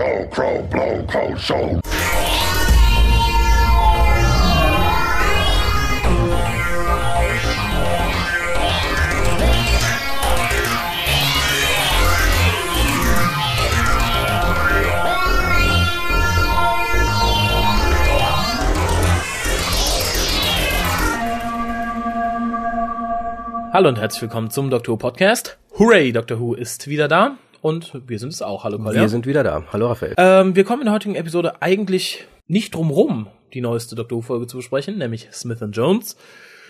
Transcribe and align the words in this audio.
Go, 0.00 0.26
crow, 0.30 0.62
blow, 0.70 1.04
cold, 1.12 1.38
show. 1.38 1.78
Hallo 23.70 23.90
und 23.90 23.98
herzlich 23.98 24.22
willkommen 24.22 24.50
zum 24.50 24.70
Dr. 24.70 24.94
Who 24.94 24.96
Podcast. 24.96 25.58
Hooray, 25.78 26.12
Dr. 26.12 26.40
Who 26.40 26.54
ist 26.54 26.88
wieder 26.88 27.06
da 27.06 27.36
und 27.60 27.92
wir 28.06 28.18
sind 28.18 28.32
es 28.32 28.42
auch. 28.42 28.64
Hallo 28.64 28.78
Kolja. 28.78 29.00
Wir 29.00 29.08
sind 29.08 29.26
wieder 29.26 29.42
da. 29.42 29.64
Hallo 29.72 29.88
Raphael. 29.88 30.14
Ähm, 30.16 30.56
wir 30.56 30.64
kommen 30.64 30.82
in 30.82 30.86
der 30.86 30.94
heutigen 30.94 31.14
Episode 31.14 31.62
eigentlich 31.62 32.26
nicht 32.46 32.74
drum 32.74 32.90
rum, 32.90 33.28
die 33.54 33.60
neueste 33.60 33.94
Dr. 33.94 34.18
Who 34.18 34.22
Folge 34.22 34.46
zu 34.46 34.56
besprechen, 34.56 34.98
nämlich 34.98 35.28
Smith 35.32 35.58
Jones. 35.72 36.16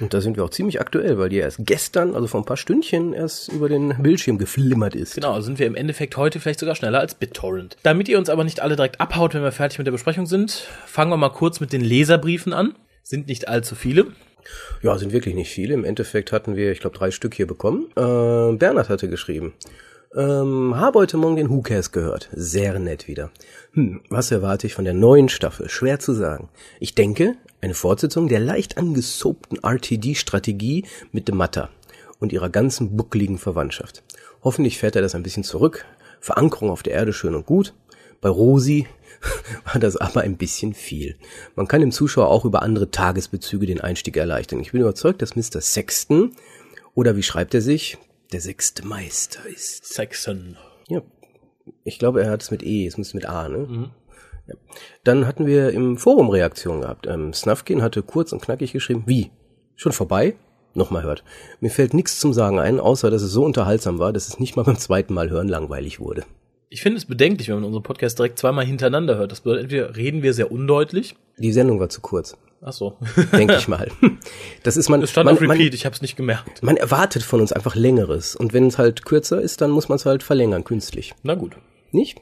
Und 0.01 0.15
da 0.15 0.21
sind 0.23 0.37
wir 0.37 0.45
auch 0.45 0.51
ziemlich 0.51 0.81
aktuell, 0.81 1.19
weil 1.19 1.29
die 1.29 1.37
erst 1.37 1.59
gestern, 1.61 2.15
also 2.15 2.27
vor 2.27 2.41
ein 2.41 2.47
paar 2.47 2.57
Stündchen, 2.57 3.13
erst 3.13 3.53
über 3.53 3.69
den 3.69 4.03
Bildschirm 4.03 4.39
geflimmert 4.39 4.95
ist. 4.95 5.15
Genau, 5.15 5.33
also 5.33 5.47
sind 5.47 5.59
wir 5.59 5.67
im 5.67 5.75
Endeffekt 5.75 6.17
heute 6.17 6.41
vielleicht 6.41 6.61
sogar 6.61 6.75
schneller 6.75 7.01
als 7.01 7.15
BitTorrent. 7.15 7.77
Damit 7.83 8.09
ihr 8.09 8.17
uns 8.17 8.31
aber 8.31 8.45
nicht 8.45 8.61
alle 8.61 8.77
direkt 8.77 9.01
abhaut, 9.01 9.35
wenn 9.35 9.43
wir 9.43 9.53
fertig 9.53 9.79
mit 9.79 9.87
der 9.87 9.93
Besprechung 9.93 10.25
sind, 10.25 10.53
fangen 10.87 11.11
wir 11.11 11.19
mal 11.19 11.29
kurz 11.29 11.61
mit 11.61 11.75
den 11.75 11.83
Leserbriefen 11.83 12.55
an. 12.55 12.75
Sind 13.03 13.29
nicht 13.29 13.49
allzu 13.49 13.75
viele. 13.75 14.07
Ja, 14.83 14.97
sind 14.97 15.13
wirklich 15.13 15.35
nicht 15.35 15.51
viele. 15.51 15.75
Im 15.75 15.85
Endeffekt 15.85 16.33
hatten 16.33 16.57
wir, 16.57 16.73
ich 16.73 16.81
glaube, 16.81 16.97
drei 16.97 17.11
Stück 17.11 17.35
hier 17.35 17.47
bekommen. 17.47 17.87
Äh, 17.91 18.57
Bernhard 18.57 18.89
hatte 18.89 19.09
geschrieben. 19.09 19.53
Ähm, 20.13 20.75
habe 20.75 20.99
heute 20.99 21.17
Morgen 21.17 21.37
den 21.37 21.51
Who 21.51 21.63
Cares 21.63 21.93
gehört. 21.93 22.29
Sehr 22.33 22.77
nett 22.81 23.07
wieder. 23.07 23.31
Hm, 23.75 24.01
was 24.09 24.33
erwarte 24.33 24.67
ich 24.67 24.75
von 24.75 24.85
der 24.85 24.93
neuen 24.93 25.29
Staffel? 25.29 25.69
Schwer 25.69 26.01
zu 26.01 26.15
sagen. 26.15 26.49
Ich 26.81 26.97
denke, 26.97 27.37
eine 27.61 27.75
Fortsetzung 27.75 28.27
der 28.27 28.41
leicht 28.41 28.77
angesoapten 28.77 29.59
RTD-Strategie 29.63 30.85
mit 31.13 31.29
dem 31.29 31.37
Matter 31.37 31.71
und 32.19 32.33
ihrer 32.33 32.51
ganzen 32.51 32.97
buckligen 32.97 33.39
Verwandtschaft. 33.39 34.03
Hoffentlich 34.43 34.79
fährt 34.79 34.97
er 34.97 35.03
das 35.03 35.15
ein 35.15 35.23
bisschen 35.23 35.45
zurück. 35.45 35.85
Verankerung 36.19 36.71
auf 36.71 36.83
der 36.83 36.95
Erde 36.95 37.13
schön 37.13 37.37
und 37.37 37.47
gut. 37.47 37.73
Bei 38.21 38.31
Rosi 38.31 38.89
war 39.73 39.81
das 39.81 39.97
aber 39.97 40.23
ein 40.23 40.37
bisschen 40.37 40.75
viel. 40.75 41.15
Man 41.55 41.69
kann 41.69 41.83
dem 41.83 41.93
Zuschauer 41.93 42.31
auch 42.31 42.45
über 42.45 42.63
andere 42.63 42.91
Tagesbezüge 42.91 43.67
den 43.67 43.81
Einstieg 43.81 44.17
erleichtern. 44.17 44.59
Ich 44.59 44.73
bin 44.73 44.81
überzeugt, 44.81 45.23
dass 45.23 45.37
Mr. 45.37 45.61
Sexton, 45.61 46.33
oder 46.97 47.15
wie 47.15 47.23
schreibt 47.23 47.55
er 47.55 47.61
sich, 47.61 47.97
der 48.33 48.41
sechste 48.41 48.87
Meister 48.87 49.47
ist. 49.47 49.93
Saxon. 49.93 50.57
Ja, 50.89 51.03
ich 51.85 51.99
glaube, 51.99 52.23
er 52.23 52.31
hat 52.31 52.43
es 52.43 52.51
mit 52.51 52.63
E, 52.63 52.87
es 52.87 52.97
müsste 52.99 53.17
mit 53.17 53.27
A, 53.27 53.49
ne? 53.49 53.59
Mhm. 53.59 53.91
Ja. 54.47 54.55
Dann 55.05 55.27
hatten 55.27 55.47
wir 55.47 55.71
im 55.71 55.97
Forum 55.97 56.31
Reaktionen 56.31 56.83
gehabt. 56.83 57.07
Ähm, 57.07 57.33
Snufkin 57.33 57.83
hatte 57.83 58.03
kurz 58.03 58.33
und 58.33 58.43
knackig 58.43 58.73
geschrieben, 58.73 59.05
wie? 59.07 59.31
Schon 59.77 59.93
vorbei? 59.93 60.37
Nochmal 60.75 61.03
hört. 61.03 61.25
Mir 61.61 61.71
fällt 61.71 61.95
nichts 61.95 62.21
zum 62.21 62.33
Sagen 62.33 62.59
ein, 62.59 62.79
außer 62.81 63.11
dass 63.11 63.23
es 63.23 63.33
so 63.33 63.45
unterhaltsam 63.45 63.99
war, 63.99 64.13
dass 64.13 64.29
es 64.29 64.39
nicht 64.39 64.57
mal 64.57 64.65
beim 64.65 64.79
zweiten 64.79 65.15
Mal 65.15 65.31
hören 65.31 65.49
langweilig 65.49 66.01
wurde. 66.01 66.25
Ich 66.73 66.83
finde 66.83 66.99
es 66.99 67.05
bedenklich, 67.05 67.49
wenn 67.49 67.57
man 67.57 67.65
unseren 67.65 67.83
Podcast 67.83 68.17
direkt 68.17 68.39
zweimal 68.39 68.65
hintereinander 68.65 69.17
hört. 69.17 69.33
Das 69.33 69.41
bedeutet, 69.41 69.65
entweder 69.65 69.97
reden 69.97 70.23
wir 70.23 70.33
sehr 70.33 70.53
undeutlich. 70.53 71.17
Die 71.37 71.51
Sendung 71.51 71.81
war 71.81 71.89
zu 71.89 72.01
kurz. 72.01 72.37
Ach 72.63 72.73
so. 72.73 72.97
Denke 73.33 73.57
ich 73.57 73.67
mal. 73.67 73.91
Das 74.63 74.77
ist 74.77 74.89
man. 74.89 75.03
Es 75.03 75.11
stand 75.11 75.25
man, 75.25 75.35
auf 75.35 75.41
Repeat, 75.41 75.59
man, 75.59 75.75
ich 75.75 75.85
habe 75.85 75.97
es 75.97 76.01
nicht 76.01 76.15
gemerkt. 76.15 76.63
man 76.63 76.77
erwartet 76.77 77.25
von 77.25 77.41
uns 77.41 77.53
einfach 77.53 77.75
längeres. 77.75 78.37
Und 78.37 78.53
wenn 78.53 78.69
es 78.69 78.79
halt 78.79 79.05
kürzer 79.05 79.41
ist, 79.41 79.61
dann 79.63 79.73
muss 79.73 79.89
man 79.89 79.97
es 79.97 80.07
halt 80.07 80.23
verlängern, 80.23 80.63
künstlich. 80.63 81.13
Na 81.25 81.35
gut. 81.35 81.57
Nicht? 81.91 82.21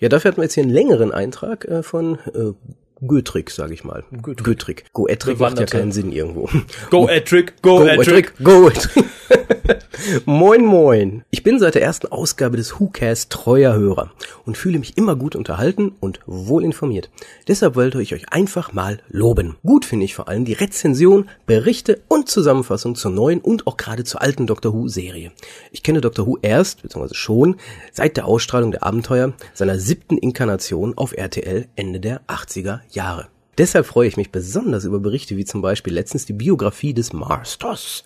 Ja, 0.00 0.10
dafür 0.10 0.32
hatten 0.32 0.38
wir 0.38 0.44
jetzt 0.44 0.54
hier 0.54 0.64
einen 0.64 0.72
längeren 0.72 1.10
Eintrag 1.10 1.64
äh, 1.64 1.82
von 1.82 2.18
äh, 2.34 2.52
Götrick, 3.06 3.50
sage 3.50 3.72
ich 3.72 3.84
mal. 3.84 4.04
Götrick. 4.10 4.44
Götrick. 4.44 4.84
Go-Ettrick 4.92 5.40
macht 5.40 5.60
ja 5.60 5.64
keinen 5.64 5.92
Sinn 5.92 6.12
irgendwo. 6.12 6.50
Go 6.90 7.08
Edric, 7.08 7.62
go, 7.62 7.86
Edric. 7.86 8.34
Moin 10.26 10.64
moin. 10.64 11.24
Ich 11.30 11.42
bin 11.42 11.58
seit 11.58 11.74
der 11.74 11.82
ersten 11.82 12.06
Ausgabe 12.08 12.56
des 12.56 12.78
WhoCast 12.78 13.30
treuer 13.30 13.74
Hörer 13.74 14.12
und 14.46 14.56
fühle 14.56 14.78
mich 14.78 14.96
immer 14.96 15.16
gut 15.16 15.34
unterhalten 15.34 15.92
und 15.98 16.20
wohl 16.26 16.62
informiert. 16.62 17.10
Deshalb 17.48 17.74
wollte 17.74 18.00
ich 18.00 18.14
euch 18.14 18.32
einfach 18.32 18.72
mal 18.72 19.00
loben. 19.08 19.56
Gut 19.64 19.84
finde 19.84 20.04
ich 20.04 20.14
vor 20.14 20.28
allem 20.28 20.44
die 20.44 20.52
Rezension, 20.52 21.28
Berichte 21.46 22.00
und 22.06 22.28
Zusammenfassung 22.28 22.94
zur 22.94 23.10
neuen 23.10 23.40
und 23.40 23.66
auch 23.66 23.76
gerade 23.76 24.04
zur 24.04 24.22
alten 24.22 24.46
Doctor 24.46 24.72
Who 24.72 24.86
Serie. 24.86 25.32
Ich 25.72 25.82
kenne 25.82 26.00
Doctor 26.00 26.26
Who 26.26 26.38
erst, 26.42 26.82
beziehungsweise 26.82 27.16
schon, 27.16 27.56
seit 27.92 28.16
der 28.16 28.26
Ausstrahlung 28.26 28.70
der 28.70 28.84
Abenteuer 28.84 29.32
seiner 29.52 29.80
siebten 29.80 30.16
Inkarnation 30.16 30.96
auf 30.96 31.12
RTL 31.12 31.66
Ende 31.74 31.98
der 31.98 32.20
80er 32.28 32.80
Jahre. 32.90 33.28
Deshalb 33.58 33.86
freue 33.86 34.06
ich 34.06 34.16
mich 34.16 34.30
besonders 34.30 34.84
über 34.84 35.00
Berichte 35.00 35.36
wie 35.36 35.44
zum 35.44 35.62
Beispiel 35.62 35.92
letztens 35.92 36.24
die 36.24 36.32
Biografie 36.32 36.94
des 36.94 37.12
Masters. 37.12 38.04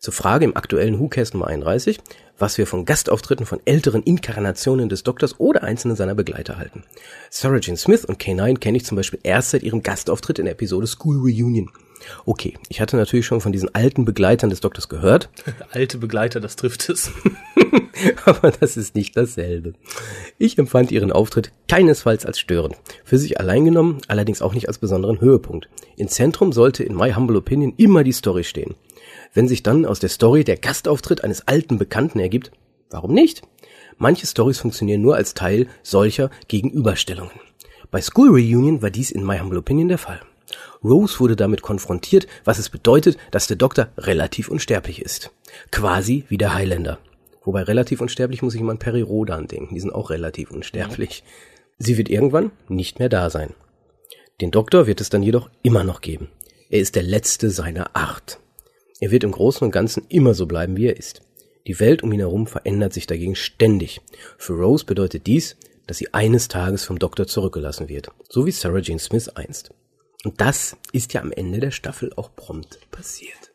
Zur 0.00 0.14
Frage 0.14 0.46
im 0.46 0.56
aktuellen 0.56 0.98
WhoCast 0.98 1.34
Nummer 1.34 1.48
31, 1.48 2.00
was 2.38 2.56
wir 2.56 2.66
von 2.66 2.86
Gastauftritten 2.86 3.44
von 3.44 3.60
älteren 3.66 4.02
Inkarnationen 4.02 4.88
des 4.88 5.02
Doktors 5.02 5.38
oder 5.38 5.62
einzelnen 5.62 5.94
seiner 5.94 6.14
Begleiter 6.14 6.56
halten. 6.56 6.84
Sarah 7.28 7.58
Jane 7.60 7.76
Smith 7.76 8.06
und 8.06 8.18
K9 8.18 8.58
kenne 8.58 8.78
ich 8.78 8.86
zum 8.86 8.96
Beispiel 8.96 9.20
erst 9.24 9.50
seit 9.50 9.62
ihrem 9.62 9.82
Gastauftritt 9.82 10.38
in 10.38 10.46
der 10.46 10.54
Episode 10.54 10.86
School 10.86 11.18
Reunion. 11.18 11.70
Okay, 12.24 12.54
ich 12.70 12.80
hatte 12.80 12.96
natürlich 12.96 13.26
schon 13.26 13.42
von 13.42 13.52
diesen 13.52 13.74
alten 13.74 14.06
Begleitern 14.06 14.48
des 14.48 14.60
Doktors 14.60 14.88
gehört, 14.88 15.28
Alte 15.70 15.98
Begleiter, 15.98 16.40
das 16.40 16.56
trifft 16.56 16.88
es. 16.88 17.12
aber 18.24 18.52
das 18.52 18.78
ist 18.78 18.94
nicht 18.94 19.18
dasselbe. 19.18 19.74
Ich 20.38 20.56
empfand 20.56 20.92
ihren 20.92 21.12
Auftritt 21.12 21.52
keinesfalls 21.68 22.24
als 22.24 22.40
störend. 22.40 22.76
Für 23.04 23.18
sich 23.18 23.38
allein 23.38 23.66
genommen, 23.66 24.00
allerdings 24.08 24.40
auch 24.40 24.54
nicht 24.54 24.68
als 24.68 24.78
besonderen 24.78 25.20
Höhepunkt. 25.20 25.68
Im 25.98 26.08
Zentrum 26.08 26.52
sollte 26.52 26.84
in 26.84 26.96
my 26.96 27.12
humble 27.12 27.36
opinion 27.36 27.74
immer 27.76 28.02
die 28.02 28.12
Story 28.12 28.44
stehen. 28.44 28.76
Wenn 29.32 29.48
sich 29.48 29.62
dann 29.62 29.86
aus 29.86 30.00
der 30.00 30.08
Story 30.08 30.44
der 30.44 30.56
Gastauftritt 30.56 31.22
eines 31.22 31.46
alten 31.46 31.78
Bekannten 31.78 32.18
ergibt, 32.18 32.50
warum 32.90 33.14
nicht? 33.14 33.42
Manche 33.96 34.26
Stories 34.26 34.58
funktionieren 34.58 35.02
nur 35.02 35.14
als 35.16 35.34
Teil 35.34 35.68
solcher 35.82 36.30
Gegenüberstellungen. 36.48 37.32
Bei 37.90 38.00
School 38.00 38.28
Reunion 38.28 38.82
war 38.82 38.90
dies 38.90 39.10
in 39.10 39.24
my 39.24 39.38
humble 39.38 39.58
opinion 39.58 39.88
der 39.88 39.98
Fall. 39.98 40.20
Rose 40.82 41.20
wurde 41.20 41.36
damit 41.36 41.62
konfrontiert, 41.62 42.26
was 42.44 42.58
es 42.58 42.70
bedeutet, 42.70 43.18
dass 43.30 43.46
der 43.46 43.56
Doktor 43.56 43.88
relativ 43.98 44.48
unsterblich 44.48 45.02
ist. 45.02 45.30
Quasi 45.70 46.24
wie 46.28 46.38
der 46.38 46.54
Highlander. 46.54 46.98
Wobei 47.44 47.62
relativ 47.62 48.00
unsterblich 48.00 48.42
muss 48.42 48.54
ich 48.54 48.60
immer 48.60 48.72
an 48.72 48.78
Perry 48.78 49.02
Rodan 49.02 49.46
denken. 49.46 49.74
Die 49.74 49.80
sind 49.80 49.94
auch 49.94 50.10
relativ 50.10 50.50
unsterblich. 50.50 51.22
Sie 51.78 51.96
wird 51.96 52.08
irgendwann 52.08 52.50
nicht 52.68 52.98
mehr 52.98 53.08
da 53.08 53.30
sein. 53.30 53.54
Den 54.40 54.50
Doktor 54.50 54.86
wird 54.86 55.00
es 55.00 55.10
dann 55.10 55.22
jedoch 55.22 55.50
immer 55.62 55.84
noch 55.84 56.00
geben. 56.00 56.28
Er 56.68 56.80
ist 56.80 56.96
der 56.96 57.02
letzte 57.02 57.50
seiner 57.50 57.94
Art. 57.94 58.38
Er 59.00 59.10
wird 59.10 59.24
im 59.24 59.32
Großen 59.32 59.64
und 59.64 59.70
Ganzen 59.70 60.04
immer 60.08 60.34
so 60.34 60.46
bleiben, 60.46 60.76
wie 60.76 60.86
er 60.86 60.96
ist. 60.96 61.22
Die 61.66 61.80
Welt 61.80 62.02
um 62.02 62.12
ihn 62.12 62.20
herum 62.20 62.46
verändert 62.46 62.92
sich 62.92 63.06
dagegen 63.06 63.34
ständig. 63.34 64.00
Für 64.38 64.54
Rose 64.54 64.84
bedeutet 64.84 65.26
dies, 65.26 65.56
dass 65.86 65.98
sie 65.98 66.12
eines 66.14 66.48
Tages 66.48 66.84
vom 66.84 66.98
Doktor 66.98 67.26
zurückgelassen 67.26 67.88
wird. 67.88 68.10
So 68.28 68.46
wie 68.46 68.52
Sarah 68.52 68.78
Jane 68.78 69.00
Smith 69.00 69.28
einst. 69.30 69.70
Und 70.24 70.40
das 70.40 70.76
ist 70.92 71.14
ja 71.14 71.22
am 71.22 71.32
Ende 71.32 71.60
der 71.60 71.70
Staffel 71.70 72.12
auch 72.14 72.34
prompt 72.36 72.78
passiert. 72.90 73.49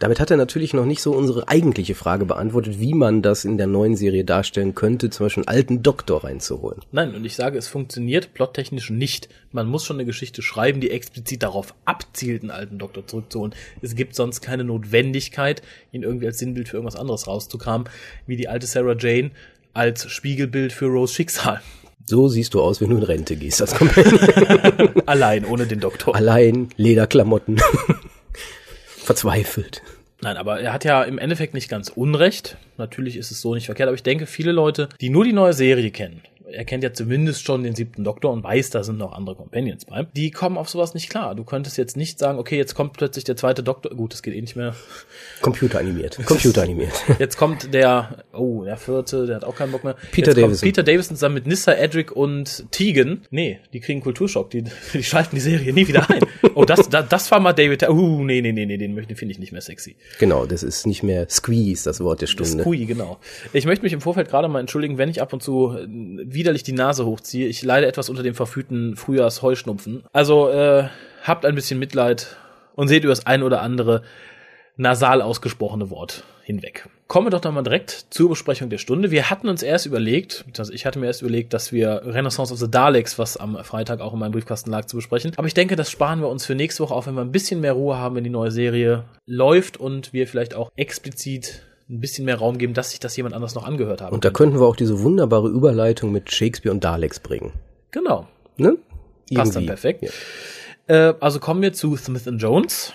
Damit 0.00 0.18
hat 0.18 0.32
er 0.32 0.36
natürlich 0.36 0.74
noch 0.74 0.86
nicht 0.86 1.00
so 1.00 1.12
unsere 1.12 1.46
eigentliche 1.48 1.94
Frage 1.94 2.24
beantwortet, 2.24 2.80
wie 2.80 2.94
man 2.94 3.22
das 3.22 3.44
in 3.44 3.58
der 3.58 3.68
neuen 3.68 3.94
Serie 3.94 4.24
darstellen 4.24 4.74
könnte, 4.74 5.08
zum 5.08 5.26
Beispiel 5.26 5.44
einen 5.46 5.56
alten 5.56 5.82
Doktor 5.84 6.24
reinzuholen. 6.24 6.80
Nein, 6.90 7.14
und 7.14 7.24
ich 7.24 7.36
sage, 7.36 7.56
es 7.56 7.68
funktioniert 7.68 8.34
plottechnisch 8.34 8.90
nicht. 8.90 9.28
Man 9.52 9.68
muss 9.68 9.84
schon 9.84 9.96
eine 9.96 10.04
Geschichte 10.04 10.42
schreiben, 10.42 10.80
die 10.80 10.90
explizit 10.90 11.44
darauf 11.44 11.74
abzielt, 11.84 12.42
einen 12.42 12.50
alten 12.50 12.78
Doktor 12.78 13.06
zurückzuholen. 13.06 13.54
Es 13.82 13.94
gibt 13.94 14.16
sonst 14.16 14.40
keine 14.40 14.64
Notwendigkeit, 14.64 15.62
ihn 15.92 16.02
irgendwie 16.02 16.26
als 16.26 16.38
Sinnbild 16.38 16.68
für 16.68 16.76
irgendwas 16.76 16.98
anderes 16.98 17.28
rauszukramen, 17.28 17.88
wie 18.26 18.36
die 18.36 18.48
alte 18.48 18.66
Sarah 18.66 18.96
Jane 18.98 19.30
als 19.74 20.10
Spiegelbild 20.10 20.72
für 20.72 20.86
Rose 20.86 21.14
Schicksal. 21.14 21.62
So 22.04 22.26
siehst 22.28 22.52
du 22.54 22.60
aus, 22.60 22.80
wenn 22.80 22.90
du 22.90 22.96
in 22.96 23.04
Rente 23.04 23.36
gehst 23.36 23.62
als 23.62 23.76
Companion. 23.76 25.02
Allein, 25.06 25.44
ohne 25.44 25.66
den 25.66 25.78
Doktor. 25.78 26.16
Allein, 26.16 26.68
Lederklamotten. 26.76 27.60
Verzweifelt. 29.04 29.82
Nein, 30.24 30.38
aber 30.38 30.60
er 30.60 30.72
hat 30.72 30.84
ja 30.84 31.02
im 31.02 31.18
Endeffekt 31.18 31.52
nicht 31.52 31.68
ganz 31.68 31.90
Unrecht. 31.90 32.56
Natürlich 32.78 33.16
ist 33.18 33.30
es 33.30 33.42
so 33.42 33.54
nicht 33.54 33.66
verkehrt, 33.66 33.88
aber 33.88 33.94
ich 33.94 34.02
denke, 34.02 34.26
viele 34.26 34.52
Leute, 34.52 34.88
die 35.00 35.10
nur 35.10 35.24
die 35.24 35.34
neue 35.34 35.52
Serie 35.52 35.90
kennen, 35.90 36.22
er 36.50 36.64
kennt 36.64 36.84
ja 36.84 36.92
zumindest 36.92 37.44
schon 37.44 37.62
den 37.62 37.74
siebten 37.74 38.04
Doktor 38.04 38.32
und 38.32 38.44
weiß, 38.44 38.70
da 38.70 38.84
sind 38.84 38.98
noch 38.98 39.12
andere 39.12 39.36
Companions 39.36 39.84
bei, 39.84 40.06
die 40.14 40.30
kommen 40.30 40.58
auf 40.58 40.68
sowas 40.68 40.94
nicht 40.94 41.08
klar. 41.08 41.34
Du 41.34 41.44
könntest 41.44 41.78
jetzt 41.78 41.96
nicht 41.96 42.18
sagen, 42.18 42.38
okay, 42.38 42.56
jetzt 42.56 42.74
kommt 42.74 42.92
plötzlich 42.92 43.24
der 43.24 43.36
zweite 43.36 43.62
Doktor, 43.62 43.94
gut, 43.94 44.12
das 44.12 44.22
geht 44.22 44.34
eh 44.34 44.40
nicht 44.40 44.56
mehr. 44.56 44.74
Computeranimiert. 45.40 46.24
Computeranimiert. 46.24 46.92
Jetzt 47.18 47.36
kommt 47.36 47.72
der, 47.74 48.24
oh, 48.32 48.64
der 48.64 48.76
vierte, 48.76 49.26
der 49.26 49.36
hat 49.36 49.44
auch 49.44 49.54
keinen 49.54 49.72
Bock 49.72 49.84
mehr. 49.84 49.96
Peter 50.10 50.32
jetzt 50.32 50.42
Davison. 50.42 50.66
Peter 50.66 50.82
Davison 50.82 51.16
zusammen 51.16 51.34
mit 51.34 51.46
Nissa, 51.46 51.72
Edric 51.72 52.12
und 52.12 52.70
Tegan. 52.70 53.22
Nee, 53.30 53.60
die 53.72 53.80
kriegen 53.80 54.00
Kulturschock, 54.00 54.50
die, 54.50 54.64
die 54.92 55.02
schalten 55.02 55.36
die 55.36 55.40
Serie 55.40 55.72
nie 55.72 55.86
wieder 55.86 56.08
ein. 56.08 56.20
Oh, 56.54 56.64
das, 56.64 56.88
das, 56.88 57.08
das 57.08 57.30
war 57.30 57.40
mal 57.40 57.52
David, 57.52 57.88
uh, 57.88 58.24
nee, 58.24 58.40
nee, 58.40 58.52
nee, 58.52 58.66
nee, 58.66 58.76
den 58.76 58.94
möchte, 58.94 59.16
finde 59.16 59.32
ich 59.32 59.38
nicht 59.38 59.52
mehr 59.52 59.60
sexy. 59.60 59.96
Genau, 60.18 60.46
das 60.46 60.62
ist 60.62 60.86
nicht 60.86 61.02
mehr 61.02 61.26
Squeeze, 61.28 61.84
das 61.84 62.00
Wort 62.00 62.20
der 62.22 62.26
Stunde. 62.26 62.62
Skui, 62.62 62.86
genau. 62.86 63.18
Ich 63.52 63.66
möchte 63.66 63.84
mich 63.84 63.92
im 63.92 64.00
Vorfeld 64.00 64.28
gerade 64.28 64.48
mal 64.48 64.60
entschuldigen, 64.60 64.98
wenn 64.98 65.08
ich 65.08 65.20
ab 65.20 65.32
und 65.32 65.42
zu 65.42 65.76
äh, 65.76 65.86
widerlich 66.34 66.62
die 66.62 66.72
Nase 66.72 67.06
hochziehe. 67.06 67.46
Ich 67.46 67.62
leide 67.62 67.86
etwas 67.86 68.08
unter 68.08 68.22
dem 68.22 68.34
verführten 68.34 68.96
Frühjahrs-Heuschnupfen. 68.96 70.04
Also 70.12 70.48
äh, 70.50 70.88
habt 71.22 71.46
ein 71.46 71.54
bisschen 71.54 71.78
Mitleid 71.78 72.36
und 72.74 72.88
seht 72.88 73.04
über 73.04 73.12
das 73.12 73.26
ein 73.26 73.42
oder 73.42 73.62
andere 73.62 74.02
nasal 74.76 75.22
ausgesprochene 75.22 75.90
Wort 75.90 76.24
hinweg. 76.42 76.88
Kommen 77.06 77.26
wir 77.26 77.30
doch 77.30 77.40
dann 77.40 77.54
mal 77.54 77.62
direkt 77.62 78.06
zur 78.10 78.30
Besprechung 78.30 78.70
der 78.70 78.78
Stunde. 78.78 79.10
Wir 79.10 79.30
hatten 79.30 79.48
uns 79.48 79.62
erst 79.62 79.86
überlegt, 79.86 80.44
also 80.58 80.72
ich 80.72 80.84
hatte 80.84 80.98
mir 80.98 81.06
erst 81.06 81.22
überlegt, 81.22 81.52
dass 81.54 81.72
wir 81.72 82.02
Renaissance 82.04 82.52
of 82.52 82.58
the 82.58 82.70
Daleks, 82.70 83.18
was 83.18 83.36
am 83.36 83.62
Freitag 83.62 84.00
auch 84.00 84.12
in 84.12 84.18
meinem 84.18 84.32
Briefkasten 84.32 84.70
lag, 84.70 84.86
zu 84.86 84.96
besprechen. 84.96 85.32
Aber 85.36 85.46
ich 85.46 85.54
denke, 85.54 85.76
das 85.76 85.90
sparen 85.90 86.20
wir 86.20 86.28
uns 86.28 86.44
für 86.44 86.54
nächste 86.54 86.82
Woche 86.82 86.94
auf, 86.94 87.06
wenn 87.06 87.14
wir 87.14 87.20
ein 87.20 87.32
bisschen 87.32 87.60
mehr 87.60 87.74
Ruhe 87.74 87.96
haben, 87.96 88.16
wenn 88.16 88.24
die 88.24 88.30
neue 88.30 88.50
Serie 88.50 89.04
läuft 89.26 89.76
und 89.76 90.12
wir 90.12 90.26
vielleicht 90.26 90.54
auch 90.54 90.70
explizit 90.76 91.62
ein 91.88 92.00
bisschen 92.00 92.24
mehr 92.24 92.36
Raum 92.38 92.58
geben, 92.58 92.74
dass 92.74 92.90
sich 92.90 93.00
das 93.00 93.16
jemand 93.16 93.34
anders 93.34 93.54
noch 93.54 93.64
angehört 93.64 94.00
haben 94.00 94.14
Und 94.14 94.24
da 94.24 94.30
könnten 94.30 94.58
wir 94.58 94.66
auch 94.66 94.76
diese 94.76 95.00
wunderbare 95.02 95.48
Überleitung 95.48 96.12
mit 96.12 96.32
Shakespeare 96.32 96.72
und 96.72 96.82
Daleks 96.82 97.20
bringen. 97.20 97.52
Genau. 97.90 98.26
Ne? 98.56 98.78
Passt 99.34 99.54
dann 99.56 99.64
Irgendwie. 99.64 99.66
perfekt. 99.66 100.12
Äh, 100.86 101.14
also 101.20 101.40
kommen 101.40 101.62
wir 101.62 101.72
zu 101.72 101.96
Smith 101.96 102.24
Jones. 102.38 102.92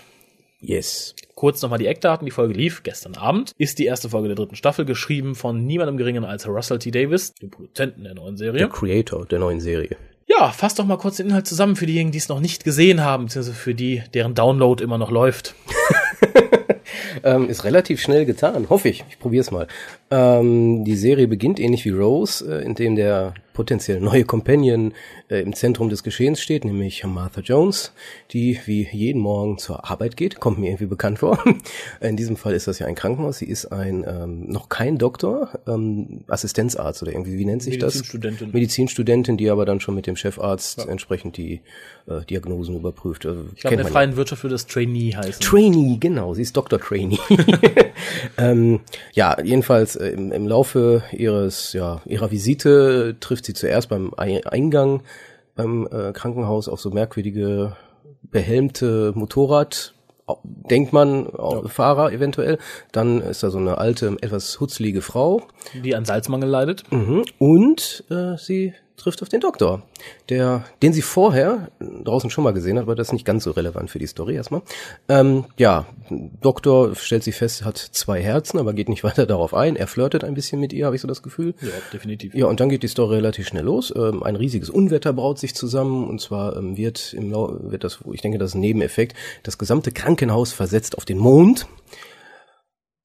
Yes. 0.61 1.15
Kurz 1.35 1.61
nochmal 1.61 1.79
die 1.79 1.87
Eckdaten. 1.87 2.25
Die 2.25 2.31
Folge 2.31 2.53
lief 2.53 2.83
gestern 2.83 3.15
Abend. 3.15 3.53
Ist 3.57 3.79
die 3.79 3.85
erste 3.85 4.09
Folge 4.09 4.27
der 4.27 4.35
dritten 4.35 4.55
Staffel, 4.55 4.85
geschrieben 4.85 5.35
von 5.35 5.65
niemandem 5.65 5.97
geringen 5.97 6.25
als 6.25 6.47
Russell 6.47 6.79
T. 6.79 6.91
Davis, 6.91 7.33
dem 7.35 7.49
Produzenten 7.49 8.03
der 8.03 8.13
neuen 8.15 8.35
Der 8.35 8.51
Serie. 8.51 8.69
Creator 8.69 9.25
der 9.25 9.39
neuen 9.39 9.59
Serie. 9.61 9.95
Ja, 10.27 10.49
fass 10.51 10.75
doch 10.75 10.85
mal 10.85 10.97
kurz 10.97 11.17
den 11.17 11.27
Inhalt 11.27 11.47
zusammen 11.47 11.75
für 11.75 11.85
diejenigen, 11.85 12.11
die 12.11 12.17
es 12.17 12.29
noch 12.29 12.39
nicht 12.39 12.63
gesehen 12.63 13.01
haben, 13.01 13.25
beziehungsweise 13.25 13.57
für 13.57 13.73
die, 13.73 14.03
deren 14.13 14.35
Download 14.35 14.83
immer 14.83 14.97
noch 14.97 15.11
läuft. 15.11 15.55
Ähm, 17.23 17.49
ist 17.49 17.63
relativ 17.63 18.01
schnell 18.01 18.25
getan, 18.25 18.69
hoffe 18.69 18.89
ich. 18.89 19.03
Ich 19.09 19.19
probiere 19.19 19.41
es 19.41 19.51
mal. 19.51 19.67
Ähm, 20.11 20.83
die 20.85 20.95
Serie 20.95 21.27
beginnt 21.27 21.59
ähnlich 21.59 21.85
wie 21.85 21.89
Rose, 21.89 22.59
äh, 22.59 22.65
in 22.65 22.75
dem 22.75 22.95
der 22.95 23.33
potenziell 23.59 23.99
neue 23.99 24.23
Companion 24.23 24.93
äh, 25.27 25.41
im 25.41 25.53
Zentrum 25.53 25.89
des 25.89 26.01
Geschehens 26.01 26.39
steht, 26.39 26.63
nämlich 26.63 27.03
Martha 27.03 27.41
Jones, 27.41 27.91
die 28.31 28.57
wie 28.63 28.87
jeden 28.89 29.21
Morgen 29.21 29.57
zur 29.57 29.91
Arbeit 29.91 30.15
geht. 30.15 30.39
Kommt 30.39 30.59
mir 30.59 30.67
irgendwie 30.67 30.85
bekannt 30.85 31.19
vor. 31.19 31.43
In 31.99 32.15
diesem 32.15 32.37
Fall 32.37 32.53
ist 32.53 32.69
das 32.69 32.79
ja 32.79 32.87
ein 32.87 32.95
Krankenhaus. 32.95 33.39
Sie 33.39 33.49
ist 33.49 33.65
ein 33.65 34.05
ähm, 34.07 34.49
noch 34.49 34.69
kein 34.69 34.97
Doktor, 34.97 35.59
ähm, 35.67 36.21
Assistenzarzt 36.29 37.01
oder 37.03 37.11
irgendwie, 37.11 37.37
wie 37.37 37.43
nennt 37.43 37.61
sich 37.61 37.77
das? 37.77 37.95
Medizinstudentin. 37.95 38.51
Medizinstudentin, 38.53 39.35
die 39.35 39.49
aber 39.49 39.65
dann 39.65 39.81
schon 39.81 39.93
mit 39.93 40.07
dem 40.07 40.15
Chefarzt 40.15 40.87
entsprechend 40.87 41.35
die 41.35 41.59
äh, 42.07 42.23
Diagnosen 42.29 42.77
überprüft. 42.77 43.25
Also, 43.25 43.43
Ich 43.55 43.59
glaube, 43.59 43.75
in 43.75 43.81
der 43.81 43.91
freien 43.91 44.15
Wirtschaft 44.15 44.41
würde 44.43 44.55
das 44.55 44.67
Trainee 44.67 45.15
heißen. 45.17 45.41
Trainee, 45.41 45.97
genau, 45.99 46.33
sie 46.33 46.43
ist 46.43 46.55
Dr. 46.55 46.79
Trainee. 46.79 47.19
ähm, 48.37 48.79
ja, 49.11 49.35
jedenfalls 49.43 49.97
äh, 49.97 50.11
im, 50.11 50.31
im 50.31 50.47
Laufe 50.47 51.03
ihres, 51.11 51.73
ja, 51.73 52.01
ihrer 52.05 52.31
Visite 52.31 53.17
trifft 53.19 53.45
sie 53.45 53.48
zuerst 53.53 53.89
beim 53.89 54.11
Ei- 54.17 54.45
Eingang 54.45 55.01
beim 55.55 55.87
äh, 55.91 56.11
Krankenhaus 56.13 56.67
auf 56.69 56.79
so 56.79 56.89
merkwürdige 56.91 57.75
behelmte 58.23 59.11
Motorrad, 59.15 59.93
denkt 60.43 60.93
man, 60.93 61.27
au- 61.27 61.67
Fahrer 61.67 62.11
eventuell. 62.11 62.57
Dann 62.91 63.21
ist 63.21 63.43
da 63.43 63.49
so 63.49 63.57
eine 63.57 63.77
alte, 63.77 64.15
etwas 64.21 64.59
hutzlige 64.59 65.01
Frau. 65.01 65.41
die 65.83 65.95
an 65.95 66.05
Salzmangel 66.05 66.49
leidet. 66.49 66.83
Mhm. 66.91 67.23
Und 67.39 68.03
äh, 68.09 68.37
sie 68.37 68.73
trifft 68.99 69.21
auf 69.21 69.29
den 69.29 69.41
Doktor, 69.41 69.83
der, 70.29 70.63
den 70.81 70.93
sie 70.93 71.01
vorher 71.01 71.69
draußen 71.79 72.29
schon 72.29 72.43
mal 72.43 72.53
gesehen 72.53 72.77
hat, 72.77 72.83
aber 72.83 72.95
das 72.95 73.07
ist 73.07 73.13
nicht 73.13 73.25
ganz 73.25 73.43
so 73.43 73.51
relevant 73.51 73.89
für 73.89 73.99
die 73.99 74.07
Story 74.07 74.35
erstmal. 74.35 74.61
Ähm, 75.07 75.45
ja, 75.57 75.85
Doktor 76.41 76.95
stellt 76.95 77.23
sie 77.23 77.31
fest, 77.31 77.65
hat 77.65 77.77
zwei 77.77 78.21
Herzen, 78.21 78.59
aber 78.59 78.73
geht 78.73 78.89
nicht 78.89 79.03
weiter 79.09 79.25
darauf 79.25 79.53
ein. 79.53 79.75
Er 79.75 79.87
flirtet 79.87 80.23
ein 80.23 80.33
bisschen 80.33 80.59
mit 80.59 80.73
ihr, 80.73 80.85
habe 80.85 80.95
ich 80.95 81.01
so 81.01 81.07
das 81.07 81.23
Gefühl. 81.23 81.55
Ja, 81.61 81.69
definitiv. 81.93 82.33
Ja, 82.35 82.45
und 82.45 82.59
dann 82.59 82.69
geht 82.69 82.83
die 82.83 82.87
Story 82.87 83.15
relativ 83.15 83.47
schnell 83.47 83.65
los. 83.65 83.93
Ähm, 83.95 84.23
ein 84.23 84.35
riesiges 84.35 84.69
Unwetter 84.69 85.13
braut 85.13 85.39
sich 85.39 85.55
zusammen 85.55 86.07
und 86.07 86.21
zwar 86.21 86.57
ähm, 86.57 86.77
wird 86.77 87.13
im 87.13 87.31
Lau 87.31 87.57
wird 87.61 87.83
das, 87.83 87.99
ich 88.11 88.21
denke, 88.21 88.37
das 88.37 88.51
ist 88.51 88.55
ein 88.55 88.61
Nebeneffekt, 88.61 89.15
das 89.43 89.57
gesamte 89.57 89.91
Krankenhaus 89.91 90.53
versetzt 90.53 90.97
auf 90.97 91.05
den 91.05 91.17
Mond. 91.17 91.67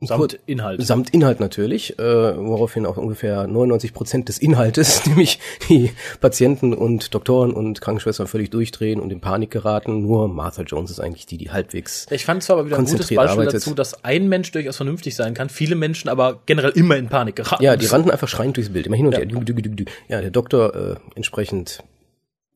Samt 0.00 0.38
Inhalt. 0.46 0.82
Samt 0.84 1.10
Inhalt 1.14 1.40
natürlich, 1.40 1.98
äh, 1.98 2.02
woraufhin 2.36 2.84
auch 2.84 2.96
ungefähr 2.96 3.46
99 3.46 3.94
Prozent 3.94 4.28
des 4.28 4.38
Inhaltes, 4.38 5.06
nämlich 5.06 5.38
die 5.68 5.92
Patienten 6.20 6.74
und 6.74 7.14
Doktoren 7.14 7.52
und 7.52 7.80
Krankenschwestern 7.80 8.26
völlig 8.26 8.50
durchdrehen 8.50 9.00
und 9.00 9.10
in 9.12 9.20
Panik 9.20 9.50
geraten. 9.50 10.02
Nur 10.02 10.28
Martha 10.28 10.62
Jones 10.62 10.90
ist 10.90 11.00
eigentlich 11.00 11.26
die, 11.26 11.38
die 11.38 11.50
halbwegs 11.50 12.06
Ich 12.10 12.24
fand 12.24 12.42
es 12.42 12.50
aber 12.50 12.66
wieder 12.66 12.76
ein 12.76 12.84
gutes 12.84 13.06
Beispiel 13.06 13.18
arbeitet. 13.18 13.54
dazu, 13.54 13.74
dass 13.74 14.04
ein 14.04 14.28
Mensch 14.28 14.52
durchaus 14.52 14.76
vernünftig 14.76 15.14
sein 15.16 15.32
kann, 15.32 15.48
viele 15.48 15.74
Menschen 15.76 16.08
aber 16.10 16.40
generell 16.44 16.72
immer 16.72 16.96
in 16.96 17.08
Panik 17.08 17.36
geraten. 17.36 17.62
Ja, 17.62 17.76
die 17.76 17.86
rannten 17.86 18.10
einfach 18.10 18.28
schreiend 18.28 18.56
durchs 18.56 18.70
Bild, 18.72 18.86
immer 18.86 18.96
hin 18.96 19.06
und 19.06 19.12
Ja. 19.12 19.20
her. 19.20 19.86
Ja, 20.08 20.20
der 20.20 20.30
Doktor 20.30 20.74
äh, 20.74 20.94
entsprechend 21.14 21.82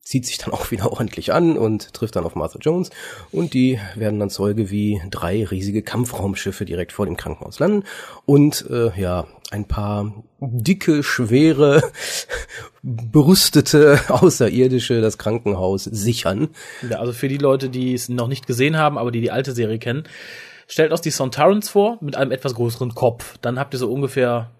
zieht 0.09 0.25
sich 0.25 0.39
dann 0.39 0.51
auch 0.53 0.71
wieder 0.71 0.91
ordentlich 0.91 1.31
an 1.31 1.57
und 1.57 1.93
trifft 1.93 2.15
dann 2.15 2.25
auf 2.25 2.35
Martha 2.35 2.59
Jones 2.59 2.89
und 3.31 3.53
die 3.53 3.79
werden 3.95 4.19
dann 4.19 4.29
Zeuge, 4.29 4.71
wie 4.71 5.01
drei 5.09 5.45
riesige 5.45 5.83
Kampfraumschiffe 5.83 6.65
direkt 6.65 6.91
vor 6.91 7.05
dem 7.05 7.15
Krankenhaus 7.15 7.59
landen 7.59 7.83
und 8.25 8.65
äh, 8.69 8.99
ja, 8.99 9.27
ein 9.51 9.65
paar 9.65 10.23
dicke, 10.39 11.03
schwere, 11.03 11.83
berüstete 12.81 13.99
Außerirdische 14.09 15.01
das 15.01 15.17
Krankenhaus 15.17 15.83
sichern. 15.83 16.49
Ja, 16.87 16.99
also 16.99 17.13
für 17.13 17.27
die 17.27 17.37
Leute, 17.37 17.69
die 17.69 17.93
es 17.93 18.09
noch 18.09 18.27
nicht 18.27 18.47
gesehen 18.47 18.77
haben, 18.77 18.97
aber 18.97 19.11
die 19.11 19.21
die 19.21 19.31
alte 19.31 19.51
Serie 19.51 19.79
kennen, 19.79 20.03
stellt 20.67 20.91
euch 20.91 21.01
die 21.01 21.09
Sontarans 21.09 21.69
vor 21.69 21.97
mit 22.01 22.15
einem 22.15 22.31
etwas 22.31 22.55
größeren 22.55 22.95
Kopf. 22.95 23.37
Dann 23.41 23.59
habt 23.59 23.73
ihr 23.73 23.79
so 23.79 23.91
ungefähr 23.91 24.51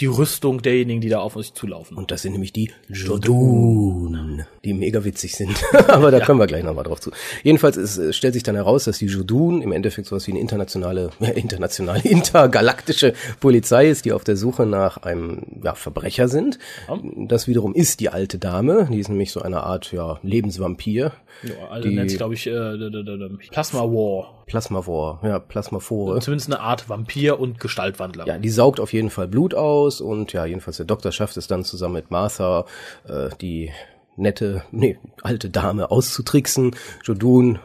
die 0.00 0.06
Rüstung 0.06 0.60
derjenigen, 0.60 1.00
die 1.00 1.08
da 1.08 1.20
auf 1.20 1.36
euch 1.36 1.54
zulaufen. 1.54 1.96
Und 1.96 2.10
das 2.10 2.22
sind 2.22 2.32
nämlich 2.32 2.52
die 2.52 2.72
Jodun, 2.88 4.44
die 4.64 4.72
mega 4.74 5.04
witzig 5.04 5.36
sind. 5.36 5.56
Aber 5.88 6.10
da 6.10 6.18
kommen 6.18 6.40
wir 6.40 6.48
gleich 6.48 6.64
nochmal 6.64 6.82
drauf 6.82 7.00
zu. 7.00 7.12
Jedenfalls 7.44 7.76
ist, 7.76 8.14
stellt 8.16 8.34
sich 8.34 8.42
dann 8.42 8.56
heraus, 8.56 8.84
dass 8.84 8.98
die 8.98 9.06
Jodun 9.06 9.62
im 9.62 9.70
Endeffekt 9.70 10.08
sowas 10.08 10.26
wie 10.26 10.32
eine 10.32 10.40
internationale, 10.40 11.10
ja, 11.20 11.28
internationale, 11.28 12.00
intergalaktische 12.04 13.14
Polizei 13.38 13.88
ist, 13.88 14.04
die 14.04 14.12
auf 14.12 14.24
der 14.24 14.36
Suche 14.36 14.66
nach 14.66 14.96
einem 14.98 15.42
ja, 15.62 15.74
Verbrecher 15.74 16.26
sind. 16.26 16.58
Ja. 16.88 16.98
Das 17.28 17.46
wiederum 17.46 17.72
ist 17.72 18.00
die 18.00 18.08
alte 18.08 18.38
Dame, 18.38 18.88
die 18.90 18.98
ist 18.98 19.08
nämlich 19.08 19.30
so 19.30 19.42
eine 19.42 19.62
Art 19.62 19.92
ja, 19.92 20.18
Lebensvampir. 20.24 21.12
Ja, 21.42 21.68
also 21.70 21.88
die- 21.88 21.94
nennt 21.94 22.10
sich, 22.10 22.18
glaube 22.18 22.34
ich, 22.34 22.46
äh, 22.48 22.50
d- 22.50 22.90
d- 22.90 23.28
Plasma 23.50 23.82
War. 23.82 25.20
Ja, 25.22 25.38
Plasmaphore. 25.38 26.20
Zumindest 26.20 26.52
eine 26.52 26.60
Art 26.60 26.88
Vampir 26.90 27.40
und 27.40 27.60
Gestaltwandler. 27.60 28.26
Ja, 28.26 28.38
die 28.38 28.50
saugt 28.50 28.78
auf 28.78 28.92
jeden 28.92 29.08
Fall 29.08 29.26
Blut 29.26 29.54
aus 29.54 29.83
und 30.00 30.32
ja, 30.32 30.44
jedenfalls 30.44 30.76
der 30.76 30.86
Doktor 30.86 31.12
schafft 31.12 31.36
es 31.36 31.46
dann 31.46 31.64
zusammen 31.64 31.94
mit 31.94 32.10
Martha, 32.10 32.66
äh, 33.08 33.28
die 33.40 33.70
nette, 34.16 34.64
nee, 34.70 34.98
alte 35.22 35.50
Dame 35.50 35.90
auszutricksen. 35.90 36.74
Jodun 37.04 37.58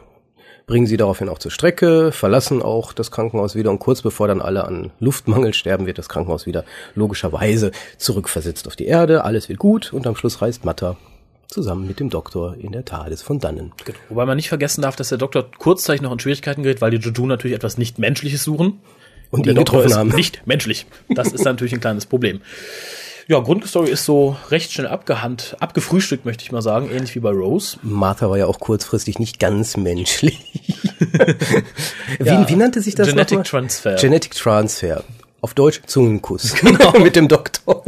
bringen 0.66 0.86
sie 0.86 0.96
daraufhin 0.96 1.28
auch 1.28 1.38
zur 1.38 1.50
Strecke, 1.50 2.12
verlassen 2.12 2.62
auch 2.62 2.92
das 2.92 3.10
Krankenhaus 3.10 3.56
wieder 3.56 3.70
und 3.70 3.80
kurz 3.80 4.02
bevor 4.02 4.28
dann 4.28 4.40
alle 4.40 4.64
an 4.64 4.92
Luftmangel 5.00 5.52
sterben, 5.52 5.86
wird 5.86 5.98
das 5.98 6.08
Krankenhaus 6.08 6.46
wieder 6.46 6.64
logischerweise 6.94 7.72
zurückversetzt 7.98 8.68
auf 8.68 8.76
die 8.76 8.86
Erde. 8.86 9.24
Alles 9.24 9.48
wird 9.48 9.58
gut 9.58 9.92
und 9.92 10.06
am 10.06 10.14
Schluss 10.14 10.40
reist 10.40 10.64
Matta 10.64 10.96
zusammen 11.48 11.86
mit 11.86 11.98
dem 11.98 12.08
Doktor 12.08 12.56
in 12.56 12.72
der 12.72 12.84
TARDIS 12.84 13.22
von 13.22 13.40
dannen. 13.40 13.72
Genau. 13.84 13.98
Wobei 14.08 14.26
man 14.26 14.36
nicht 14.36 14.48
vergessen 14.48 14.82
darf, 14.82 14.94
dass 14.96 15.08
der 15.08 15.18
Doktor 15.18 15.50
kurzzeitig 15.58 16.02
noch 16.02 16.12
in 16.12 16.20
Schwierigkeiten 16.20 16.62
gerät, 16.62 16.80
weil 16.80 16.92
die 16.92 16.98
Jodun 16.98 17.28
natürlich 17.28 17.56
etwas 17.56 17.76
nicht 17.76 17.98
Menschliches 17.98 18.44
suchen. 18.44 18.80
Und 19.30 19.46
ihn 19.46 19.54
getroffen 19.54 19.94
haben. 19.94 20.10
nicht 20.10 20.46
menschlich. 20.46 20.86
Das 21.08 21.32
ist 21.32 21.44
natürlich 21.44 21.72
ein 21.72 21.80
kleines 21.80 22.06
Problem. 22.06 22.40
Ja, 23.28 23.38
Grundstory 23.38 23.90
ist 23.90 24.04
so 24.04 24.36
recht 24.50 24.72
schnell 24.72 24.88
abgehand, 24.88 25.56
abgefrühstückt, 25.60 26.24
möchte 26.24 26.42
ich 26.42 26.50
mal 26.50 26.62
sagen, 26.62 26.90
ähnlich 26.90 27.14
wie 27.14 27.20
bei 27.20 27.30
Rose. 27.30 27.78
Martha 27.82 28.28
war 28.28 28.36
ja 28.36 28.46
auch 28.46 28.58
kurzfristig 28.58 29.20
nicht 29.20 29.38
ganz 29.38 29.76
menschlich. 29.76 30.40
wie, 32.18 32.26
Ja, 32.26 32.48
wie 32.48 32.56
nannte 32.56 32.80
sich 32.80 32.96
das 32.96 33.06
Genetic 33.06 33.38
nochmal? 33.38 33.44
Transfer. 33.44 33.94
Genetic 33.94 34.34
Transfer. 34.34 35.04
Auf 35.42 35.54
Deutsch 35.54 35.80
Zungenkuss. 35.86 36.54
Genau. 36.60 36.98
mit 36.98 37.14
dem 37.14 37.28
Doktor. 37.28 37.84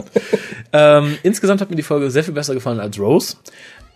Ähm, 0.73 1.19
insgesamt 1.25 1.61
hat 1.61 1.71
mir 1.71 1.77
die 1.77 1.83
Folge 1.83 2.11
sehr 2.13 2.23
viel 2.23 2.35
besser 2.35 2.55
gefallen 2.55 2.79
als 2.79 2.99
Rose. 3.01 3.37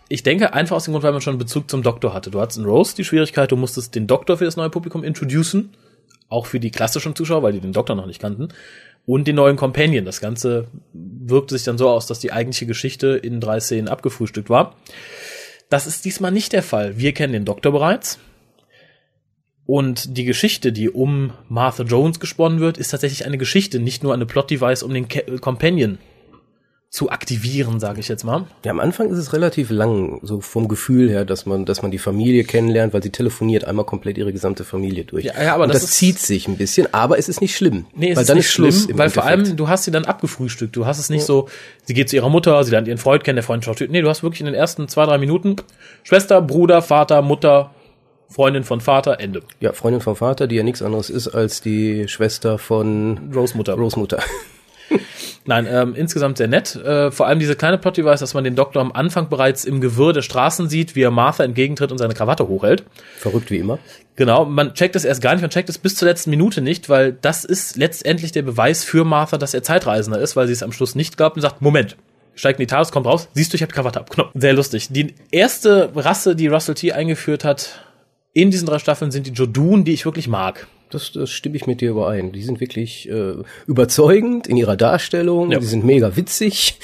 Ich 0.09 0.23
denke 0.23 0.53
einfach 0.53 0.75
aus 0.75 0.83
dem 0.83 0.91
Grund, 0.91 1.03
weil 1.03 1.13
man 1.13 1.21
schon 1.21 1.31
einen 1.31 1.39
Bezug 1.39 1.69
zum 1.69 1.81
Doktor 1.81 2.13
hatte. 2.13 2.29
Du 2.29 2.41
hattest 2.41 2.59
in 2.59 2.65
Rose 2.65 2.93
die 2.95 3.05
Schwierigkeit, 3.05 3.51
du 3.51 3.55
musstest 3.55 3.95
den 3.95 4.05
Doktor 4.05 4.37
für 4.37 4.45
das 4.45 4.57
neue 4.57 4.69
Publikum 4.69 5.03
introducen. 5.03 5.73
Auch 6.29 6.45
für 6.45 6.59
die 6.59 6.71
klassischen 6.71 7.15
Zuschauer, 7.15 7.43
weil 7.43 7.53
die 7.53 7.61
den 7.61 7.73
Doktor 7.73 7.95
noch 7.95 8.05
nicht 8.05 8.21
kannten. 8.21 8.49
Und 9.05 9.27
den 9.27 9.37
neuen 9.37 9.55
Companion. 9.55 10.03
Das 10.03 10.19
Ganze 10.19 10.67
wirkte 10.93 11.55
sich 11.55 11.63
dann 11.63 11.77
so 11.77 11.89
aus, 11.89 12.07
dass 12.07 12.19
die 12.19 12.33
eigentliche 12.33 12.65
Geschichte 12.65 13.07
in 13.09 13.39
drei 13.39 13.59
Szenen 13.59 13.87
abgefrühstückt 13.87 14.49
war. 14.49 14.75
Das 15.69 15.87
ist 15.87 16.03
diesmal 16.05 16.31
nicht 16.31 16.53
der 16.53 16.63
Fall. 16.63 16.97
Wir 16.97 17.13
kennen 17.13 17.33
den 17.33 17.45
Doktor 17.45 17.71
bereits. 17.71 18.19
Und 19.65 20.17
die 20.17 20.23
Geschichte, 20.23 20.71
die 20.71 20.89
um 20.89 21.33
Martha 21.49 21.83
Jones 21.83 22.19
gesponnen 22.19 22.59
wird, 22.59 22.77
ist 22.77 22.89
tatsächlich 22.89 23.25
eine 23.25 23.37
Geschichte, 23.37 23.79
nicht 23.79 24.01
nur 24.01 24.13
eine 24.13 24.25
Plot-Device 24.25 24.83
um 24.83 24.93
den 24.93 25.07
Companion 25.41 25.97
zu 26.89 27.09
aktivieren, 27.09 27.81
sage 27.81 27.99
ich 27.99 28.07
jetzt 28.07 28.23
mal. 28.23 28.45
Ja, 28.63 28.71
am 28.71 28.79
Anfang 28.79 29.09
ist 29.09 29.17
es 29.17 29.33
relativ 29.33 29.69
lang, 29.71 30.19
so 30.23 30.39
vom 30.39 30.69
Gefühl 30.69 31.09
her, 31.09 31.25
dass 31.25 31.45
man, 31.45 31.65
dass 31.65 31.81
man 31.81 31.91
die 31.91 31.97
Familie 31.97 32.45
kennenlernt, 32.45 32.93
weil 32.93 33.03
sie 33.03 33.09
telefoniert 33.09 33.65
einmal 33.65 33.85
komplett 33.85 34.17
ihre 34.17 34.31
gesamte 34.31 34.63
Familie 34.63 35.03
durch. 35.03 35.25
Ja, 35.25 35.43
ja, 35.43 35.53
aber 35.53 35.65
Und 35.65 35.73
das 35.73 35.81
das, 35.81 35.91
zieht 35.91 36.17
sich 36.17 36.47
ein 36.47 36.55
bisschen, 36.55 36.93
aber 36.93 37.19
es 37.19 37.27
ist 37.27 37.41
nicht 37.41 37.57
schlimm. 37.57 37.87
Nee, 37.93 38.11
es 38.11 38.15
weil 38.15 38.21
ist 38.21 38.29
dann 38.29 38.37
nicht 38.37 38.45
ist 38.45 38.53
Schluss 38.53 38.83
schlimm, 38.83 38.91
im 38.91 38.97
weil 38.99 39.09
vor 39.09 39.25
allem, 39.25 39.57
du 39.57 39.67
hast 39.67 39.83
sie 39.83 39.91
dann 39.91 40.05
abgefrühstückt. 40.05 40.75
Du 40.75 40.85
hast 40.85 40.97
es 40.97 41.09
nicht 41.09 41.25
so, 41.25 41.49
sie 41.83 41.93
geht 41.93 42.09
zu 42.09 42.15
ihrer 42.15 42.29
Mutter, 42.29 42.63
sie 42.63 42.71
lernt 42.71 42.87
ihren 42.87 42.97
Freund 42.97 43.23
kennen, 43.25 43.35
der 43.35 43.43
Freund 43.43 43.65
schaut. 43.65 43.81
Nee, 43.81 44.01
du 44.01 44.07
hast 44.07 44.23
wirklich 44.23 44.39
in 44.39 44.45
den 44.45 44.55
ersten 44.55 44.87
zwei, 44.87 45.05
drei 45.05 45.17
Minuten 45.17 45.57
Schwester, 46.03 46.41
Bruder, 46.41 46.81
Vater, 46.81 47.21
Mutter, 47.21 47.71
Freundin 48.29 48.63
von 48.63 48.79
Vater, 48.79 49.19
Ende. 49.19 49.41
Ja, 49.59 49.73
Freundin 49.73 50.01
vom 50.01 50.15
Vater, 50.15 50.47
die 50.47 50.55
ja 50.55 50.63
nichts 50.63 50.81
anderes 50.81 51.09
ist 51.09 51.27
als 51.27 51.61
die 51.61 52.07
Schwester 52.07 52.57
von 52.57 53.29
Großmutter. 53.31 53.75
Großmutter. 53.75 54.19
Nein, 55.45 55.67
ähm, 55.69 55.95
insgesamt 55.95 56.37
sehr 56.37 56.47
nett. 56.47 56.75
Äh, 56.75 57.11
vor 57.11 57.27
allem 57.27 57.39
diese 57.39 57.55
kleine 57.55 57.77
Plot-Device, 57.77 58.19
dass 58.19 58.33
man 58.33 58.43
den 58.43 58.55
Doktor 58.55 58.81
am 58.81 58.91
Anfang 58.91 59.29
bereits 59.29 59.65
im 59.65 59.81
Gewirr 59.81 60.13
der 60.13 60.21
Straßen 60.21 60.69
sieht, 60.69 60.95
wie 60.95 61.01
er 61.01 61.11
Martha 61.11 61.43
entgegentritt 61.43 61.91
und 61.91 61.97
seine 61.97 62.13
Krawatte 62.13 62.47
hochhält. 62.47 62.83
Verrückt 63.17 63.49
wie 63.51 63.57
immer. 63.57 63.79
Genau, 64.15 64.45
man 64.45 64.73
checkt 64.73 64.95
es 64.95 65.05
erst 65.05 65.21
gar 65.21 65.33
nicht, 65.33 65.41
man 65.41 65.51
checkt 65.51 65.69
es 65.69 65.77
bis 65.77 65.95
zur 65.95 66.07
letzten 66.07 66.31
Minute 66.31 66.61
nicht, 66.61 66.89
weil 66.89 67.13
das 67.13 67.45
ist 67.45 67.77
letztendlich 67.77 68.31
der 68.31 68.41
Beweis 68.41 68.83
für 68.83 69.05
Martha, 69.05 69.37
dass 69.37 69.53
er 69.53 69.63
Zeitreisender 69.63 70.19
ist, 70.19 70.35
weil 70.35 70.47
sie 70.47 70.53
es 70.53 70.63
am 70.63 70.71
Schluss 70.71 70.95
nicht 70.95 71.17
glaubt 71.17 71.35
und 71.35 71.43
sagt, 71.43 71.61
Moment, 71.61 71.97
steigt 72.33 72.59
in 72.59 72.65
die 72.65 72.69
TARDIS, 72.69 72.91
kommt 72.91 73.05
raus, 73.05 73.27
siehst 73.33 73.53
du, 73.53 73.55
ich 73.55 73.61
habe 73.61 73.73
Krawatte 73.73 73.99
abgenommen. 73.99 74.31
Sehr 74.35 74.53
lustig. 74.53 74.87
Die 74.89 75.13
erste 75.31 75.91
Rasse, 75.95 76.35
die 76.35 76.47
Russell 76.47 76.75
T. 76.75 76.93
eingeführt 76.93 77.43
hat 77.43 77.83
in 78.33 78.51
diesen 78.51 78.67
drei 78.67 78.79
Staffeln, 78.79 79.11
sind 79.11 79.27
die 79.27 79.31
Jodun, 79.31 79.83
die 79.83 79.93
ich 79.93 80.05
wirklich 80.05 80.27
mag. 80.27 80.67
Das, 80.89 81.11
das 81.11 81.29
stimme 81.31 81.55
ich 81.57 81.67
mit 81.67 81.81
dir 81.81 81.89
überein. 81.91 82.31
Die 82.31 82.43
sind 82.43 82.59
wirklich 82.59 83.09
äh, 83.09 83.33
überzeugend 83.67 84.47
in 84.47 84.57
ihrer 84.57 84.75
Darstellung, 84.77 85.51
Ja. 85.51 85.59
die 85.59 85.65
sind 85.65 85.83
mega 85.85 86.15
witzig. 86.15 86.79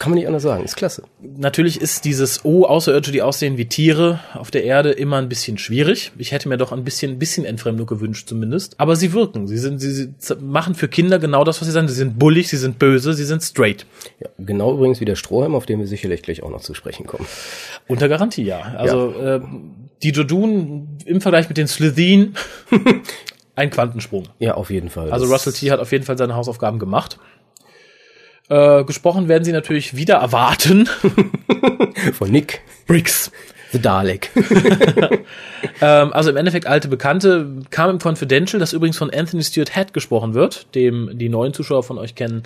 Kann 0.00 0.12
man 0.12 0.18
nicht 0.20 0.28
anders 0.28 0.44
sagen, 0.44 0.62
ist 0.62 0.76
klasse. 0.76 1.02
Natürlich 1.38 1.80
ist 1.80 2.04
dieses 2.04 2.44
Oh, 2.44 2.64
Außerirdische, 2.66 3.10
die 3.10 3.20
aussehen 3.22 3.58
wie 3.58 3.64
Tiere 3.66 4.20
auf 4.34 4.52
der 4.52 4.62
Erde 4.62 4.92
immer 4.92 5.16
ein 5.16 5.28
bisschen 5.28 5.58
schwierig. 5.58 6.12
Ich 6.16 6.30
hätte 6.30 6.48
mir 6.48 6.56
doch 6.56 6.70
ein 6.70 6.84
bisschen, 6.84 7.10
ein 7.14 7.18
bisschen 7.18 7.44
Entfremdung 7.44 7.88
gewünscht 7.88 8.28
zumindest. 8.28 8.78
Aber 8.78 8.94
sie 8.94 9.12
wirken. 9.12 9.48
Sie 9.48 9.58
sind, 9.58 9.80
sie, 9.80 10.10
sie 10.16 10.36
machen 10.36 10.76
für 10.76 10.86
Kinder 10.86 11.18
genau 11.18 11.42
das, 11.42 11.60
was 11.60 11.66
sie 11.66 11.72
sagen. 11.72 11.88
Sie 11.88 11.94
sind 11.94 12.16
bullig, 12.16 12.48
sie 12.48 12.58
sind 12.58 12.78
böse, 12.78 13.12
sie 13.12 13.24
sind 13.24 13.42
straight. 13.42 13.86
Ja, 14.20 14.28
genau 14.38 14.72
übrigens 14.74 15.00
wie 15.00 15.04
der 15.04 15.16
Strohhalm, 15.16 15.56
auf 15.56 15.66
den 15.66 15.80
wir 15.80 15.88
sicherlich 15.88 16.22
gleich 16.22 16.44
auch 16.44 16.50
noch 16.50 16.60
zu 16.60 16.74
sprechen 16.74 17.04
kommen. 17.04 17.26
Unter 17.88 18.08
Garantie, 18.08 18.44
ja. 18.44 18.60
Also 18.76 19.10
Äh, 19.20 19.40
die 20.04 20.10
Jodun 20.10 20.98
im 21.06 21.20
Vergleich 21.20 21.48
mit 21.48 21.58
den 21.58 21.66
Slitheen 21.66 22.36
ein 23.58 23.70
Quantensprung. 23.70 24.24
Ja, 24.38 24.54
auf 24.54 24.70
jeden 24.70 24.88
Fall. 24.88 25.10
Also 25.10 25.26
Russell 25.26 25.52
T. 25.52 25.70
hat 25.70 25.80
auf 25.80 25.92
jeden 25.92 26.04
Fall 26.04 26.16
seine 26.16 26.34
Hausaufgaben 26.34 26.78
gemacht. 26.78 27.18
Äh, 28.48 28.84
gesprochen 28.84 29.28
werden 29.28 29.44
sie 29.44 29.52
natürlich 29.52 29.96
wieder 29.96 30.14
erwarten. 30.16 30.88
von 32.14 32.30
Nick, 32.30 32.62
Briggs. 32.86 33.30
The 33.72 33.80
Dalek. 33.80 34.30
Ähm, 35.80 36.12
also 36.12 36.30
im 36.30 36.36
Endeffekt 36.36 36.66
alte 36.66 36.88
Bekannte, 36.88 37.62
kam 37.70 37.90
im 37.90 37.98
Confidential, 37.98 38.58
das 38.58 38.72
übrigens 38.72 38.96
von 38.96 39.10
Anthony 39.10 39.42
Stewart 39.44 39.74
Head 39.74 39.92
gesprochen 39.92 40.34
wird, 40.34 40.74
dem 40.74 41.18
die 41.18 41.28
neuen 41.28 41.52
Zuschauer 41.52 41.82
von 41.82 41.98
euch 41.98 42.14
kennen 42.16 42.44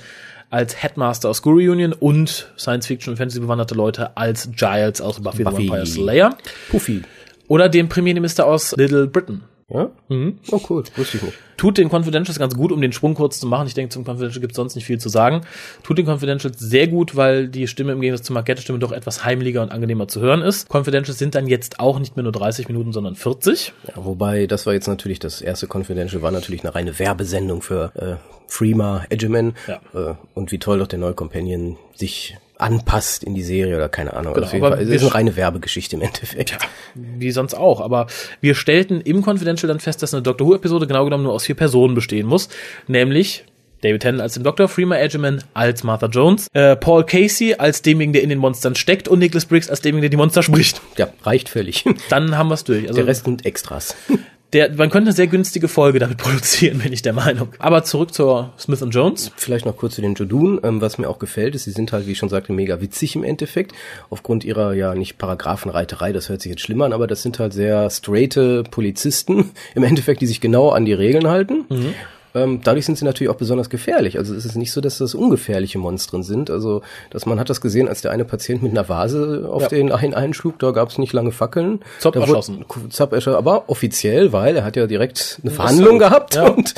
als 0.51 0.83
Headmaster 0.83 1.31
aus 1.31 1.41
Guru 1.41 1.73
Union 1.73 1.95
und 1.95 2.53
Science-Fiction 2.59 3.13
und 3.13 3.17
Fantasy 3.17 3.41
bewanderte 3.41 3.75
Leute 3.75 4.17
als 4.17 4.51
Giles 4.55 5.01
aus 5.01 5.21
Buffy, 5.21 5.45
Buffy. 5.45 5.63
the 5.63 5.69
Vampire 5.69 5.87
Slayer 5.87 6.37
Puffy. 6.71 7.03
oder 7.49 7.71
dem 7.71 7.89
Premierminister 7.89 8.47
aus 8.47 8.75
Little 8.77 9.07
Britain. 9.07 9.43
Ja? 9.73 9.91
Mhm. 10.09 10.39
Oh 10.51 10.61
cool, 10.69 10.85
wusste 10.97 11.17
ich 11.17 11.23
nicht. 11.23 11.39
Tut 11.57 11.79
den 11.79 11.89
Confidentials 11.89 12.39
ganz 12.39 12.55
gut, 12.57 12.73
um 12.73 12.81
den 12.81 12.93
Sprung 12.93 13.15
kurz 13.15 13.41
zu 13.41 13.47
machen. 13.47 13.67
Ich 13.67 13.75
denke, 13.75 13.91
zum 13.91 14.05
Confidential 14.05 14.41
gibt 14.41 14.53
es 14.53 14.57
sonst 14.57 14.75
nicht 14.75 14.85
viel 14.85 14.99
zu 14.99 15.09
sagen. 15.09 15.43
Tut 15.83 15.97
den 15.97 16.07
Confidentials 16.07 16.59
sehr 16.59 16.89
gut, 16.89 17.17
weil 17.17 17.49
die 17.49 17.69
Stimme 17.69 17.93
im 17.93 18.01
Gegensatz 18.01 18.27
zur 18.27 18.35
Markette-Stimme 18.35 18.79
doch 18.79 18.93
etwas 18.93 19.25
heimlicher 19.25 19.63
und 19.63 19.71
angenehmer 19.71 20.09
zu 20.09 20.21
hören 20.21 20.43
ist. 20.43 20.69
Confidentials 20.69 21.19
sind 21.19 21.35
dann 21.35 21.47
jetzt 21.47 21.81
auch 21.81 21.99
nicht 21.99 22.17
mehr 22.17 22.25
nur 22.25 22.33
30 22.33 22.69
Minuten, 22.69 22.93
sondern 22.93 23.15
40. 23.15 23.73
Ja, 23.89 24.05
wobei, 24.05 24.47
das 24.47 24.67
war 24.67 24.75
jetzt 24.75 24.89
natürlich, 24.89 25.21
das 25.21 25.41
erste 25.41 25.69
Confidential 25.73 26.21
war 26.21 26.33
natürlich 26.33 26.65
eine 26.65 26.75
reine 26.75 26.99
Werbesendung 26.99 27.63
für 27.63 27.93
äh, 27.95 28.17
Freema 28.49 29.05
Edgeman. 29.09 29.55
Ja. 29.67 29.81
Äh, 29.95 30.15
und 30.35 30.53
wie 30.53 30.59
toll 30.59 30.81
doch 30.81 30.89
der 30.89 30.99
neue 30.99 31.15
Companion 31.15 31.79
sich 31.95 32.37
anpasst 32.59 33.25
in 33.25 33.35
die 33.35 33.43
Serie 33.43 33.77
oder 33.77 33.89
keine 33.89 34.15
Ahnung. 34.15 34.35
Genau, 34.35 34.47
Auf 34.47 34.53
jeden 34.53 34.65
aber 34.65 34.77
Fall, 34.77 34.85
es 34.85 34.91
ist 34.91 35.03
eine 35.03 35.15
reine 35.15 35.37
Werbegeschichte 35.37 35.97
im 35.97 36.03
Endeffekt. 36.03 36.57
Wie 36.95 37.31
sonst 37.33 37.55
auch. 37.55 37.81
Aber 37.81 38.07
wir 38.41 38.55
stellten 38.55 39.01
im 39.01 39.23
Confidential 39.23 39.69
dann 39.69 39.81
fest, 39.81 40.03
dass 40.03 40.15
eine 40.15 40.23
Doctor 40.23 40.47
Who-Episode 40.47 40.87
genau 40.87 41.05
genommen 41.05 41.25
nur 41.25 41.33
aus 41.33 41.45
vier 41.45 41.57
Personen 41.57 41.95
bestehen 41.95 42.27
muss. 42.27 42.49
Nämlich 42.87 43.45
David 43.83 44.03
Tennant 44.03 44.23
als 44.23 44.35
dem 44.35 44.45
Doktor, 44.45 44.69
Freema 44.69 44.97
Edgeman 44.97 45.43
als 45.55 45.83
Martha 45.83 46.07
Jones, 46.07 46.47
äh, 46.53 46.77
Paul 46.77 47.05
Casey 47.05 47.55
als 47.55 47.83
demjenigen, 47.83 48.13
der 48.13 48.23
in 48.23 48.29
den 48.29 48.39
Monstern 48.39 48.77
steckt 48.77 49.09
und 49.09 49.19
Nicholas 49.19 49.45
Briggs 49.47 49.69
als 49.69 49.81
demjenigen, 49.81 50.03
der 50.03 50.11
die 50.11 50.17
Monster 50.17 50.43
spricht. 50.45 50.81
Ja, 50.97 51.09
reicht 51.25 51.49
völlig. 51.49 51.85
Dann 52.09 52.39
haben 52.39 52.49
wir 52.49 52.55
es 52.55 52.65
durch. 52.65 52.85
Also 52.85 52.95
Der 52.95 53.07
Rest 53.07 53.25
sind 53.25 53.45
Extras. 53.45 53.97
der, 54.53 54.71
man 54.75 54.91
könnte 54.91 55.09
eine 55.09 55.17
sehr 55.17 55.27
günstige 55.27 55.69
Folge 55.69 55.99
damit 55.99 56.19
produzieren, 56.19 56.79
bin 56.79 56.93
ich 56.93 57.03
der 57.03 57.13
Meinung. 57.13 57.49
Aber 57.59 57.85
zurück 57.85 58.13
zur 58.13 58.53
Smith 58.59 58.85
Jones. 58.91 59.33
Vielleicht 59.37 59.65
noch 59.65 59.77
kurz 59.77 59.95
zu 59.95 60.03
den 60.03 60.15
Jodun. 60.15 60.61
Ähm, 60.63 60.81
was 60.81 60.99
mir 60.99 61.09
auch 61.09 61.19
gefällt, 61.19 61.55
ist, 61.55 61.65
sie 61.65 61.71
sind 61.71 61.93
halt, 61.93 62.07
wie 62.07 62.13
ich 62.13 62.19
schon 62.19 62.29
sagte, 62.29 62.53
mega 62.53 62.81
witzig 62.81 63.17
im 63.17 63.25
Endeffekt. 63.25 63.73
Aufgrund 64.11 64.45
ihrer, 64.45 64.75
ja, 64.75 64.95
nicht 64.95 65.19
Paragraphenreiterei, 65.19 66.13
das 66.13 66.29
hört 66.29 66.43
sich 66.43 66.51
jetzt 66.51 66.63
schlimm 66.63 66.83
an, 66.83 66.93
aber 66.93 67.07
das 67.07 67.23
sind 67.23 67.39
halt 67.39 67.53
sehr 67.53 67.89
straighte 67.91 68.63
Polizisten 68.65 69.53
im 69.75 69.85
Endeffekt, 69.85 70.21
die 70.21 70.27
sich 70.27 70.41
genau 70.41 70.71
an 70.71 70.85
die 70.85 70.93
Regeln 70.93 71.29
halten. 71.29 71.65
Ähm, 72.35 72.61
dadurch 72.65 72.87
sind 72.87 72.97
sie 72.97 73.05
natürlich 73.05 73.31
auch 73.31 73.37
besonders 73.37 73.69
gefährlich. 73.69 74.17
Also 74.19 74.35
es 74.35 74.45
ist 74.47 74.57
nicht 74.57 74.73
so, 74.73 74.81
dass 74.81 74.99
das 74.99 75.15
ungefährliche 75.15 75.79
Monstren 75.79 76.23
sind. 76.23 76.49
Also, 76.51 76.83
dass 77.11 77.27
man 77.27 77.39
hat 77.39 77.51
das 77.51 77.61
gesehen, 77.61 77.89
als 77.89 78.01
der 78.01 78.11
eine 78.11 78.25
Patient 78.25 78.63
mit 78.63 78.73
einer 78.73 78.89
Vase 78.89 79.47
auf 79.51 79.63
Ja. 79.63 79.69
den 79.69 79.93
einen 79.93 80.15
einschlug, 80.15 80.59
da 80.59 80.71
gab 80.71 80.89
es 80.89 80.99
nicht 80.99 81.13
lange 81.13 81.33
Fackeln. 81.33 81.81
Zopp 81.99 82.15
Da 82.15 82.21
wurde- 82.21 82.31
erschossen. 82.31 82.65
Zapp 82.91 83.13
erschossen, 83.13 83.37
aber 83.37 83.65
offiziell, 83.69 84.33
weil 84.33 84.57
er 84.57 84.65
hat 84.65 84.77
ja 84.77 84.87
direkt 84.87 85.41
eine 85.43 85.51
Verhandlung 85.53 85.99
gehabt 85.99 86.35
Ja. 86.37 86.49
und 86.49 86.75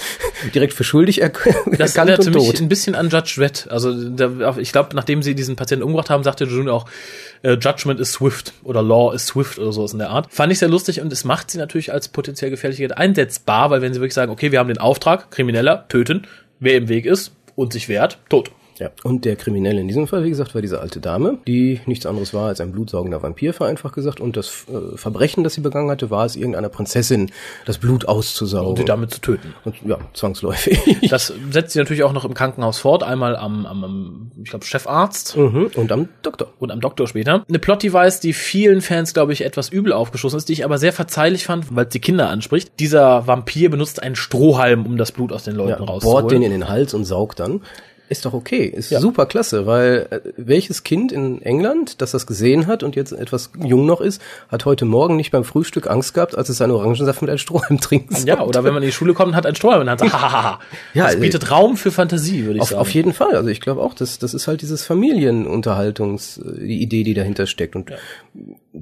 direkt 0.52 0.72
für 0.72 0.84
schuldig 0.84 1.20
er 1.22 1.30
Das 1.78 1.96
erkannt 1.96 2.18
und 2.20 2.34
mich 2.34 2.46
tot. 2.46 2.60
ein 2.60 2.68
bisschen 2.68 2.94
an 2.94 3.08
Judge 3.08 3.34
Dredd. 3.36 3.66
Also 3.70 4.10
da, 4.10 4.56
ich 4.58 4.72
glaube, 4.72 4.94
nachdem 4.94 5.22
sie 5.22 5.34
diesen 5.34 5.56
Patienten 5.56 5.84
umgebracht 5.84 6.10
haben, 6.10 6.24
sagte 6.24 6.44
June 6.44 6.72
auch, 6.72 6.86
äh, 7.42 7.54
Judgment 7.54 8.00
is 8.00 8.12
swift 8.12 8.52
oder 8.62 8.82
Law 8.82 9.12
is 9.14 9.26
swift 9.26 9.58
oder 9.58 9.72
sowas 9.72 9.92
in 9.92 9.98
der 9.98 10.10
Art. 10.10 10.32
Fand 10.32 10.52
ich 10.52 10.58
sehr 10.58 10.68
lustig 10.68 11.00
und 11.00 11.12
es 11.12 11.24
macht 11.24 11.50
sie 11.50 11.58
natürlich 11.58 11.92
als 11.92 12.08
potenziell 12.08 12.50
gefährliche 12.50 12.96
einsetzbar, 12.96 13.70
weil 13.70 13.82
wenn 13.82 13.92
sie 13.92 14.00
wirklich 14.00 14.14
sagen, 14.14 14.32
okay, 14.32 14.52
wir 14.52 14.58
haben 14.58 14.68
den 14.68 14.78
Auftrag, 14.78 15.30
Krimineller, 15.30 15.86
töten, 15.88 16.26
wer 16.60 16.76
im 16.76 16.88
Weg 16.88 17.06
ist 17.06 17.32
und 17.56 17.72
sich 17.72 17.88
wehrt, 17.88 18.18
tot. 18.28 18.50
Ja. 18.78 18.90
Und 19.02 19.24
der 19.24 19.36
Kriminelle 19.36 19.80
in 19.80 19.88
diesem 19.88 20.06
Fall, 20.06 20.24
wie 20.24 20.30
gesagt, 20.30 20.54
war 20.54 20.62
diese 20.62 20.80
alte 20.80 21.00
Dame, 21.00 21.38
die 21.46 21.80
nichts 21.86 22.06
anderes 22.06 22.34
war 22.34 22.48
als 22.48 22.60
ein 22.60 22.72
blutsaugender 22.72 23.22
Vampir, 23.22 23.52
vereinfacht 23.54 23.94
gesagt. 23.94 24.20
Und 24.20 24.36
das 24.36 24.66
äh, 24.68 24.96
Verbrechen, 24.96 25.44
das 25.44 25.54
sie 25.54 25.60
begangen 25.60 25.90
hatte, 25.90 26.10
war 26.10 26.24
es, 26.24 26.36
irgendeiner 26.36 26.68
Prinzessin 26.68 27.30
das 27.66 27.78
Blut 27.78 28.06
auszusaugen. 28.06 28.70
Und 28.70 28.78
sie 28.78 28.84
damit 28.84 29.12
zu 29.12 29.20
töten. 29.20 29.54
Und, 29.64 29.76
ja, 29.84 29.98
zwangsläufig. 30.12 30.78
Das 31.14 31.32
setzt 31.50 31.72
sie 31.72 31.78
natürlich 31.78 32.02
auch 32.02 32.12
noch 32.12 32.24
im 32.24 32.34
Krankenhaus 32.34 32.78
fort, 32.78 33.02
einmal 33.02 33.36
am, 33.36 33.66
am, 33.66 33.84
am 33.84 34.32
ich 34.42 34.50
glaube, 34.50 34.64
Chefarzt 34.64 35.36
mhm. 35.36 35.70
Und 35.76 35.92
am 35.92 36.08
Doktor. 36.22 36.48
und 36.58 36.70
am 36.72 36.80
Doktor 36.80 37.06
später. 37.06 37.44
Eine 37.48 37.58
Plot-Device, 37.58 38.20
die 38.20 38.32
vielen 38.32 38.80
Fans, 38.80 39.14
glaube 39.14 39.32
ich, 39.32 39.44
etwas 39.44 39.68
übel 39.68 39.92
aufgeschossen 39.92 40.36
ist, 40.38 40.48
die 40.48 40.54
ich 40.54 40.64
aber 40.64 40.78
sehr 40.78 40.92
verzeihlich 40.92 41.44
fand, 41.44 41.74
weil 41.74 41.84
es 41.84 41.90
die 41.90 42.00
Kinder 42.00 42.30
anspricht. 42.30 42.72
Dieser 42.80 43.26
Vampir 43.26 43.70
benutzt 43.70 44.02
einen 44.02 44.16
Strohhalm, 44.16 44.86
um 44.86 44.96
das 44.96 45.12
Blut 45.12 45.32
aus 45.32 45.44
den 45.44 45.54
Leuten 45.54 45.82
Ja, 45.82 45.88
rauszuholen. 45.88 46.22
bohrt 46.22 46.32
den 46.32 46.42
in 46.42 46.50
den 46.50 46.68
Hals 46.68 46.94
und 46.94 47.04
saugt 47.04 47.40
dann. 47.40 47.60
Ist 48.14 48.24
doch 48.24 48.32
okay, 48.32 48.66
ist 48.66 48.90
super 48.90 49.26
klasse, 49.26 49.66
weil 49.66 50.06
äh, 50.10 50.20
welches 50.36 50.84
Kind 50.84 51.10
in 51.10 51.42
England, 51.42 52.00
das 52.00 52.12
das 52.12 52.28
gesehen 52.28 52.68
hat 52.68 52.84
und 52.84 52.94
jetzt 52.94 53.10
etwas 53.10 53.50
jung 53.60 53.86
noch 53.86 54.00
ist, 54.00 54.22
hat 54.48 54.64
heute 54.66 54.84
Morgen 54.84 55.16
nicht 55.16 55.32
beim 55.32 55.42
Frühstück 55.42 55.90
Angst 55.90 56.14
gehabt, 56.14 56.38
als 56.38 56.48
es 56.48 56.58
seinen 56.58 56.70
Orangensaft 56.70 57.22
mit 57.22 57.28
einem 57.28 57.38
Strohhalm 57.38 57.80
trinken 57.80 58.14
ja, 58.24 58.36
sollte. 58.36 58.48
oder 58.48 58.62
wenn 58.62 58.72
man 58.72 58.84
in 58.84 58.90
die 58.90 58.92
Schule 58.92 59.14
kommt 59.14 59.30
und 59.30 59.36
hat 59.36 59.46
einen 59.46 59.56
Strohhalm 59.56 59.80
in 59.80 59.86
der 59.86 59.96
Hand. 59.98 60.12
Hahaha. 60.12 60.60
Ja, 60.94 61.06
das 61.06 61.16
äh, 61.16 61.18
bietet 61.18 61.50
Raum 61.50 61.76
für 61.76 61.90
Fantasie, 61.90 62.44
würde 62.44 62.58
ich 62.58 62.62
Auf, 62.62 62.68
sagen. 62.68 62.80
auf 62.82 62.90
jeden 62.90 63.12
Fall. 63.12 63.34
Also 63.34 63.48
ich 63.48 63.60
glaube 63.60 63.82
auch, 63.82 63.94
das, 63.94 64.20
das 64.20 64.32
ist 64.32 64.46
halt 64.46 64.62
dieses 64.62 64.84
Familienunterhaltungs, 64.84 66.38
äh, 66.38 66.66
die 66.66 66.82
Idee, 66.82 67.02
die 67.02 67.14
dahinter 67.14 67.48
steckt. 67.48 67.74
Und 67.74 67.90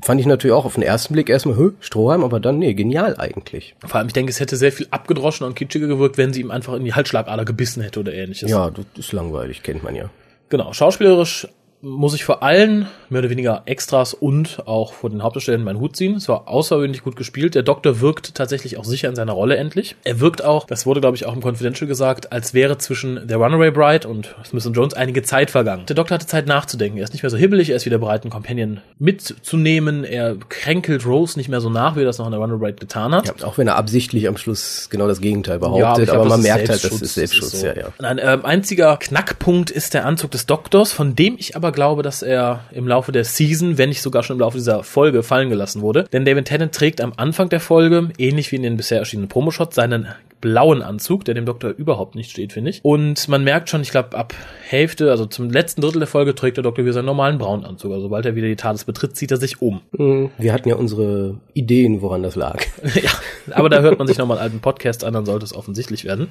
fand 0.02 0.20
ich 0.20 0.26
natürlich 0.26 0.54
auch 0.54 0.64
auf 0.64 0.74
den 0.74 0.82
ersten 0.82 1.14
Blick 1.14 1.28
erstmal, 1.28 1.56
hö, 1.56 1.72
Strohhalm, 1.80 2.24
aber 2.24 2.40
dann, 2.40 2.58
nee, 2.58 2.74
genial 2.74 3.16
eigentlich. 3.18 3.74
Vor 3.86 3.96
allem, 3.96 4.08
ich 4.08 4.12
denke, 4.12 4.30
es 4.30 4.40
hätte 4.40 4.56
sehr 4.56 4.72
viel 4.72 4.86
abgedroschener 4.90 5.46
und 5.46 5.54
kitschiger 5.54 5.86
gewirkt, 5.86 6.18
wenn 6.18 6.32
sie 6.32 6.40
ihm 6.40 6.50
einfach 6.50 6.74
in 6.74 6.84
die 6.84 6.94
Halsschlagader 6.94 7.44
gebissen 7.44 7.82
hätte 7.82 8.00
oder 8.00 8.12
ähnliches. 8.12 8.50
Ja, 8.50 8.70
das 8.70 8.84
ist 8.96 9.06
langweilig, 9.22 9.62
kennt 9.62 9.82
man 9.82 9.94
ja. 9.94 10.10
Genau, 10.48 10.72
schauspielerisch 10.72 11.48
muss 11.80 12.14
ich 12.14 12.24
vor 12.24 12.42
allen 12.42 12.88
mehr 13.12 13.20
oder 13.20 13.30
weniger 13.30 13.62
Extras 13.66 14.14
und 14.14 14.66
auch 14.66 14.92
vor 14.92 15.10
den 15.10 15.22
Hauptdarstellern 15.22 15.62
meinen 15.62 15.78
Hut 15.80 15.96
ziehen. 15.96 16.16
Es 16.16 16.28
war 16.28 16.48
außergewöhnlich 16.48 17.02
gut 17.02 17.16
gespielt. 17.16 17.54
Der 17.54 17.62
Doktor 17.62 18.00
wirkt 18.00 18.34
tatsächlich 18.34 18.76
auch 18.78 18.84
sicher 18.84 19.08
in 19.08 19.14
seiner 19.14 19.32
Rolle 19.32 19.56
endlich. 19.56 19.96
Er 20.04 20.20
wirkt 20.20 20.44
auch, 20.44 20.66
das 20.66 20.86
wurde 20.86 21.00
glaube 21.00 21.16
ich 21.16 21.26
auch 21.26 21.34
im 21.34 21.42
Confidential 21.42 21.86
gesagt, 21.86 22.32
als 22.32 22.54
wäre 22.54 22.78
zwischen 22.78 23.26
der 23.26 23.36
Runaway 23.36 23.70
Bride 23.70 24.08
und 24.08 24.34
Smith 24.44 24.68
Jones 24.72 24.94
einige 24.94 25.22
Zeit 25.22 25.50
vergangen. 25.50 25.84
Der 25.86 25.96
Doktor 25.96 26.14
hatte 26.14 26.26
Zeit 26.26 26.46
nachzudenken. 26.46 26.98
Er 26.98 27.04
ist 27.04 27.12
nicht 27.12 27.22
mehr 27.22 27.30
so 27.30 27.36
hibbelig, 27.36 27.70
er 27.70 27.76
ist 27.76 27.86
wieder 27.86 27.98
bereit, 27.98 28.22
einen 28.22 28.30
Companion 28.30 28.80
mitzunehmen. 28.98 30.04
Er 30.04 30.36
kränkelt 30.48 31.06
Rose 31.06 31.38
nicht 31.38 31.48
mehr 31.48 31.60
so 31.60 31.70
nach, 31.70 31.96
wie 31.96 32.00
er 32.00 32.04
das 32.06 32.18
noch 32.18 32.26
in 32.26 32.32
der 32.32 32.40
Runaway 32.40 32.58
Bride 32.58 32.78
getan 32.78 33.14
hat. 33.14 33.26
Ja, 33.26 33.46
auch 33.46 33.58
wenn 33.58 33.66
er 33.66 33.76
absichtlich 33.76 34.28
am 34.28 34.36
Schluss 34.36 34.88
genau 34.90 35.08
das 35.08 35.20
Gegenteil 35.20 35.58
behauptet, 35.58 36.08
Ja, 36.08 36.14
aber, 36.14 36.24
glaub, 36.24 36.28
man 36.28 36.28
das 36.28 36.38
ist 36.38 36.44
merkt 36.44 36.68
halt, 36.68 36.84
das 36.84 37.02
ist 37.02 37.14
Selbstschutz, 37.14 37.50
das 37.50 37.54
ist 37.54 37.60
so. 37.60 37.66
ja, 37.66 37.74
ja. 37.76 37.88
Ein 37.98 38.18
äh, 38.18 38.38
einziger 38.42 38.96
Knackpunkt 38.96 39.70
ist 39.70 39.94
der 39.94 40.06
Anzug 40.06 40.30
des 40.30 40.46
Doktors, 40.46 40.92
von 40.92 41.14
dem 41.16 41.36
ich 41.38 41.56
aber 41.56 41.72
glaube, 41.72 42.02
dass 42.02 42.22
er 42.22 42.60
im 42.70 42.86
Laufe 42.86 43.01
der 43.10 43.24
Season, 43.24 43.78
wenn 43.78 43.88
nicht 43.88 44.02
sogar 44.02 44.22
schon 44.22 44.36
im 44.36 44.40
Laufe 44.40 44.58
dieser 44.58 44.84
Folge, 44.84 45.24
fallen 45.24 45.50
gelassen 45.50 45.80
wurde. 45.82 46.04
Denn 46.12 46.24
David 46.24 46.44
Tennant 46.44 46.72
trägt 46.72 47.00
am 47.00 47.12
Anfang 47.16 47.48
der 47.48 47.58
Folge, 47.60 48.10
ähnlich 48.18 48.52
wie 48.52 48.56
in 48.56 48.62
den 48.62 48.76
bisher 48.76 48.98
erschienenen 48.98 49.28
Promoshots, 49.28 49.74
seinen 49.74 50.06
blauen 50.40 50.82
Anzug, 50.82 51.24
der 51.24 51.34
dem 51.34 51.46
Doktor 51.46 51.70
überhaupt 51.70 52.16
nicht 52.16 52.30
steht, 52.30 52.52
finde 52.52 52.70
ich. 52.70 52.80
Und 52.84 53.28
man 53.28 53.44
merkt 53.44 53.70
schon, 53.70 53.80
ich 53.80 53.90
glaube, 53.90 54.16
ab 54.16 54.34
Hälfte, 54.66 55.10
also 55.10 55.24
zum 55.24 55.48
letzten 55.50 55.80
Drittel 55.80 56.00
der 56.00 56.08
Folge, 56.08 56.34
trägt 56.34 56.56
der 56.56 56.64
Doktor 56.64 56.82
wieder 56.82 56.92
seinen 56.92 57.06
normalen 57.06 57.38
braunen 57.38 57.64
Anzug. 57.64 57.92
Also 57.92 58.02
sobald 58.02 58.26
er 58.26 58.34
wieder 58.34 58.48
die 58.48 58.56
TARDIS 58.56 58.84
betritt, 58.84 59.16
zieht 59.16 59.30
er 59.30 59.36
sich 59.36 59.62
um. 59.62 59.80
Hm, 59.96 60.30
Wir 60.38 60.52
hatten 60.52 60.68
ja 60.68 60.74
unsere 60.74 61.36
Ideen, 61.54 62.02
woran 62.02 62.22
das 62.24 62.34
lag. 62.34 62.60
ja, 63.00 63.10
aber 63.52 63.68
da 63.68 63.80
hört 63.80 63.98
man 63.98 64.08
sich 64.08 64.18
nochmal 64.18 64.38
einen 64.38 64.44
alten 64.46 64.60
Podcast 64.60 65.04
an, 65.04 65.14
dann 65.14 65.24
sollte 65.26 65.44
es 65.44 65.54
offensichtlich 65.54 66.04
werden. 66.04 66.28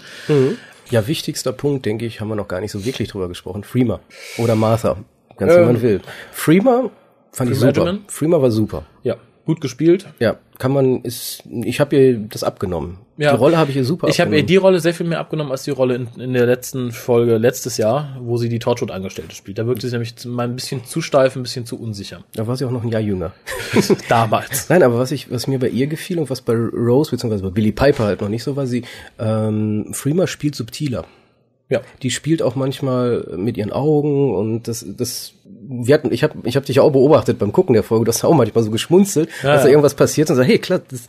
Ja, 0.90 1.08
wichtigster 1.08 1.54
Punkt, 1.54 1.86
denke 1.86 2.06
ich, 2.06 2.20
haben 2.20 2.28
wir 2.28 2.36
noch 2.36 2.50
gar 2.50 2.60
nicht 2.60 2.72
so 2.74 2.84
wirklich 2.84 3.08
drüber 3.08 3.30
gesprochen. 3.30 3.64
Freema 3.64 4.02
oder 4.38 4.56
Martha, 4.56 4.98
ganz 5.42 5.54
wie 5.54 5.58
Ähm, 5.58 5.66
man 5.66 5.82
will. 5.82 6.02
Freema 6.32 6.90
fand 7.32 7.52
ich 7.52 7.58
Freema 7.58 7.74
super. 7.74 7.88
Regimen? 7.88 8.06
Freema 8.08 8.42
war 8.42 8.52
super. 8.52 8.84
Ja, 9.04 9.16
gut 9.46 9.62
gespielt. 9.62 10.08
Ja, 10.20 10.38
kann 10.58 10.72
man, 10.72 11.02
ist, 11.02 11.44
ich 11.64 11.80
habe 11.80 11.96
ihr 11.96 12.20
das 12.20 12.44
abgenommen. 12.44 13.00
Ja. 13.18 13.32
Die 13.32 13.38
Rolle 13.38 13.58
habe 13.58 13.70
ich 13.70 13.78
ihr 13.78 13.86
super 13.86 14.08
Ich 14.08 14.20
habe 14.20 14.36
ihr 14.36 14.44
die 14.44 14.56
Rolle 14.56 14.80
sehr 14.80 14.94
viel 14.94 15.06
mehr 15.06 15.20
abgenommen 15.20 15.52
als 15.52 15.64
die 15.64 15.72
Rolle 15.72 15.96
in, 15.96 16.08
in 16.20 16.34
der 16.34 16.46
letzten 16.46 16.92
Folge 16.92 17.38
letztes 17.38 17.78
Jahr, 17.78 18.18
wo 18.20 18.38
sie 18.38 18.50
die 18.50 18.60
Torchwood-Angestellte 18.60 19.36
spielt. 19.36 19.58
Da 19.58 19.68
wirkte 19.68 19.88
sie 19.88 19.94
nämlich 19.94 20.16
mal 20.26 20.48
ein 20.48 20.56
bisschen 20.56 20.86
zu 20.86 21.02
steif, 21.02 21.36
ein 21.36 21.44
bisschen 21.44 21.66
zu 21.66 21.80
unsicher. 21.80 22.24
da 22.34 22.48
war 22.48 22.58
sie 22.58 22.66
auch 22.66 22.72
noch 22.72 22.84
ein 22.84 22.90
Jahr 22.90 23.02
jünger. 23.02 23.34
Damals. 24.10 24.70
Nein, 24.70 24.82
aber 24.84 24.98
was 24.98 25.12
ich, 25.12 25.32
was 25.32 25.48
mir 25.48 25.60
bei 25.60 25.70
ihr 25.70 25.88
gefiel 25.88 26.20
und 26.20 26.30
was 26.30 26.42
bei 26.42 26.54
Rose 26.54 27.12
beziehungsweise 27.12 27.44
bei 27.44 27.50
Billy 27.50 27.72
Piper 27.72 28.06
halt 28.06 28.22
noch 28.22 28.30
nicht 28.30 28.44
so 28.44 28.56
war, 28.56 28.66
sie 28.66 28.84
ähm, 29.20 29.94
Freema 29.94 30.28
spielt 30.28 30.56
subtiler. 30.56 31.06
Ja. 31.72 31.82
Die 32.04 32.12
spielt 32.12 32.44
auch 32.44 32.56
manchmal 32.56 33.26
mit 33.38 33.58
ihren 33.58 33.72
Augen 33.72 34.36
und 34.36 34.68
das, 34.68 34.86
das, 34.98 35.34
wir 35.46 35.96
hatten, 35.96 36.12
ich 36.14 36.22
habe, 36.24 36.36
ich 36.44 36.56
habe 36.56 36.66
dich 36.66 36.76
ja 36.76 36.84
auch 36.84 36.92
beobachtet 36.92 37.40
beim 37.40 37.52
Gucken 37.52 37.74
der 37.74 37.82
Folge, 37.84 38.06
du 38.06 38.10
hast 38.10 38.24
auch 38.24 38.34
manchmal 38.36 38.64
so 38.64 38.70
geschmunzelt, 38.70 39.30
Ja, 39.42 39.54
dass 39.54 39.64
da 39.64 39.70
irgendwas 39.70 39.96
passiert 39.96 40.30
und 40.30 40.36
sagt, 40.36 40.48
hey, 40.50 40.60
klar, 40.60 40.82
das, 40.90 41.02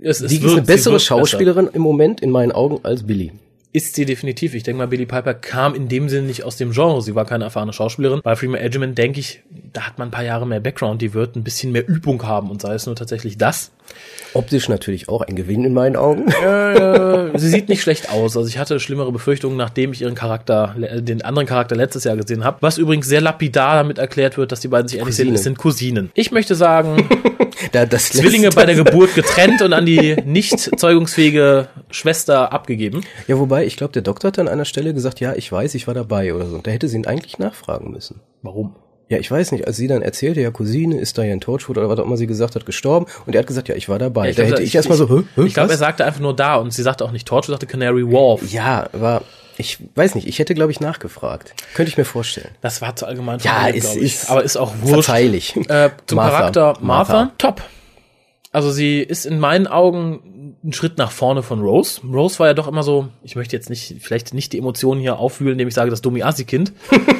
Es, 0.00 0.20
es 0.22 0.28
die 0.30 0.36
ist 0.36 0.42
wirkt- 0.44 0.52
eine 0.58 0.62
bessere 0.62 1.00
Schauspielerin 1.00 1.68
im 1.72 1.82
Moment 1.82 2.20
in 2.22 2.30
meinen 2.30 2.52
Augen 2.52 2.78
als 2.84 3.02
Billy. 3.02 3.32
Ist 3.70 3.96
sie 3.96 4.06
definitiv. 4.06 4.54
Ich 4.54 4.62
denke 4.62 4.78
mal, 4.78 4.88
Billy 4.88 5.04
Piper 5.04 5.34
kam 5.34 5.74
in 5.74 5.88
dem 5.88 6.08
Sinne 6.08 6.26
nicht 6.26 6.42
aus 6.42 6.56
dem 6.56 6.72
Genre. 6.72 7.02
Sie 7.02 7.14
war 7.14 7.26
keine 7.26 7.44
erfahrene 7.44 7.74
Schauspielerin. 7.74 8.20
Bei 8.22 8.34
Freeman 8.34 8.60
Edgeman 8.60 8.94
denke 8.94 9.20
ich, 9.20 9.42
da 9.72 9.82
hat 9.82 9.98
man 9.98 10.08
ein 10.08 10.10
paar 10.10 10.24
Jahre 10.24 10.46
mehr 10.46 10.60
Background. 10.60 11.02
Die 11.02 11.12
wird 11.12 11.36
ein 11.36 11.44
bisschen 11.44 11.72
mehr 11.72 11.86
Übung 11.86 12.26
haben 12.26 12.50
und 12.50 12.62
sei 12.62 12.74
es 12.74 12.86
nur 12.86 12.96
tatsächlich 12.96 13.36
das. 13.36 13.70
Optisch 14.32 14.70
natürlich 14.70 15.10
auch 15.10 15.20
ein 15.20 15.36
Gewinn 15.36 15.64
in 15.64 15.74
meinen 15.74 15.96
Augen. 15.96 16.28
Äh, 16.28 17.38
sie 17.38 17.48
sieht 17.48 17.68
nicht 17.68 17.82
schlecht 17.82 18.10
aus. 18.10 18.36
Also 18.36 18.48
ich 18.48 18.58
hatte 18.58 18.80
schlimmere 18.80 19.12
Befürchtungen, 19.12 19.56
nachdem 19.56 19.92
ich 19.92 20.00
ihren 20.00 20.14
Charakter, 20.14 20.74
äh, 20.80 21.02
den 21.02 21.22
anderen 21.22 21.46
Charakter 21.46 21.76
letztes 21.76 22.04
Jahr 22.04 22.16
gesehen 22.16 22.44
habe. 22.44 22.58
Was 22.60 22.78
übrigens 22.78 23.06
sehr 23.06 23.20
lapidar 23.20 23.76
damit 23.76 23.98
erklärt 23.98 24.38
wird, 24.38 24.50
dass 24.50 24.60
die 24.60 24.68
beiden 24.68 24.88
sich 24.88 24.98
ähnlich 24.98 25.14
sind. 25.14 25.26
Cousinen. 25.26 25.34
Es 25.34 25.42
sind 25.44 25.58
Cousinen. 25.58 26.10
Ich 26.14 26.30
möchte 26.30 26.54
sagen, 26.54 27.08
Da, 27.72 27.88
Zwillinge 27.90 28.50
bei 28.50 28.66
der 28.66 28.76
Geburt 28.76 29.14
getrennt 29.14 29.62
und 29.62 29.72
an 29.72 29.84
die 29.84 30.16
nicht 30.24 30.78
zeugungsfähige 30.78 31.68
Schwester 31.90 32.52
abgegeben. 32.52 33.02
Ja, 33.26 33.38
wobei, 33.38 33.57
ich 33.66 33.76
glaube, 33.76 33.92
der 33.92 34.02
Doktor 34.02 34.28
hat 34.28 34.38
an 34.38 34.48
einer 34.48 34.64
Stelle 34.64 34.94
gesagt, 34.94 35.20
ja, 35.20 35.34
ich 35.34 35.50
weiß, 35.50 35.74
ich 35.74 35.86
war 35.86 35.94
dabei 35.94 36.34
oder 36.34 36.46
so. 36.46 36.58
Da 36.58 36.70
hätte 36.70 36.88
sie 36.88 36.96
ihn 36.96 37.06
eigentlich 37.06 37.38
nachfragen 37.38 37.90
müssen. 37.90 38.20
Warum? 38.42 38.74
Ja, 39.10 39.16
ich 39.18 39.30
weiß 39.30 39.52
nicht, 39.52 39.66
als 39.66 39.76
sie 39.78 39.86
dann 39.86 40.02
erzählte, 40.02 40.40
ja, 40.42 40.50
Cousine 40.50 41.00
ist 41.00 41.16
Diane 41.16 41.40
Torchwood 41.40 41.78
oder 41.78 41.88
was 41.88 41.98
auch 41.98 42.04
immer 42.04 42.18
sie 42.18 42.26
gesagt 42.26 42.54
hat, 42.56 42.66
gestorben 42.66 43.06
und 43.24 43.34
er 43.34 43.38
hat 43.40 43.46
gesagt, 43.46 43.68
ja, 43.68 43.74
ich 43.74 43.88
war 43.88 43.98
dabei. 43.98 44.28
ich 44.30 44.36
da 44.36 44.42
glaub, 44.42 44.52
hätte 44.52 44.62
ich- 44.62 44.68
ich, 44.68 44.74
erstmal 44.74 44.98
so, 44.98 45.08
hä, 45.08 45.22
hä, 45.34 45.42
Ich 45.46 45.54
glaube, 45.54 45.70
er 45.72 45.78
sagte 45.78 46.04
einfach 46.04 46.20
nur 46.20 46.36
da 46.36 46.56
und 46.56 46.72
sie 46.74 46.82
sagte 46.82 47.04
auch 47.06 47.10
nicht 47.12 47.26
Torch, 47.26 47.46
sie 47.46 47.52
sagte 47.52 47.66
Canary 47.66 48.04
Wharf. 48.06 48.42
Ja, 48.52 48.86
aber 48.92 49.22
ich 49.56 49.78
weiß 49.94 50.14
nicht, 50.14 50.28
ich 50.28 50.38
hätte, 50.38 50.52
glaube 50.54 50.72
ich, 50.72 50.80
nachgefragt. 50.80 51.54
Könnte 51.74 51.88
ich 51.90 51.96
mir 51.96 52.04
vorstellen. 52.04 52.50
Das 52.60 52.82
war 52.82 52.94
zu 52.96 53.06
allgemein 53.06 53.40
Ja, 53.40 53.68
ich. 53.70 53.76
ist 53.96 54.30
aber 54.30 54.44
ist 54.44 54.58
auch 54.58 54.72
wurscht. 54.82 55.06
Verzeihlich. 55.06 55.56
Äh, 55.68 55.88
zum 56.06 56.16
Martha. 56.16 56.36
Charakter 56.38 56.74
Martha, 56.80 57.12
Martha. 57.14 57.32
top. 57.38 57.62
Also 58.52 58.70
sie 58.70 59.00
ist 59.00 59.26
in 59.26 59.38
meinen 59.38 59.66
Augen 59.66 60.56
ein 60.64 60.72
Schritt 60.72 60.98
nach 60.98 61.10
vorne 61.10 61.42
von 61.42 61.60
Rose. 61.60 62.00
Rose 62.06 62.38
war 62.38 62.46
ja 62.46 62.54
doch 62.54 62.68
immer 62.68 62.82
so, 62.82 63.08
ich 63.22 63.36
möchte 63.36 63.54
jetzt 63.54 63.68
nicht, 63.68 63.96
vielleicht 64.00 64.32
nicht 64.34 64.52
die 64.52 64.58
Emotionen 64.58 65.00
hier 65.00 65.18
aufwühlen, 65.18 65.52
indem 65.52 65.68
ich 65.68 65.74
sage, 65.74 65.90
das 65.90 66.00
dumme 66.00 66.24
Assi-Kind. 66.24 66.72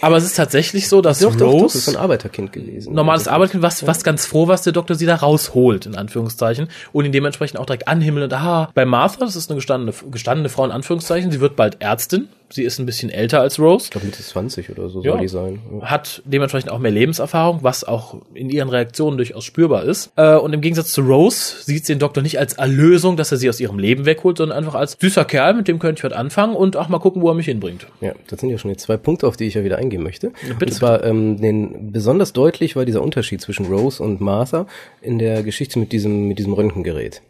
Aber 0.00 0.18
es 0.18 0.24
ist 0.24 0.36
tatsächlich 0.36 0.88
so, 0.90 1.00
dass 1.00 1.20
Doch, 1.20 1.32
doch, 1.32 1.38
doch, 1.38 1.52
Rose 1.52 1.78
das 1.78 1.88
ist 1.88 1.88
ein 1.88 1.96
Arbeiterkind 1.96 2.52
gewesen. 2.52 2.92
normales 2.92 3.26
Arbeitskind, 3.26 3.62
was, 3.62 3.86
was 3.86 4.04
ganz 4.04 4.26
froh 4.26 4.46
war, 4.48 4.54
dass 4.54 4.62
der 4.62 4.74
Doktor 4.74 4.96
sie 4.96 5.06
da 5.06 5.14
rausholt, 5.14 5.86
in 5.86 5.94
Anführungszeichen, 5.94 6.68
und 6.92 7.06
ihn 7.06 7.12
dementsprechend 7.12 7.58
auch 7.58 7.64
direkt 7.64 7.88
anhimmelt. 7.88 8.24
Und 8.24 8.32
aha, 8.34 8.68
bei 8.74 8.84
Martha, 8.84 9.20
das 9.20 9.34
ist 9.34 9.50
eine 9.50 9.56
gestandene, 9.56 9.94
gestandene 10.10 10.50
Frau, 10.50 10.66
in 10.66 10.72
Anführungszeichen, 10.72 11.32
sie 11.32 11.40
wird 11.40 11.56
bald 11.56 11.80
Ärztin. 11.80 12.28
Sie 12.54 12.62
ist 12.62 12.78
ein 12.78 12.86
bisschen 12.86 13.10
älter 13.10 13.40
als 13.40 13.58
Rose. 13.58 13.86
Ich 13.86 13.90
glaube, 13.90 14.06
Mitte 14.06 14.22
20 14.22 14.70
oder 14.70 14.88
so 14.88 15.02
Ja. 15.02 15.12
soll 15.12 15.20
die 15.22 15.28
sein. 15.28 15.58
Ja. 15.80 15.86
Hat 15.90 16.22
dementsprechend 16.24 16.70
auch 16.70 16.78
mehr 16.78 16.92
Lebenserfahrung, 16.92 17.58
was 17.62 17.82
auch 17.82 18.16
in 18.32 18.48
ihren 18.48 18.68
Reaktionen 18.68 19.16
durchaus 19.16 19.44
spürbar 19.44 19.82
ist. 19.84 20.12
Äh, 20.14 20.36
und 20.36 20.52
im 20.52 20.60
Gegensatz 20.60 20.92
zu 20.92 21.00
Rose 21.00 21.56
sieht 21.64 21.84
sie 21.84 21.94
den 21.94 21.98
Doktor 21.98 22.22
nicht 22.22 22.38
als 22.38 22.52
Erlösung, 22.54 23.16
dass 23.16 23.32
er 23.32 23.38
sie 23.38 23.48
aus 23.48 23.58
ihrem 23.58 23.78
Leben 23.80 24.06
wegholt, 24.06 24.38
sondern 24.38 24.56
einfach 24.56 24.76
als 24.76 24.96
süßer 25.00 25.24
Kerl, 25.24 25.54
mit 25.54 25.66
dem 25.66 25.80
könnte 25.80 25.98
ich 25.98 26.04
was 26.04 26.12
anfangen 26.12 26.54
und 26.54 26.76
auch 26.76 26.88
mal 26.88 27.00
gucken, 27.00 27.22
wo 27.22 27.28
er 27.28 27.34
mich 27.34 27.46
hinbringt. 27.46 27.88
Ja, 28.00 28.12
das 28.28 28.38
sind 28.38 28.50
ja 28.50 28.58
schon 28.58 28.70
jetzt 28.70 28.82
zwei 28.84 28.96
Punkte, 28.96 29.26
auf 29.26 29.36
die 29.36 29.46
ich 29.46 29.54
ja 29.54 29.64
wieder 29.64 29.78
eingehen 29.78 30.04
möchte. 30.04 30.30
bitte, 30.58 30.66
und 30.66 30.72
zwar, 30.72 31.02
ähm, 31.02 31.40
den, 31.40 31.90
besonders 31.90 32.32
deutlich 32.32 32.76
war 32.76 32.84
dieser 32.84 33.02
Unterschied 33.02 33.40
zwischen 33.40 33.66
Rose 33.66 34.00
und 34.00 34.20
Martha 34.20 34.66
in 35.02 35.18
der 35.18 35.42
Geschichte 35.42 35.80
mit 35.80 35.90
diesem, 35.90 36.28
mit 36.28 36.38
diesem 36.38 36.52
Röntgengerät. 36.52 37.20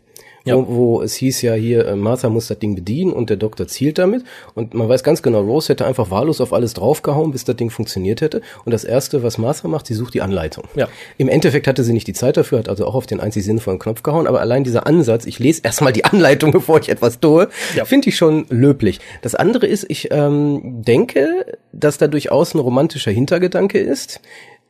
Ja. 0.46 0.56
Wo, 0.56 0.66
wo 0.68 1.02
es 1.02 1.14
hieß 1.14 1.40
ja 1.42 1.54
hier, 1.54 1.86
äh, 1.86 1.96
Martha 1.96 2.28
muss 2.28 2.48
das 2.48 2.58
Ding 2.58 2.74
bedienen 2.74 3.12
und 3.12 3.30
der 3.30 3.38
Doktor 3.38 3.66
zielt 3.66 3.96
damit. 3.98 4.24
Und 4.54 4.74
man 4.74 4.88
weiß 4.88 5.02
ganz 5.02 5.22
genau, 5.22 5.40
Rose 5.40 5.70
hätte 5.70 5.86
einfach 5.86 6.10
wahllos 6.10 6.40
auf 6.42 6.52
alles 6.52 6.74
draufgehauen, 6.74 7.30
bis 7.32 7.44
das 7.44 7.56
Ding 7.56 7.70
funktioniert 7.70 8.20
hätte. 8.20 8.42
Und 8.66 8.72
das 8.72 8.84
Erste, 8.84 9.22
was 9.22 9.38
Martha 9.38 9.68
macht, 9.68 9.86
sie 9.86 9.94
sucht 9.94 10.12
die 10.12 10.20
Anleitung. 10.20 10.64
Ja. 10.74 10.88
Im 11.16 11.28
Endeffekt 11.28 11.66
hatte 11.66 11.82
sie 11.82 11.94
nicht 11.94 12.06
die 12.06 12.12
Zeit 12.12 12.36
dafür, 12.36 12.58
hat 12.58 12.68
also 12.68 12.86
auch 12.86 12.94
auf 12.94 13.06
den 13.06 13.20
einzig 13.20 13.42
sinnvollen 13.44 13.78
Knopf 13.78 14.02
gehauen. 14.02 14.26
Aber 14.26 14.40
allein 14.42 14.64
dieser 14.64 14.86
Ansatz, 14.86 15.24
ich 15.24 15.38
lese 15.38 15.62
erstmal 15.64 15.94
die 15.94 16.04
Anleitung, 16.04 16.52
bevor 16.52 16.78
ich 16.78 16.90
etwas 16.90 17.20
tue, 17.20 17.48
Ja. 17.74 17.86
finde 17.86 18.10
ich 18.10 18.16
schon 18.16 18.44
löblich. 18.50 19.00
Das 19.22 19.34
andere 19.34 19.66
ist, 19.66 19.86
ich 19.88 20.08
ähm, 20.10 20.82
denke, 20.82 21.56
dass 21.72 21.96
da 21.96 22.06
durchaus 22.06 22.54
ein 22.54 22.58
romantischer 22.58 23.10
Hintergedanke 23.10 23.78
ist. 23.78 24.20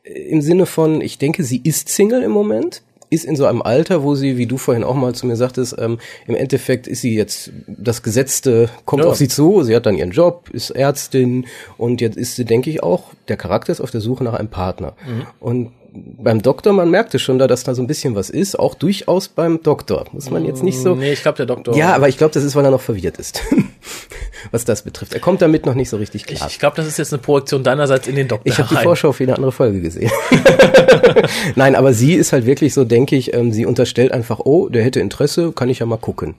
Äh, 0.03 0.11
Im 0.29 0.41
Sinne 0.41 0.65
von, 0.67 1.01
ich 1.01 1.17
denke, 1.17 1.43
sie 1.43 1.59
ist 1.61 1.89
Single 1.89 2.23
im 2.23 2.31
Moment. 2.31 2.81
Ist 3.09 3.25
in 3.25 3.35
so 3.35 3.45
einem 3.45 3.61
Alter, 3.61 4.03
wo 4.03 4.15
sie, 4.15 4.37
wie 4.37 4.47
du 4.47 4.57
vorhin 4.57 4.83
auch 4.83 4.95
mal 4.95 5.13
zu 5.13 5.27
mir 5.27 5.35
sagtest, 5.35 5.75
ähm, 5.77 5.99
im 6.27 6.35
Endeffekt 6.35 6.87
ist 6.87 7.01
sie 7.01 7.15
jetzt, 7.15 7.51
das 7.67 8.01
Gesetzte 8.03 8.69
kommt 8.85 9.03
Ja. 9.03 9.09
auf 9.09 9.15
sie 9.17 9.27
zu, 9.27 9.63
sie 9.63 9.75
hat 9.75 9.85
dann 9.85 9.95
ihren 9.95 10.11
Job, 10.11 10.49
ist 10.51 10.71
Ärztin 10.71 11.45
und 11.77 12.01
jetzt 12.01 12.17
ist 12.17 12.35
sie, 12.35 12.45
denke 12.45 12.69
ich, 12.69 12.81
auch, 12.83 13.03
der 13.27 13.37
Charakter 13.37 13.71
ist 13.71 13.81
auf 13.81 13.91
der 13.91 14.01
Suche 14.01 14.23
nach 14.23 14.33
einem 14.33 14.49
Partner. 14.49 14.93
Und 15.39 15.71
beim 15.93 16.41
Doktor, 16.41 16.73
man 16.73 16.89
merkte 16.91 17.19
schon 17.19 17.39
da, 17.39 17.47
dass 17.47 17.63
da 17.63 17.73
so 17.73 17.81
ein 17.81 17.87
bisschen 17.87 18.15
was 18.15 18.29
ist, 18.29 18.59
auch 18.59 18.75
durchaus 18.75 19.29
beim 19.29 19.63
Doktor. 19.63 20.05
Muss 20.11 20.29
man 20.29 20.43
jetzt 20.43 20.61
nicht 20.61 20.77
so. 20.77 20.93
Nee, 20.95 21.13
ich 21.13 21.21
glaube, 21.21 21.37
der 21.37 21.45
Doktor. 21.45 21.73
Ja, 21.77 21.95
aber 21.95 22.09
ich 22.09 22.17
glaube, 22.17 22.33
das 22.33 22.43
ist, 22.43 22.53
weil 22.55 22.65
er 22.65 22.71
noch 22.71 22.81
verwirrt 22.81 23.17
ist. 23.17 23.41
was 24.51 24.65
das 24.65 24.83
betrifft. 24.83 25.13
Er 25.13 25.19
kommt 25.19 25.41
damit 25.41 25.65
noch 25.65 25.75
nicht 25.75 25.89
so 25.89 25.97
richtig 25.97 26.25
ich, 26.29 26.37
klar. 26.37 26.49
ich 26.49 26.59
glaube, 26.59 26.75
das 26.77 26.87
ist 26.87 26.97
jetzt 26.97 27.13
eine 27.13 27.21
Projektion 27.21 27.63
deinerseits 27.63 28.07
in 28.07 28.15
den 28.15 28.27
Doktor. 28.27 28.51
Ich 28.51 28.57
habe 28.57 28.69
die. 28.69 28.75
Vorschau 28.75 29.11
für 29.11 29.23
eine 29.23 29.35
andere 29.35 29.51
Folge 29.51 29.81
gesehen. 29.81 30.11
Nein, 31.55 31.75
aber 31.75 31.93
sie 31.93 32.13
ist 32.13 32.33
halt 32.33 32.45
wirklich 32.45 32.73
so, 32.73 32.83
denke 32.83 33.15
ich, 33.15 33.33
ähm, 33.33 33.51
sie 33.51 33.65
unterstellt 33.65 34.11
einfach, 34.11 34.39
oh, 34.39 34.69
der 34.69 34.83
hätte 34.83 34.99
Interesse, 34.99 35.51
kann 35.51 35.69
ich 35.69 35.79
ja 35.79 35.85
mal 35.85 35.97
gucken. 35.97 36.35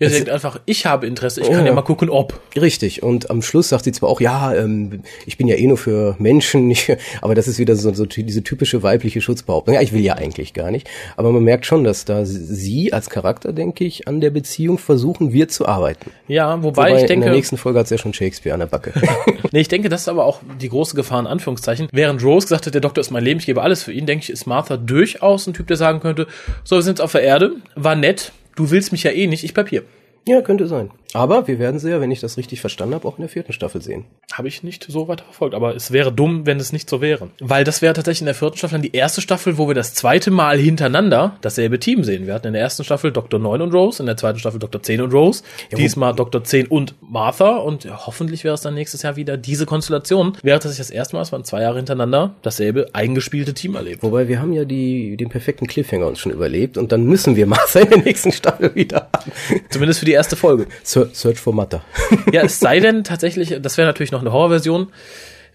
Ihr 0.00 0.10
denkt 0.10 0.30
einfach, 0.30 0.60
ich 0.64 0.86
habe 0.86 1.08
Interesse, 1.08 1.40
ich 1.40 1.50
kann 1.50 1.66
Ja. 1.66 1.72
mal 1.72 1.82
gucken, 1.82 2.08
ob. 2.08 2.38
Richtig. 2.54 3.02
Und 3.02 3.30
am 3.30 3.42
Schluss 3.42 3.68
sagt 3.70 3.82
sie 3.82 3.90
zwar 3.90 4.08
auch, 4.08 4.20
ja, 4.20 4.54
ähm, 4.54 5.02
ich 5.26 5.36
bin 5.38 5.48
ja 5.48 5.56
eh 5.56 5.66
nur 5.66 5.76
für 5.76 6.14
Menschen, 6.20 6.72
aber 7.20 7.34
das 7.34 7.48
ist 7.48 7.58
wieder 7.58 7.74
so, 7.74 7.92
so 7.92 8.06
diese 8.06 8.44
typische 8.44 8.84
weibliche 8.84 9.20
Schutzbehauptung. 9.20 9.74
Ja, 9.74 9.80
ich 9.80 9.92
will 9.92 10.02
ja 10.02 10.14
eigentlich 10.14 10.54
gar 10.54 10.70
nicht. 10.70 10.88
Aber 11.16 11.32
man 11.32 11.42
merkt 11.42 11.66
schon, 11.66 11.82
dass 11.82 12.04
da 12.04 12.24
sie 12.24 12.92
als 12.92 13.10
Charakter, 13.10 13.52
denke 13.52 13.84
ich, 13.84 14.06
an 14.06 14.20
der 14.20 14.30
Beziehung 14.30 14.78
versuchen 14.78 15.32
wird 15.32 15.50
zu 15.50 15.66
arbeiten. 15.66 16.12
Ja, 16.28 16.62
wobei, 16.62 16.82
Wobei 16.82 16.88
ich 16.88 16.94
in 16.94 16.98
der 17.00 17.08
denke, 17.08 17.30
nächsten 17.30 17.56
Folge 17.56 17.80
hat 17.80 17.90
ja 17.90 17.98
schon 17.98 18.14
Shakespeare 18.14 18.54
an 18.54 18.60
der 18.60 18.66
Backe. 18.66 18.92
nee, 19.52 19.60
ich 19.60 19.68
denke, 19.68 19.88
das 19.88 20.02
ist 20.02 20.08
aber 20.08 20.26
auch 20.26 20.40
die 20.60 20.68
große 20.68 20.94
Gefahr 20.94 21.18
in 21.18 21.26
Anführungszeichen. 21.26 21.88
Während 21.90 22.22
Rose 22.22 22.46
gesagt 22.46 22.66
hat, 22.66 22.74
der 22.74 22.80
Doktor 22.80 23.00
ist 23.00 23.10
mein 23.10 23.24
Leben, 23.24 23.40
ich 23.40 23.46
gebe 23.46 23.62
alles 23.62 23.82
für 23.82 23.92
ihn, 23.92 24.06
denke 24.06 24.22
ich, 24.22 24.30
ist 24.30 24.46
Martha 24.46 24.76
durchaus 24.76 25.48
ein 25.48 25.54
Typ, 25.54 25.66
der 25.66 25.76
sagen 25.76 25.98
könnte, 25.98 26.28
so, 26.62 26.76
wir 26.76 26.82
sind 26.82 26.92
jetzt 26.98 27.00
auf 27.04 27.10
der 27.12 27.22
Erde, 27.22 27.52
war 27.74 27.96
nett, 27.96 28.30
du 28.58 28.70
willst 28.70 28.92
mich 28.92 29.04
ja 29.04 29.12
eh 29.12 29.26
nicht, 29.26 29.44
ich 29.44 29.54
bleib 29.54 29.68
hier. 29.68 29.84
Ja, 30.28 30.42
könnte 30.42 30.66
sein. 30.66 30.90
Aber 31.14 31.48
wir 31.48 31.58
werden 31.58 31.80
sie 31.80 31.90
ja, 31.90 32.00
wenn 32.00 32.10
ich 32.10 32.20
das 32.20 32.36
richtig 32.36 32.60
verstanden 32.60 32.94
habe, 32.94 33.08
auch 33.08 33.16
in 33.16 33.22
der 33.22 33.30
vierten 33.30 33.52
Staffel 33.52 33.80
sehen. 33.80 34.04
Habe 34.32 34.48
ich 34.48 34.62
nicht 34.62 34.84
so 34.88 35.08
weiter 35.08 35.24
verfolgt, 35.24 35.54
aber 35.54 35.74
es 35.74 35.90
wäre 35.90 36.12
dumm, 36.12 36.44
wenn 36.44 36.60
es 36.60 36.72
nicht 36.72 36.90
so 36.90 37.00
wäre. 37.00 37.30
Weil 37.40 37.64
das 37.64 37.80
wäre 37.80 37.94
tatsächlich 37.94 38.20
in 38.20 38.26
der 38.26 38.34
vierten 38.34 38.58
Staffel 38.58 38.74
dann 38.74 38.82
die 38.82 38.94
erste 38.94 39.22
Staffel, 39.22 39.56
wo 39.56 39.68
wir 39.68 39.74
das 39.74 39.94
zweite 39.94 40.30
Mal 40.30 40.58
hintereinander 40.58 41.36
dasselbe 41.40 41.80
Team 41.80 42.04
sehen. 42.04 42.26
Wir 42.26 42.34
hatten 42.34 42.48
in 42.48 42.52
der 42.52 42.62
ersten 42.62 42.84
Staffel 42.84 43.10
Dr. 43.10 43.40
9 43.40 43.62
und 43.62 43.72
Rose, 43.72 44.02
in 44.02 44.06
der 44.06 44.18
zweiten 44.18 44.38
Staffel 44.38 44.58
Dr. 44.58 44.82
10 44.82 45.00
und 45.00 45.14
Rose, 45.14 45.42
diesmal 45.74 46.14
Dr. 46.14 46.44
10 46.44 46.66
und 46.66 46.94
Martha 47.00 47.56
und 47.56 47.84
ja, 47.84 48.06
hoffentlich 48.06 48.44
wäre 48.44 48.54
es 48.54 48.60
dann 48.60 48.74
nächstes 48.74 49.02
Jahr 49.02 49.16
wieder 49.16 49.38
diese 49.38 49.64
Konstellation. 49.64 50.36
Wäre 50.42 50.58
tatsächlich 50.58 50.88
das 50.88 50.90
erste 50.90 51.16
Mal, 51.16 51.22
dass 51.22 51.32
man 51.32 51.44
zwei 51.44 51.62
Jahre 51.62 51.76
hintereinander 51.76 52.34
dasselbe 52.42 52.88
eingespielte 52.92 53.54
Team 53.54 53.76
erlebt. 53.76 54.02
Wobei 54.02 54.28
wir 54.28 54.40
haben 54.40 54.52
ja 54.52 54.66
die, 54.66 55.16
den 55.16 55.30
perfekten 55.30 55.66
Cliffhanger 55.66 56.06
uns 56.06 56.18
schon 56.18 56.32
überlebt 56.32 56.76
und 56.76 56.92
dann 56.92 57.04
müssen 57.04 57.34
wir 57.34 57.46
Martha 57.46 57.80
in 57.80 57.88
der 57.88 58.02
nächsten 58.02 58.32
Staffel 58.32 58.74
wieder 58.74 59.08
haben. 59.14 59.32
Zumindest 59.70 60.00
für 60.00 60.06
die 60.06 60.12
erste 60.18 60.36
Folge. 60.36 60.66
Search 60.82 61.38
for 61.38 61.54
Mata. 61.54 61.82
Ja, 62.32 62.42
es 62.42 62.60
sei 62.60 62.80
denn 62.80 63.04
tatsächlich, 63.04 63.56
das 63.62 63.78
wäre 63.78 63.86
natürlich 63.86 64.12
noch 64.12 64.20
eine 64.20 64.32
Horrorversion, 64.32 64.88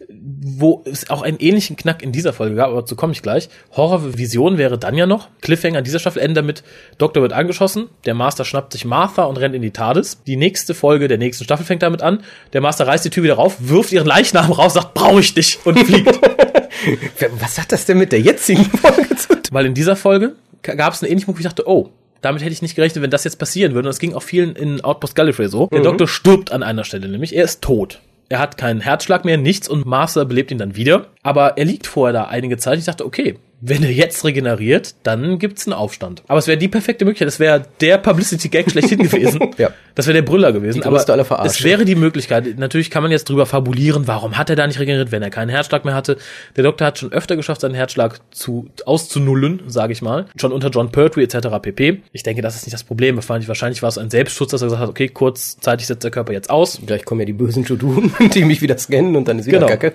wo 0.09 0.83
es 0.85 1.09
auch 1.09 1.21
einen 1.21 1.37
ähnlichen 1.37 1.75
Knack 1.75 2.01
in 2.01 2.11
dieser 2.11 2.33
Folge 2.33 2.55
gab, 2.55 2.69
aber 2.69 2.81
dazu 2.81 2.95
komme 2.95 3.13
ich 3.13 3.21
gleich. 3.21 3.49
Horrorvision 3.75 4.57
wäre 4.57 4.77
dann 4.77 4.95
ja 4.95 5.05
noch. 5.05 5.29
Cliffhanger 5.41 5.81
dieser 5.81 5.99
Staffel 5.99 6.21
endet 6.21 6.37
damit, 6.37 6.63
Doktor 6.97 7.21
wird 7.21 7.33
angeschossen, 7.33 7.89
der 8.05 8.13
Master 8.13 8.45
schnappt 8.45 8.73
sich 8.73 8.85
Martha 8.85 9.23
und 9.23 9.37
rennt 9.37 9.55
in 9.55 9.61
die 9.61 9.71
TARDIS. 9.71 10.23
Die 10.25 10.35
nächste 10.35 10.73
Folge 10.73 11.07
der 11.07 11.17
nächsten 11.17 11.43
Staffel 11.43 11.65
fängt 11.65 11.83
damit 11.83 12.01
an. 12.01 12.23
Der 12.53 12.61
Master 12.61 12.87
reißt 12.87 13.05
die 13.05 13.09
Tür 13.09 13.23
wieder 13.23 13.35
rauf, 13.35 13.57
wirft 13.59 13.91
ihren 13.91 14.07
Leichnam 14.07 14.51
raus, 14.51 14.73
sagt, 14.73 14.93
brauche 14.93 15.19
ich 15.19 15.33
dich 15.33 15.59
und 15.65 15.79
fliegt. 15.79 16.19
Was 17.39 17.59
hat 17.59 17.71
das 17.71 17.85
denn 17.85 17.97
mit 17.97 18.11
der 18.11 18.19
jetzigen 18.19 18.65
Folge 18.65 19.15
zu 19.15 19.27
tun? 19.29 19.41
Weil 19.51 19.65
in 19.67 19.73
dieser 19.73 19.95
Folge 19.95 20.35
gab 20.61 20.93
es 20.93 21.01
einen 21.01 21.11
ähnlichen 21.11 21.27
Punkt, 21.27 21.39
wo 21.39 21.41
ich 21.41 21.47
dachte, 21.47 21.67
oh, 21.67 21.89
damit 22.23 22.41
hätte 22.41 22.53
ich 22.53 22.61
nicht 22.61 22.75
gerechnet, 22.75 23.03
wenn 23.03 23.11
das 23.11 23.23
jetzt 23.23 23.37
passieren 23.37 23.73
würde. 23.73 23.87
Und 23.87 23.91
das 23.91 23.99
ging 23.99 24.13
auch 24.13 24.23
vielen 24.23 24.55
in 24.55 24.81
Outpost 24.81 25.15
Gallifrey 25.15 25.49
so. 25.49 25.67
Der 25.67 25.81
Doktor 25.81 26.07
stirbt 26.07 26.51
an 26.51 26.63
einer 26.63 26.83
Stelle, 26.83 27.07
nämlich 27.07 27.35
er 27.35 27.43
ist 27.43 27.61
tot. 27.61 27.99
Er 28.29 28.39
hat 28.39 28.57
keinen 28.57 28.81
Herzschlag 28.81 29.25
mehr, 29.25 29.37
nichts 29.37 29.67
und 29.67 29.85
Master 29.85 30.25
belebt 30.25 30.49
ihn 30.49 30.57
dann 30.57 30.75
wieder. 30.75 31.07
Aber 31.21 31.57
er 31.57 31.65
liegt 31.65 31.85
vorher 31.85 32.13
da 32.13 32.23
einige 32.25 32.57
Zeit. 32.57 32.79
Ich 32.79 32.85
dachte, 32.85 33.05
okay, 33.05 33.35
wenn 33.65 33.81
er 33.81 33.91
jetzt 33.91 34.25
regeneriert, 34.25 34.93
dann 35.03 35.39
gibt's 35.39 35.65
einen 35.65 35.73
Aufstand. 35.73 36.21
Aber 36.27 36.37
es 36.37 36.47
wäre 36.47 36.57
die 36.57 36.67
perfekte 36.67 37.05
Möglichkeit. 37.05 37.27
Das 37.29 37.39
wäre 37.39 37.65
der 37.79 37.97
Publicity-Gag 37.97 38.69
schlechthin 38.69 38.99
gewesen. 39.03 39.39
Ja. 39.57 39.69
Das 39.95 40.05
wäre 40.05 40.15
der 40.15 40.21
Brüller 40.23 40.51
gewesen. 40.51 40.81
Die 40.81 40.85
aller 40.85 41.23
Verarsche. 41.23 41.47
es 41.49 41.63
wäre 41.63 41.85
die 41.85 41.95
Möglichkeit. 41.95 42.57
Natürlich 42.59 42.89
kann 42.91 43.03
man 43.03 43.11
jetzt 43.13 43.29
drüber 43.29 43.45
fabulieren, 43.45 44.05
warum 44.05 44.37
hat 44.37 44.49
er 44.49 44.57
da 44.57 44.67
nicht 44.67 44.79
regeneriert, 44.79 45.13
wenn 45.13 45.23
er 45.23 45.29
keinen 45.29 45.47
Herzschlag 45.47 45.85
mehr 45.85 45.93
hatte. 45.93 46.17
Der 46.57 46.65
Doktor 46.65 46.87
hat 46.87 46.99
schon 46.99 47.13
öfter 47.13 47.37
geschafft, 47.37 47.61
seinen 47.61 47.73
Herzschlag 47.75 48.19
zu, 48.31 48.67
auszunullen, 48.85 49.61
sage 49.67 49.93
ich 49.93 50.01
mal. 50.01 50.25
Schon 50.35 50.51
unter 50.51 50.69
John 50.69 50.91
Pertwee 50.91 51.23
etc. 51.23 51.47
pp. 51.61 52.01
Ich 52.11 52.23
denke, 52.23 52.41
das 52.41 52.55
ist 52.55 52.65
nicht 52.65 52.73
das 52.73 52.83
Problem. 52.83 53.15
Wahrscheinlich, 53.15 53.47
wahrscheinlich 53.47 53.81
war 53.81 53.89
es 53.89 53.97
ein 53.97 54.09
Selbstschutz, 54.09 54.51
dass 54.51 54.61
er 54.61 54.65
gesagt 54.65 54.81
hat, 54.81 54.89
okay, 54.89 55.07
kurzzeitig 55.07 55.87
setzt 55.87 56.03
der 56.03 56.11
Körper 56.11 56.33
jetzt 56.33 56.49
aus. 56.49 56.81
Gleich 56.85 57.05
kommen 57.05 57.21
ja 57.21 57.25
die 57.25 57.33
bösen 57.33 57.63
Judun, 57.63 58.13
die 58.33 58.43
mich 58.43 58.61
wieder 58.61 58.77
scannen 58.77 59.15
und 59.15 59.27
dann 59.29 59.39
ist 59.39 59.45
wieder 59.45 59.59
Genau. 59.59 59.69
Kacke. 59.69 59.93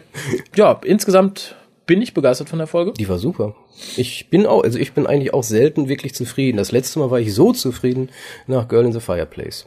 Ja, 0.57 0.81
insgesamt 0.85 1.55
bin 1.89 2.01
ich 2.01 2.15
begeistert 2.15 2.49
von 2.49 2.59
der 2.61 2.69
Folge. 2.69 2.93
Die 2.93 3.09
war 3.09 3.19
super. 3.19 3.57
Ich 3.97 4.31
bin 4.31 4.47
auch, 4.47 4.63
also 4.63 4.79
ich 4.79 4.93
bin 4.93 5.07
eigentlich 5.09 5.35
auch 5.35 5.43
selten 5.43 5.89
wirklich 5.89 6.15
zufrieden. 6.15 6.57
Das 6.59 6.71
letzte 6.71 7.01
Mal 7.01 7.11
war 7.11 7.19
ich 7.19 7.35
so 7.35 7.53
zufrieden 7.53 8.11
nach 8.47 8.69
Girl 8.69 8.85
in 8.85 8.93
the 8.93 9.01
Fireplace. 9.01 9.67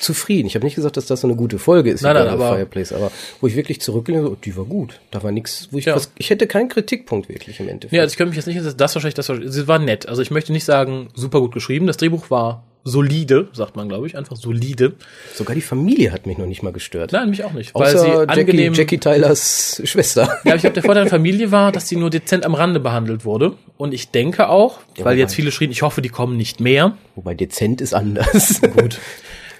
Zufrieden. 0.00 0.48
Ich 0.48 0.56
habe 0.56 0.64
nicht 0.64 0.74
gesagt, 0.74 0.96
dass 0.96 1.06
das 1.06 1.20
so 1.20 1.28
eine 1.28 1.36
gute 1.36 1.58
Folge 1.60 1.90
ist, 1.90 2.02
Nein, 2.02 2.14
Girl 2.14 2.24
nein, 2.24 2.34
in 2.34 2.38
the 2.40 2.44
aber- 2.44 2.54
Fireplace, 2.56 2.92
aber 2.92 3.12
wo 3.40 3.46
ich 3.46 3.54
wirklich 3.56 3.80
zurückgelehnt 3.80 4.24
habe, 4.24 4.36
die 4.44 4.56
war 4.56 4.64
gut. 4.64 5.00
Da 5.12 5.22
war 5.22 5.30
nichts, 5.30 5.68
wo 5.70 5.78
ich 5.78 5.84
Ja. 5.84 5.94
was, 5.94 6.10
ich 6.18 6.30
hätte 6.30 6.46
keinen 6.48 6.68
Kritikpunkt 6.68 7.28
wirklich 7.28 7.60
im 7.60 7.68
Endeffekt. 7.68 7.92
Ja, 7.92 8.02
also 8.02 8.12
ich 8.12 8.16
könnte 8.18 8.30
mich 8.36 8.44
jetzt 8.44 8.46
nicht, 8.46 8.80
das 8.80 8.94
wahrscheinlich, 8.94 9.14
das 9.14 9.28
war, 9.28 9.38
sie 9.42 9.68
war 9.68 9.78
nett. 9.78 10.08
Also 10.08 10.20
ich 10.20 10.30
möchte 10.32 10.52
nicht 10.52 10.64
sagen, 10.64 11.08
super 11.14 11.40
gut 11.40 11.52
geschrieben. 11.54 11.86
Das 11.86 11.96
Drehbuch 11.96 12.28
war 12.30 12.64
solide, 12.84 13.48
sagt 13.52 13.76
man, 13.76 13.88
glaube 13.88 14.06
ich, 14.06 14.16
einfach 14.16 14.36
solide. 14.36 14.94
Sogar 15.34 15.54
die 15.54 15.60
Familie 15.62 16.12
hat 16.12 16.26
mich 16.26 16.38
noch 16.38 16.46
nicht 16.46 16.62
mal 16.62 16.72
gestört. 16.72 17.12
Nein, 17.12 17.30
mich 17.30 17.44
auch 17.44 17.52
nicht, 17.52 17.74
weil 17.74 17.90
sie 17.96 17.98
Außer 18.08 18.18
Jackie, 18.28 18.40
angenehm. 18.40 18.74
Jackie 18.74 18.98
Tylers 18.98 19.80
Schwester. 19.84 20.38
Ja, 20.44 20.54
ich 20.54 20.62
glaube, 20.62 20.74
der 20.74 20.82
Vorteil 20.82 21.04
der 21.04 21.10
Familie 21.10 21.52
war, 21.52 21.70
dass 21.72 21.88
sie 21.88 21.96
nur 21.96 22.10
dezent 22.10 22.44
am 22.44 22.54
Rande 22.54 22.80
behandelt 22.80 23.24
wurde. 23.24 23.54
Und 23.76 23.94
ich 23.94 24.10
denke 24.10 24.48
auch, 24.48 24.78
weil 24.96 25.04
wobei- 25.04 25.14
jetzt 25.16 25.34
viele 25.34 25.52
schrien, 25.52 25.70
ich 25.70 25.82
hoffe, 25.82 26.02
die 26.02 26.08
kommen 26.08 26.36
nicht 26.36 26.60
mehr. 26.60 26.96
Wobei 27.14 27.34
dezent 27.34 27.80
ist 27.80 27.94
anders. 27.94 28.60
Gut. 28.76 28.98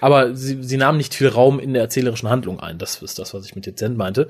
Aber 0.01 0.35
sie, 0.35 0.61
sie 0.61 0.75
nahmen 0.75 0.97
nicht 0.97 1.13
viel 1.13 1.29
Raum 1.29 1.59
in 1.61 1.71
der 1.73 1.81
erzählerischen 1.83 2.29
Handlung 2.29 2.59
ein. 2.59 2.77
Das 2.77 3.01
ist 3.01 3.19
das, 3.19 3.33
was 3.33 3.45
ich 3.45 3.55
mit 3.55 3.65
dezent 3.65 3.97
meinte. 3.97 4.27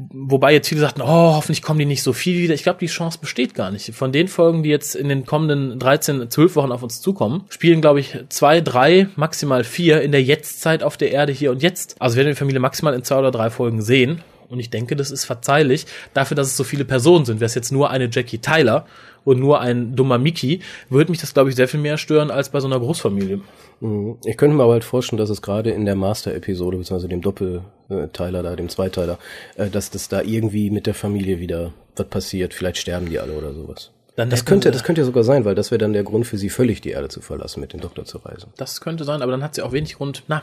Wobei 0.00 0.52
jetzt 0.52 0.68
viele 0.68 0.80
sagten, 0.80 1.02
oh, 1.02 1.34
hoffentlich 1.34 1.60
kommen 1.60 1.80
die 1.80 1.84
nicht 1.84 2.04
so 2.04 2.12
viel 2.12 2.40
wieder. 2.40 2.54
Ich 2.54 2.62
glaube, 2.62 2.78
die 2.78 2.86
Chance 2.86 3.18
besteht 3.20 3.54
gar 3.54 3.72
nicht. 3.72 3.92
Von 3.96 4.12
den 4.12 4.28
Folgen, 4.28 4.62
die 4.62 4.70
jetzt 4.70 4.94
in 4.94 5.08
den 5.08 5.26
kommenden 5.26 5.80
13, 5.80 6.30
12 6.30 6.54
Wochen 6.54 6.70
auf 6.70 6.84
uns 6.84 7.00
zukommen, 7.00 7.46
spielen, 7.48 7.80
glaube 7.80 7.98
ich, 7.98 8.16
zwei, 8.28 8.60
drei, 8.60 9.08
maximal 9.16 9.64
vier 9.64 10.00
in 10.02 10.12
der 10.12 10.22
Jetztzeit 10.22 10.84
auf 10.84 10.96
der 10.96 11.10
Erde 11.10 11.32
hier 11.32 11.50
und 11.50 11.64
jetzt. 11.64 11.96
Also 11.98 12.16
werden 12.16 12.28
wir 12.28 12.34
die 12.34 12.38
Familie 12.38 12.60
maximal 12.60 12.94
in 12.94 13.02
zwei 13.02 13.18
oder 13.18 13.32
drei 13.32 13.50
Folgen 13.50 13.82
sehen. 13.82 14.22
Und 14.48 14.60
ich 14.60 14.70
denke, 14.70 14.94
das 14.94 15.10
ist 15.10 15.24
verzeihlich. 15.24 15.86
Dafür, 16.14 16.36
dass 16.36 16.46
es 16.46 16.56
so 16.56 16.62
viele 16.62 16.84
Personen 16.84 17.24
sind. 17.24 17.40
Wäre 17.40 17.46
es 17.46 17.56
jetzt 17.56 17.72
nur 17.72 17.90
eine 17.90 18.08
Jackie 18.10 18.38
Tyler 18.38 18.86
und 19.24 19.40
nur 19.40 19.60
ein 19.60 19.94
dummer 19.96 20.18
Mickey, 20.18 20.60
würde 20.88 21.10
mich 21.10 21.20
das, 21.20 21.34
glaube 21.34 21.50
ich, 21.50 21.56
sehr 21.56 21.68
viel 21.68 21.80
mehr 21.80 21.98
stören 21.98 22.30
als 22.30 22.50
bei 22.50 22.60
so 22.60 22.66
einer 22.66 22.80
Großfamilie. 22.80 23.40
Mhm. 23.80 24.16
Ich 24.24 24.36
könnte 24.36 24.56
mir 24.56 24.62
aber 24.64 24.72
halt 24.72 24.84
vorstellen, 24.84 25.18
dass 25.18 25.30
es 25.30 25.42
gerade 25.42 25.70
in 25.70 25.84
der 25.84 25.96
Master-Episode, 25.96 26.78
beziehungsweise 26.78 27.08
dem 27.08 27.20
Doppelteiler 27.20 28.42
da, 28.42 28.56
dem 28.56 28.68
Zweiteiler, 28.68 29.18
äh, 29.56 29.68
dass 29.70 29.90
das 29.90 30.08
da 30.08 30.22
irgendwie 30.22 30.70
mit 30.70 30.86
der 30.86 30.94
Familie 30.94 31.40
wieder 31.40 31.72
was 31.96 32.08
passiert. 32.08 32.54
Vielleicht 32.54 32.78
sterben 32.78 33.08
die 33.08 33.18
alle 33.18 33.32
oder 33.32 33.52
sowas. 33.52 33.90
Dann 34.18 34.30
Das 34.30 34.44
könnte, 34.44 34.72
das 34.72 34.82
könnte 34.82 35.00
ja 35.00 35.04
sogar 35.04 35.22
sein, 35.22 35.44
weil 35.44 35.54
das 35.54 35.70
wäre 35.70 35.78
dann 35.78 35.92
der 35.92 36.02
Grund 36.02 36.26
für 36.26 36.36
sie, 36.38 36.50
völlig 36.50 36.80
die 36.80 36.90
Erde 36.90 37.08
zu 37.08 37.20
verlassen, 37.20 37.60
mit 37.60 37.72
dem 37.72 37.80
Doktor 37.80 38.04
zu 38.04 38.18
reisen. 38.18 38.50
Das 38.56 38.80
könnte 38.80 39.04
sein, 39.04 39.22
aber 39.22 39.30
dann 39.30 39.44
hat 39.44 39.54
sie 39.54 39.62
auch 39.62 39.70
wenig 39.70 39.94
Grund. 39.94 40.24
Na, 40.26 40.42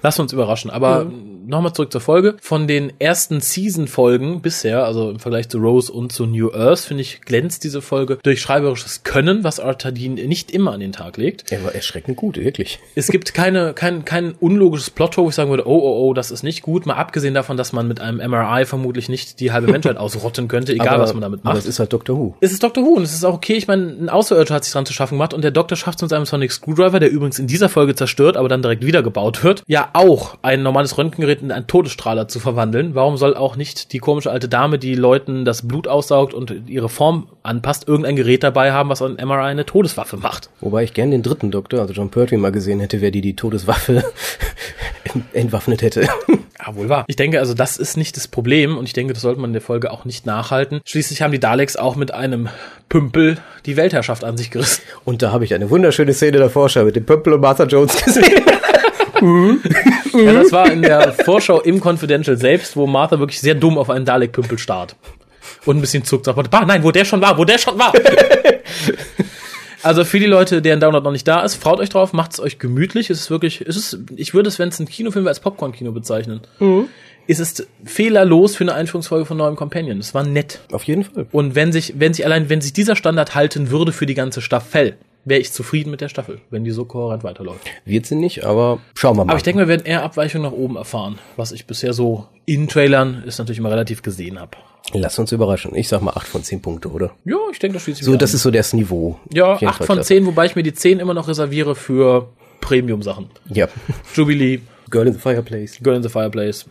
lass 0.00 0.20
uns 0.20 0.32
überraschen. 0.32 0.70
Aber 0.70 1.10
nochmal 1.44 1.72
zurück 1.72 1.90
zur 1.90 2.00
Folge. 2.00 2.36
Von 2.40 2.68
den 2.68 2.92
ersten 3.00 3.40
Season-Folgen 3.40 4.42
bisher, 4.42 4.84
also 4.84 5.10
im 5.10 5.18
Vergleich 5.18 5.48
zu 5.48 5.58
Rose 5.58 5.90
und 5.90 6.12
zu 6.12 6.24
New 6.24 6.52
Earth, 6.52 6.78
finde 6.78 7.00
ich, 7.00 7.20
glänzt 7.22 7.64
diese 7.64 7.82
Folge 7.82 8.20
durch 8.22 8.40
schreiberisches 8.40 9.02
Können, 9.02 9.42
was 9.42 9.58
Artadin 9.58 10.14
nicht 10.14 10.52
immer 10.52 10.70
an 10.70 10.78
den 10.78 10.92
Tag 10.92 11.16
legt. 11.16 11.50
Er 11.50 11.64
war 11.64 11.74
erschreckend 11.74 12.16
gut, 12.16 12.36
wirklich. 12.36 12.78
Es 12.94 13.08
gibt 13.08 13.34
keine, 13.34 13.74
kein, 13.74 14.04
kein 14.04 14.34
unlogisches 14.38 14.90
Plot, 14.90 15.18
wo 15.18 15.28
ich 15.28 15.34
sagen 15.34 15.50
würde, 15.50 15.66
oh, 15.66 15.76
oh, 15.76 16.06
oh, 16.06 16.14
das 16.14 16.30
ist 16.30 16.44
nicht 16.44 16.62
gut. 16.62 16.86
Mal 16.86 16.94
abgesehen 16.94 17.34
davon, 17.34 17.56
dass 17.56 17.72
man 17.72 17.88
mit 17.88 18.00
einem 18.00 18.18
MRI 18.18 18.66
vermutlich 18.66 19.08
nicht 19.08 19.40
die 19.40 19.50
halbe 19.50 19.66
Menschheit 19.72 19.96
ausrotten 19.96 20.46
könnte, 20.46 20.72
egal 20.72 20.94
aber, 20.94 21.02
was 21.02 21.12
man 21.12 21.22
damit 21.22 21.42
macht. 21.42 21.50
Aber 21.50 21.58
es 21.58 21.66
ist 21.66 21.80
halt 21.80 21.92
Doctor 21.92 22.16
Who. 22.16 22.36
es 22.40 22.52
ist 22.52 22.62
Doctor 22.62 22.84
Who 22.84 22.90
und 22.90 23.02
es 23.02 23.15
ist 23.18 23.24
auch 23.24 23.34
okay. 23.34 23.54
Ich 23.54 23.68
meine, 23.68 23.86
ein 23.86 24.08
Außerirdischer 24.08 24.54
hat 24.54 24.64
sich 24.64 24.72
dran 24.72 24.86
zu 24.86 24.92
schaffen 24.92 25.14
gemacht 25.14 25.34
und 25.34 25.42
der 25.42 25.50
Doktor 25.50 25.76
schafft 25.76 25.98
es 25.98 26.02
mit 26.02 26.10
seinem 26.10 26.26
Sonic 26.26 26.52
Screwdriver, 26.52 27.00
der 27.00 27.10
übrigens 27.10 27.38
in 27.38 27.46
dieser 27.46 27.68
Folge 27.68 27.94
zerstört, 27.94 28.36
aber 28.36 28.48
dann 28.48 28.62
direkt 28.62 28.84
wiedergebaut 28.84 29.44
wird, 29.44 29.62
ja 29.66 29.90
auch 29.92 30.38
ein 30.42 30.62
normales 30.62 30.96
Röntgengerät 30.98 31.42
in 31.42 31.52
einen 31.52 31.66
Todesstrahler 31.66 32.28
zu 32.28 32.40
verwandeln. 32.40 32.94
Warum 32.94 33.16
soll 33.16 33.36
auch 33.36 33.56
nicht 33.56 33.92
die 33.92 33.98
komische 33.98 34.30
alte 34.30 34.48
Dame, 34.48 34.78
die 34.78 34.94
Leuten 34.94 35.44
das 35.44 35.66
Blut 35.66 35.88
aussaugt 35.88 36.34
und 36.34 36.68
ihre 36.68 36.88
Form 36.88 37.28
anpasst, 37.42 37.88
irgendein 37.88 38.16
Gerät 38.16 38.42
dabei 38.42 38.72
haben, 38.72 38.88
was 38.88 39.02
an 39.02 39.14
MRI 39.14 39.46
eine 39.46 39.66
Todeswaffe 39.66 40.16
macht? 40.16 40.50
Wobei 40.60 40.84
ich 40.84 40.94
gern 40.94 41.10
den 41.10 41.22
dritten 41.22 41.50
Doktor, 41.50 41.80
also 41.80 41.92
John 41.92 42.10
Pertwee, 42.10 42.36
mal 42.36 42.52
gesehen 42.52 42.80
hätte, 42.80 43.00
wer 43.00 43.10
die 43.10 43.20
die 43.20 43.36
Todeswaffe 43.36 44.04
entwaffnet 45.32 45.82
hätte. 45.82 46.08
Ja, 46.66 46.74
wohl 46.74 46.88
wahr. 46.88 47.04
Ich 47.06 47.16
denke, 47.16 47.38
also 47.38 47.54
das 47.54 47.76
ist 47.76 47.96
nicht 47.96 48.16
das 48.16 48.28
Problem 48.28 48.76
und 48.76 48.86
ich 48.86 48.92
denke, 48.92 49.12
das 49.12 49.22
sollte 49.22 49.40
man 49.40 49.50
in 49.50 49.54
der 49.54 49.62
Folge 49.62 49.90
auch 49.90 50.04
nicht 50.04 50.26
nachhalten. 50.26 50.80
Schließlich 50.84 51.22
haben 51.22 51.30
die 51.32 51.38
Daleks 51.38 51.76
auch 51.76 51.96
mit 51.96 52.12
einem 52.12 52.48
Pümpel 52.88 53.38
die 53.66 53.76
Weltherrschaft 53.76 54.24
an 54.24 54.36
sich 54.36 54.50
gerissen. 54.50 54.82
Und 55.04 55.22
da 55.22 55.30
habe 55.32 55.44
ich 55.44 55.54
eine 55.54 55.70
wunderschöne 55.70 56.12
Szene 56.12 56.38
der 56.38 56.50
Vorschau 56.50 56.84
mit 56.84 56.96
dem 56.96 57.06
Pömpel 57.06 57.34
und 57.34 57.40
Martha 57.40 57.64
Jones 57.64 58.02
gesehen. 58.04 58.42
Ja, 60.12 60.32
das 60.32 60.52
war 60.52 60.70
in 60.70 60.82
der 60.82 61.12
Vorschau 61.12 61.60
im 61.60 61.80
Confidential 61.80 62.36
selbst, 62.36 62.76
wo 62.76 62.86
Martha 62.86 63.18
wirklich 63.18 63.40
sehr 63.40 63.54
dumm 63.54 63.78
auf 63.78 63.88
einen 63.88 64.04
Dalek-Pümpel 64.04 64.58
starrt. 64.58 64.94
Und 65.64 65.78
ein 65.78 65.80
bisschen 65.80 66.04
zuckt, 66.04 66.26
sagt, 66.26 66.50
bah, 66.50 66.64
nein, 66.66 66.82
wo 66.82 66.90
der 66.90 67.04
schon 67.06 67.22
war, 67.22 67.38
wo 67.38 67.44
der 67.44 67.56
schon 67.56 67.78
war. 67.78 67.94
Also 69.86 70.04
für 70.04 70.18
die 70.18 70.26
Leute, 70.26 70.62
deren 70.62 70.80
Download 70.80 71.04
noch 71.04 71.12
nicht 71.12 71.28
da 71.28 71.44
ist, 71.44 71.54
freut 71.54 71.78
euch 71.78 71.90
drauf, 71.90 72.12
macht 72.12 72.32
es 72.32 72.40
euch 72.40 72.58
gemütlich. 72.58 73.08
Es 73.08 73.20
ist 73.20 73.30
wirklich, 73.30 73.60
es 73.60 73.76
ist, 73.76 74.00
ich 74.16 74.34
würde 74.34 74.48
es, 74.48 74.58
wenn 74.58 74.68
es 74.68 74.80
ein 74.80 74.88
Kinofilm 74.88 75.24
wäre, 75.24 75.30
als 75.30 75.38
Popcorn-Kino 75.38 75.92
bezeichnen. 75.92 76.40
Es 77.28 77.38
ist 77.38 77.68
fehlerlos 77.84 78.56
für 78.56 78.64
eine 78.64 78.74
Einführungsfolge 78.74 79.26
von 79.26 79.36
neuem 79.36 79.54
Companion. 79.54 79.98
Es 80.00 80.12
war 80.12 80.24
nett. 80.24 80.58
Auf 80.72 80.82
jeden 80.82 81.04
Fall. 81.04 81.28
Und 81.30 81.54
wenn 81.54 81.70
sich, 81.70 82.00
wenn 82.00 82.12
sich 82.12 82.24
allein, 82.24 82.48
wenn 82.48 82.60
sich 82.60 82.72
dieser 82.72 82.96
Standard 82.96 83.36
halten 83.36 83.70
würde 83.70 83.92
für 83.92 84.06
die 84.06 84.14
ganze 84.14 84.40
Staffel, 84.40 84.96
wäre 85.24 85.40
ich 85.40 85.52
zufrieden 85.52 85.92
mit 85.92 86.00
der 86.00 86.08
Staffel, 86.08 86.40
wenn 86.50 86.64
die 86.64 86.72
so 86.72 86.84
kohärent 86.84 87.22
weiterläuft. 87.22 87.60
Wird 87.84 88.06
sie 88.06 88.16
nicht, 88.16 88.44
aber 88.44 88.80
schauen 88.94 89.16
wir 89.16 89.24
mal. 89.24 89.30
Aber 89.30 89.38
ich 89.38 89.44
denke, 89.44 89.60
wir 89.60 89.68
werden 89.68 89.86
eher 89.86 90.02
Abweichungen 90.02 90.50
nach 90.50 90.56
oben 90.56 90.74
erfahren, 90.74 91.20
was 91.36 91.52
ich 91.52 91.66
bisher 91.66 91.92
so 91.92 92.26
in 92.44 92.66
Trailern 92.66 93.22
ist 93.24 93.38
natürlich 93.38 93.58
immer 93.58 93.70
relativ 93.70 94.02
gesehen 94.02 94.40
habe. 94.40 94.56
Lass 94.92 95.18
uns 95.18 95.32
überraschen. 95.32 95.74
Ich 95.74 95.88
sag 95.88 96.00
mal 96.02 96.12
acht 96.12 96.26
von 96.28 96.42
zehn 96.42 96.62
Punkte, 96.62 96.90
oder? 96.90 97.10
Ja, 97.24 97.36
ich 97.52 97.58
denke, 97.58 97.74
das 97.74 97.82
schließt 97.82 97.98
sich 97.98 98.06
So, 98.06 98.16
das 98.16 98.30
an. 98.30 98.36
ist 98.36 98.42
so 98.42 98.50
das 98.50 98.72
Niveau. 98.72 99.18
ja 99.32 99.54
Auf 99.54 99.60
jeden 99.60 99.70
acht 99.70 99.78
Fall 99.78 99.86
von 99.86 99.96
klasse. 99.96 100.08
zehn, 100.08 100.26
wobei 100.26 100.46
ich 100.46 100.54
mir 100.56 100.62
die 100.62 100.72
zehn 100.74 101.00
immer 101.00 101.14
noch 101.14 101.28
reserviere 101.28 101.74
für 101.74 102.28
Premium-Sachen. 102.60 103.26
Ja. 103.48 103.68
Jubilee, 104.14 104.60
Girl 104.90 105.06
in 105.06 105.12
the 105.14 105.18
Fireplace. 105.18 105.78
Girl 105.82 105.96
in 105.96 106.02
the 106.02 106.08
Fireplace. 106.08 106.66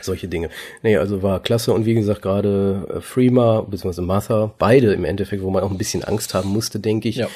Solche 0.00 0.26
Dinge. 0.26 0.50
Nee, 0.82 0.96
also 0.96 1.22
war 1.22 1.40
klasse 1.40 1.72
und 1.72 1.86
wie 1.86 1.94
gesagt, 1.94 2.22
gerade 2.22 2.88
äh, 2.96 3.00
Freema 3.00 3.60
bzw. 3.60 4.00
Martha, 4.02 4.52
beide 4.58 4.92
im 4.94 5.04
Endeffekt, 5.04 5.42
wo 5.44 5.50
man 5.50 5.62
auch 5.62 5.70
ein 5.70 5.78
bisschen 5.78 6.02
Angst 6.02 6.34
haben 6.34 6.48
musste, 6.50 6.80
denke 6.80 7.08
ich. 7.08 7.16
Ja. 7.16 7.28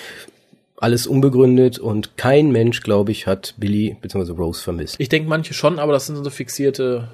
alles 0.78 1.06
unbegründet 1.06 1.78
und 1.78 2.16
kein 2.18 2.50
Mensch, 2.50 2.82
glaube 2.82 3.12
ich, 3.12 3.28
hat 3.28 3.54
Billy 3.58 3.96
bzw. 4.02 4.32
Rose 4.32 4.60
vermisst. 4.62 4.96
Ich 4.98 5.08
denke 5.08 5.28
manche 5.28 5.54
schon, 5.54 5.78
aber 5.78 5.92
das 5.92 6.06
sind 6.06 6.16
so 6.22 6.28
fixierte, 6.28 7.06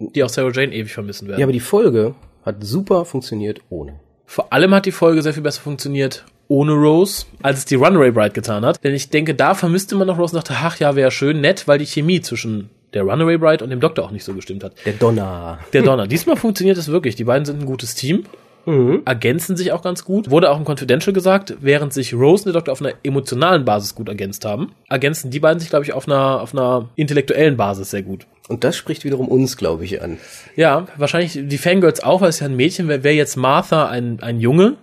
die 0.00 0.24
auch 0.24 0.28
Sarah 0.28 0.50
Jane 0.52 0.74
ewig 0.74 0.92
vermissen 0.92 1.28
werden. 1.28 1.38
Ja, 1.38 1.46
aber 1.46 1.52
die 1.52 1.60
Folge 1.60 2.14
hat 2.44 2.56
super 2.64 3.04
funktioniert 3.04 3.60
ohne. 3.70 4.00
Vor 4.26 4.52
allem 4.52 4.74
hat 4.74 4.86
die 4.86 4.92
Folge 4.92 5.22
sehr 5.22 5.34
viel 5.34 5.42
besser 5.42 5.62
funktioniert 5.62 6.24
ohne 6.48 6.72
Rose, 6.72 7.26
als 7.42 7.60
es 7.60 7.64
die 7.64 7.76
Runaway 7.76 8.10
Bride 8.10 8.30
getan 8.30 8.64
hat. 8.64 8.82
Denn 8.84 8.94
ich 8.94 9.08
denke, 9.10 9.34
da 9.34 9.54
vermisste 9.54 9.94
man 9.94 10.06
noch 10.06 10.18
Rose 10.18 10.36
und 10.36 10.42
dachte, 10.42 10.58
ach 10.62 10.78
ja, 10.78 10.96
wäre 10.96 11.10
schön, 11.10 11.40
nett, 11.40 11.66
weil 11.66 11.78
die 11.78 11.86
Chemie 11.86 12.20
zwischen 12.20 12.70
der 12.92 13.04
Runaway 13.04 13.38
Bride 13.38 13.64
und 13.64 13.70
dem 13.70 13.80
Doktor 13.80 14.04
auch 14.04 14.10
nicht 14.10 14.24
so 14.24 14.34
gestimmt 14.34 14.64
hat. 14.64 14.74
Der 14.84 14.92
Donner. 14.92 15.58
Der 15.72 15.82
Donner. 15.82 16.06
Diesmal 16.06 16.36
funktioniert 16.36 16.76
es 16.76 16.88
wirklich. 16.88 17.16
Die 17.16 17.24
beiden 17.24 17.44
sind 17.44 17.60
ein 17.60 17.66
gutes 17.66 17.94
Team. 17.94 18.24
Ergänzen 19.04 19.56
sich 19.56 19.72
auch 19.72 19.82
ganz 19.82 20.04
gut. 20.04 20.30
Wurde 20.30 20.50
auch 20.50 20.58
im 20.58 20.64
Confidential 20.64 21.12
gesagt, 21.12 21.56
während 21.60 21.92
sich 21.92 22.14
Rose 22.14 22.44
und 22.44 22.46
der 22.46 22.54
Doktor 22.54 22.72
auf 22.72 22.80
einer 22.80 22.94
emotionalen 23.02 23.64
Basis 23.64 23.94
gut 23.94 24.08
ergänzt 24.08 24.44
haben, 24.44 24.72
ergänzen 24.88 25.30
die 25.30 25.40
beiden 25.40 25.60
sich, 25.60 25.68
glaube 25.70 25.84
ich, 25.84 25.92
auf 25.92 26.06
einer, 26.06 26.40
auf 26.40 26.54
einer 26.54 26.88
intellektuellen 26.96 27.56
Basis 27.56 27.90
sehr 27.90 28.02
gut. 28.02 28.26
Und 28.48 28.64
das 28.64 28.76
spricht 28.76 29.04
wiederum 29.04 29.28
uns, 29.28 29.56
glaube 29.56 29.84
ich, 29.84 30.02
an. 30.02 30.18
Ja, 30.56 30.86
wahrscheinlich 30.96 31.38
die 31.42 31.58
Fangirls 31.58 32.02
auch, 32.02 32.20
weil 32.20 32.28
es 32.28 32.40
ja 32.40 32.46
ein 32.46 32.56
Mädchen 32.56 32.88
wäre, 32.88 33.04
wäre 33.04 33.14
jetzt 33.14 33.36
Martha 33.36 33.88
ein, 33.88 34.20
ein 34.20 34.40
Junge, 34.40 34.76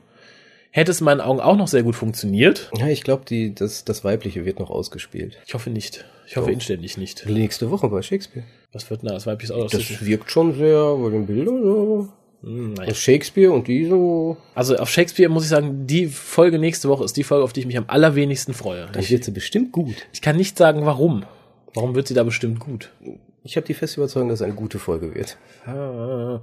hätte 0.72 0.92
es 0.92 1.02
in 1.02 1.06
meinen 1.06 1.22
Augen 1.22 1.40
auch 1.40 1.58
noch 1.58 1.68
sehr 1.68 1.84
gut 1.84 1.96
funktioniert. 1.96 2.72
Ja, 2.78 2.88
ich 2.88 3.04
glaube, 3.04 3.24
die, 3.28 3.54
das, 3.54 3.86
das 3.86 4.04
Weibliche 4.04 4.46
wird 4.46 4.60
noch 4.60 4.70
ausgespielt. 4.70 5.38
Ich 5.46 5.54
hoffe 5.54 5.70
nicht. 5.70 6.06
Ich 6.28 6.38
hoffe 6.38 6.48
Doch. 6.48 6.54
inständig 6.54 6.98
nicht. 6.98 7.26
Nächste 7.28 7.72
Woche 7.72 7.90
bei 7.90 8.02
Shakespeare. 8.02 8.46
Was 8.72 8.90
wird 8.90 9.02
denn 9.02 9.08
da 9.08 9.16
das 9.16 9.26
weibliche 9.26 9.56
aus? 9.56 9.72
Das 9.72 10.06
wirkt 10.06 10.30
schon 10.30 10.54
sehr 10.54 10.96
bei 10.96 11.10
den 11.10 11.26
Bildern. 11.26 12.10
Hm, 12.42 12.74
naja. 12.74 12.94
Shakespeare 12.94 13.52
und 13.52 13.68
die 13.68 13.86
so. 13.86 14.38
Also 14.56 14.78
auf 14.78 14.90
Shakespeare 14.90 15.30
muss 15.30 15.44
ich 15.44 15.50
sagen, 15.50 15.88
die 15.88 16.08
Folge 16.08 16.58
nächste 16.60 16.88
Woche 16.90 17.04
ist 17.04 17.18
die 17.18 17.24
Folge, 17.24 17.44
auf 17.44 17.54
die 17.54 17.60
ich 17.62 17.66
mich 17.66 17.78
am 17.78 17.86
allerwenigsten 17.88 18.54
freue. 18.54 18.88
Dann 18.92 19.02
Ich, 19.04 19.12
wird 19.12 19.24
sie 19.26 19.32
bestimmt 19.32 19.72
gut. 19.72 19.96
ich 20.14 20.22
kann 20.22 20.38
nicht 20.38 20.58
sagen, 20.58 20.86
warum. 20.86 21.24
Warum 21.74 21.96
wird 21.96 22.08
sie 22.08 22.14
da 22.14 22.24
bestimmt 22.24 22.60
gut? 22.60 22.92
Ich 23.44 23.56
habe 23.56 23.66
die 23.66 23.74
feste 23.74 24.00
Überzeugung, 24.02 24.30
dass 24.30 24.40
es 24.40 24.46
eine 24.46 24.54
gute 24.56 24.80
Folge 24.80 25.14
wird. 25.16 25.38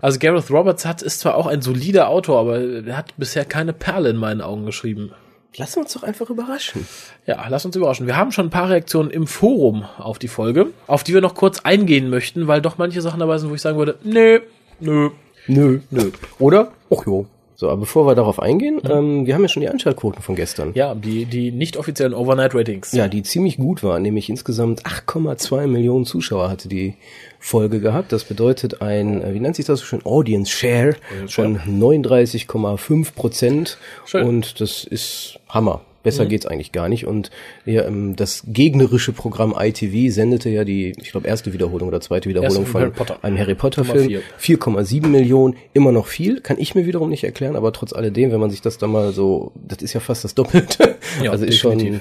Also 0.00 0.18
Gareth 0.18 0.50
Roberts 0.50 0.84
hat, 0.86 1.02
ist 1.02 1.20
zwar 1.20 1.34
auch 1.36 1.46
ein 1.46 1.60
solider 1.62 2.08
Autor, 2.08 2.40
aber 2.40 2.60
er 2.60 2.96
hat 2.96 3.16
bisher 3.16 3.44
keine 3.44 3.72
Perle 3.72 4.10
in 4.10 4.16
meinen 4.16 4.40
Augen 4.40 4.64
geschrieben. 4.66 5.12
Wir 5.52 5.66
uns 5.76 5.94
doch 5.94 6.02
einfach 6.02 6.28
überraschen. 6.28 6.86
Ja, 7.26 7.46
lass 7.48 7.64
uns 7.64 7.74
überraschen. 7.76 8.06
Wir 8.06 8.16
haben 8.16 8.30
schon 8.30 8.46
ein 8.46 8.50
paar 8.50 8.68
Reaktionen 8.68 9.10
im 9.10 9.26
Forum 9.26 9.84
auf 9.98 10.18
die 10.18 10.28
Folge, 10.28 10.66
auf 10.86 11.02
die 11.02 11.14
wir 11.14 11.22
noch 11.22 11.34
kurz 11.34 11.60
eingehen 11.60 12.10
möchten, 12.10 12.46
weil 12.46 12.60
doch 12.60 12.76
manche 12.76 13.00
Sachen 13.00 13.20
dabei 13.20 13.38
sind, 13.38 13.48
wo 13.50 13.54
ich 13.54 13.62
sagen 13.62 13.78
würde, 13.78 13.98
nö, 14.04 14.40
nö. 14.80 15.10
Nö, 15.46 15.80
nö. 15.90 16.10
Oder? 16.38 16.72
Och 16.90 17.06
jo. 17.06 17.26
So, 17.58 17.70
aber 17.70 17.80
bevor 17.80 18.06
wir 18.06 18.14
darauf 18.14 18.38
eingehen, 18.38 18.82
ähm, 18.84 19.24
wir 19.26 19.34
haben 19.34 19.40
ja 19.40 19.48
schon 19.48 19.62
die 19.62 19.68
Einschaltquoten 19.70 20.20
von 20.20 20.34
gestern. 20.34 20.72
Ja, 20.74 20.94
die, 20.94 21.24
die 21.24 21.52
nicht 21.52 21.78
offiziellen 21.78 22.12
Overnight-Ratings. 22.12 22.92
Ja, 22.92 23.08
die 23.08 23.22
ziemlich 23.22 23.56
gut 23.56 23.82
waren, 23.82 24.02
nämlich 24.02 24.28
insgesamt 24.28 24.84
8,2 24.84 25.66
Millionen 25.66 26.04
Zuschauer 26.04 26.50
hatte 26.50 26.68
die 26.68 26.96
Folge 27.38 27.80
gehabt. 27.80 28.12
Das 28.12 28.24
bedeutet 28.24 28.82
ein, 28.82 29.22
äh, 29.22 29.32
wie 29.32 29.40
nennt 29.40 29.56
sich 29.56 29.64
das 29.64 29.80
so 29.80 29.86
schön, 29.86 30.04
Audience 30.04 30.52
Share 30.52 30.96
von 31.28 31.58
39,5 31.60 33.14
Prozent. 33.14 33.78
Und 34.12 34.60
das 34.60 34.84
ist 34.84 35.38
Hammer. 35.48 35.80
Besser 36.06 36.26
geht's 36.26 36.46
eigentlich 36.46 36.72
gar 36.72 36.88
nicht. 36.88 37.06
Und 37.06 37.30
ja, 37.64 37.84
ähm, 37.84 38.16
das 38.16 38.42
gegnerische 38.46 39.12
Programm 39.12 39.54
ITV 39.58 40.12
sendete 40.12 40.48
ja 40.48 40.64
die, 40.64 40.92
ich 41.00 41.10
glaube, 41.10 41.26
erste 41.28 41.52
Wiederholung 41.52 41.88
oder 41.88 42.00
zweite 42.00 42.28
Wiederholung 42.28 42.64
von 42.64 42.72
von 42.72 42.80
Harry 42.80 42.90
Potter. 42.92 43.18
einem 43.22 43.38
Harry 43.38 43.54
Potter 43.54 43.82
Nummer 43.82 43.94
Film. 43.94 44.22
vier. 44.38 44.58
4,7 44.58 45.06
Millionen, 45.06 45.56
immer 45.72 45.92
noch 45.92 46.06
viel, 46.06 46.40
kann 46.40 46.58
ich 46.58 46.74
mir 46.74 46.86
wiederum 46.86 47.10
nicht 47.10 47.24
erklären, 47.24 47.56
aber 47.56 47.72
trotz 47.72 47.92
alledem, 47.92 48.32
wenn 48.32 48.40
man 48.40 48.50
sich 48.50 48.60
das 48.60 48.78
da 48.78 48.86
mal 48.86 49.12
so, 49.12 49.52
das 49.54 49.82
ist 49.82 49.92
ja 49.92 50.00
fast 50.00 50.24
das 50.24 50.34
Doppelte. 50.34 50.96
Ja, 51.22 51.30
also 51.30 51.46
ist 51.46 51.62
definitiv. 51.62 52.00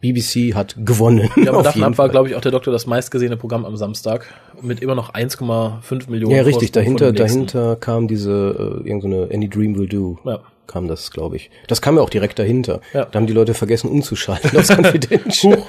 BBC 0.00 0.54
hat 0.54 0.76
gewonnen. 0.84 1.28
Ja, 1.36 1.52
aber 1.52 1.62
davon 1.64 1.84
ab 1.84 1.98
war, 1.98 2.08
glaube 2.08 2.28
ich, 2.28 2.34
auch 2.34 2.40
der 2.40 2.52
Doktor 2.52 2.70
das 2.72 2.86
meistgesehene 2.86 3.36
Programm 3.36 3.64
am 3.64 3.76
Samstag 3.76 4.26
mit 4.62 4.80
immer 4.80 4.94
noch 4.94 5.12
1,5 5.12 6.10
Millionen. 6.10 6.34
Ja, 6.34 6.42
richtig, 6.42 6.72
dahinter, 6.72 7.12
dahinter 7.12 7.76
kam 7.76 8.08
diese, 8.08 8.82
äh, 8.84 8.88
irgendeine 8.88 9.28
Any 9.32 9.48
Dream 9.48 9.76
Will 9.76 9.88
Do. 9.88 10.18
Ja. 10.24 10.40
Kam 10.66 10.88
das, 10.88 11.10
glaube 11.10 11.36
ich. 11.36 11.50
Das 11.68 11.80
kam 11.80 11.96
ja 11.96 12.02
auch 12.02 12.10
direkt 12.10 12.38
dahinter. 12.38 12.80
Ja. 12.92 13.04
Da 13.04 13.18
haben 13.18 13.26
die 13.26 13.32
Leute 13.32 13.54
vergessen 13.54 13.88
umzuschalten 13.90 14.56
aufs 14.58 14.68
Confidential. 14.76 15.62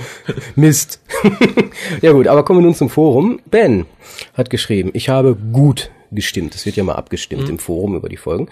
Mist. 0.55 0.99
ja 2.01 2.11
gut, 2.11 2.27
aber 2.27 2.43
kommen 2.43 2.59
wir 2.59 2.63
nun 2.65 2.75
zum 2.75 2.89
Forum. 2.89 3.39
Ben 3.49 3.85
hat 4.33 4.49
geschrieben, 4.49 4.89
ich 4.93 5.09
habe 5.09 5.35
gut 5.35 5.91
gestimmt. 6.11 6.55
Es 6.55 6.65
wird 6.65 6.75
ja 6.75 6.83
mal 6.83 6.95
abgestimmt 6.95 7.43
Mhm. 7.43 7.49
im 7.51 7.59
Forum 7.59 7.95
über 7.95 8.09
die 8.09 8.17
Folgen. 8.17 8.47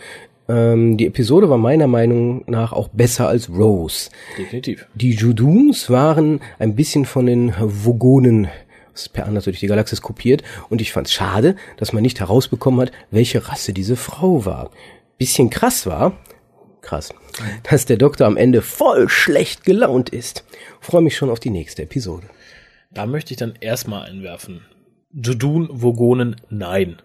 Ähm, 0.48 0.98
die 0.98 1.08
Episode 1.08 1.50
war 1.50 1.58
meiner 1.58 1.88
Meinung 1.88 2.44
nach 2.46 2.72
auch 2.74 2.90
besser 2.90 3.28
als 3.28 3.50
Rose. 3.50 4.12
Definitiv. 4.38 4.86
Die 4.94 5.12
Juduns 5.12 5.90
waren 5.90 6.42
ein 6.60 6.76
bisschen 6.76 7.06
von 7.06 7.26
den 7.26 7.54
Vogonen 7.60 8.48
per 9.12 9.30
natürlich 9.30 9.60
die 9.60 9.68
Galaxis 9.68 10.02
kopiert 10.02 10.42
und 10.70 10.80
ich 10.80 10.94
fand's 10.94 11.12
schade, 11.12 11.56
dass 11.78 11.92
man 11.92 12.02
nicht 12.04 12.20
herausbekommen 12.22 12.80
hat, 12.82 12.92
welche 13.12 13.50
Rasse 13.50 13.74
diese 13.74 13.96
Frau 13.98 14.46
war. 14.46 14.70
Bisschen 15.18 15.50
krass 15.50 15.86
war, 15.86 16.14
krass, 16.86 17.10
dass 17.70 17.86
der 17.86 17.98
Doktor 17.98 18.26
am 18.28 18.38
Ende 18.38 18.62
voll 18.62 19.10
schlecht 19.10 19.66
gelaunt 19.66 20.10
ist. 20.10 20.46
Freue 20.80 21.02
mich 21.02 21.18
schon 21.18 21.30
auf 21.30 21.40
die 21.40 21.50
nächste 21.50 21.84
Episode. 21.84 22.28
Da 22.94 23.06
möchte 23.06 23.34
ich 23.34 23.38
dann 23.38 23.56
erstmal 23.60 24.10
einwerfen. 24.10 24.62
Judun, 25.12 25.70
Vogonen, 25.72 26.38
nein. 26.50 27.02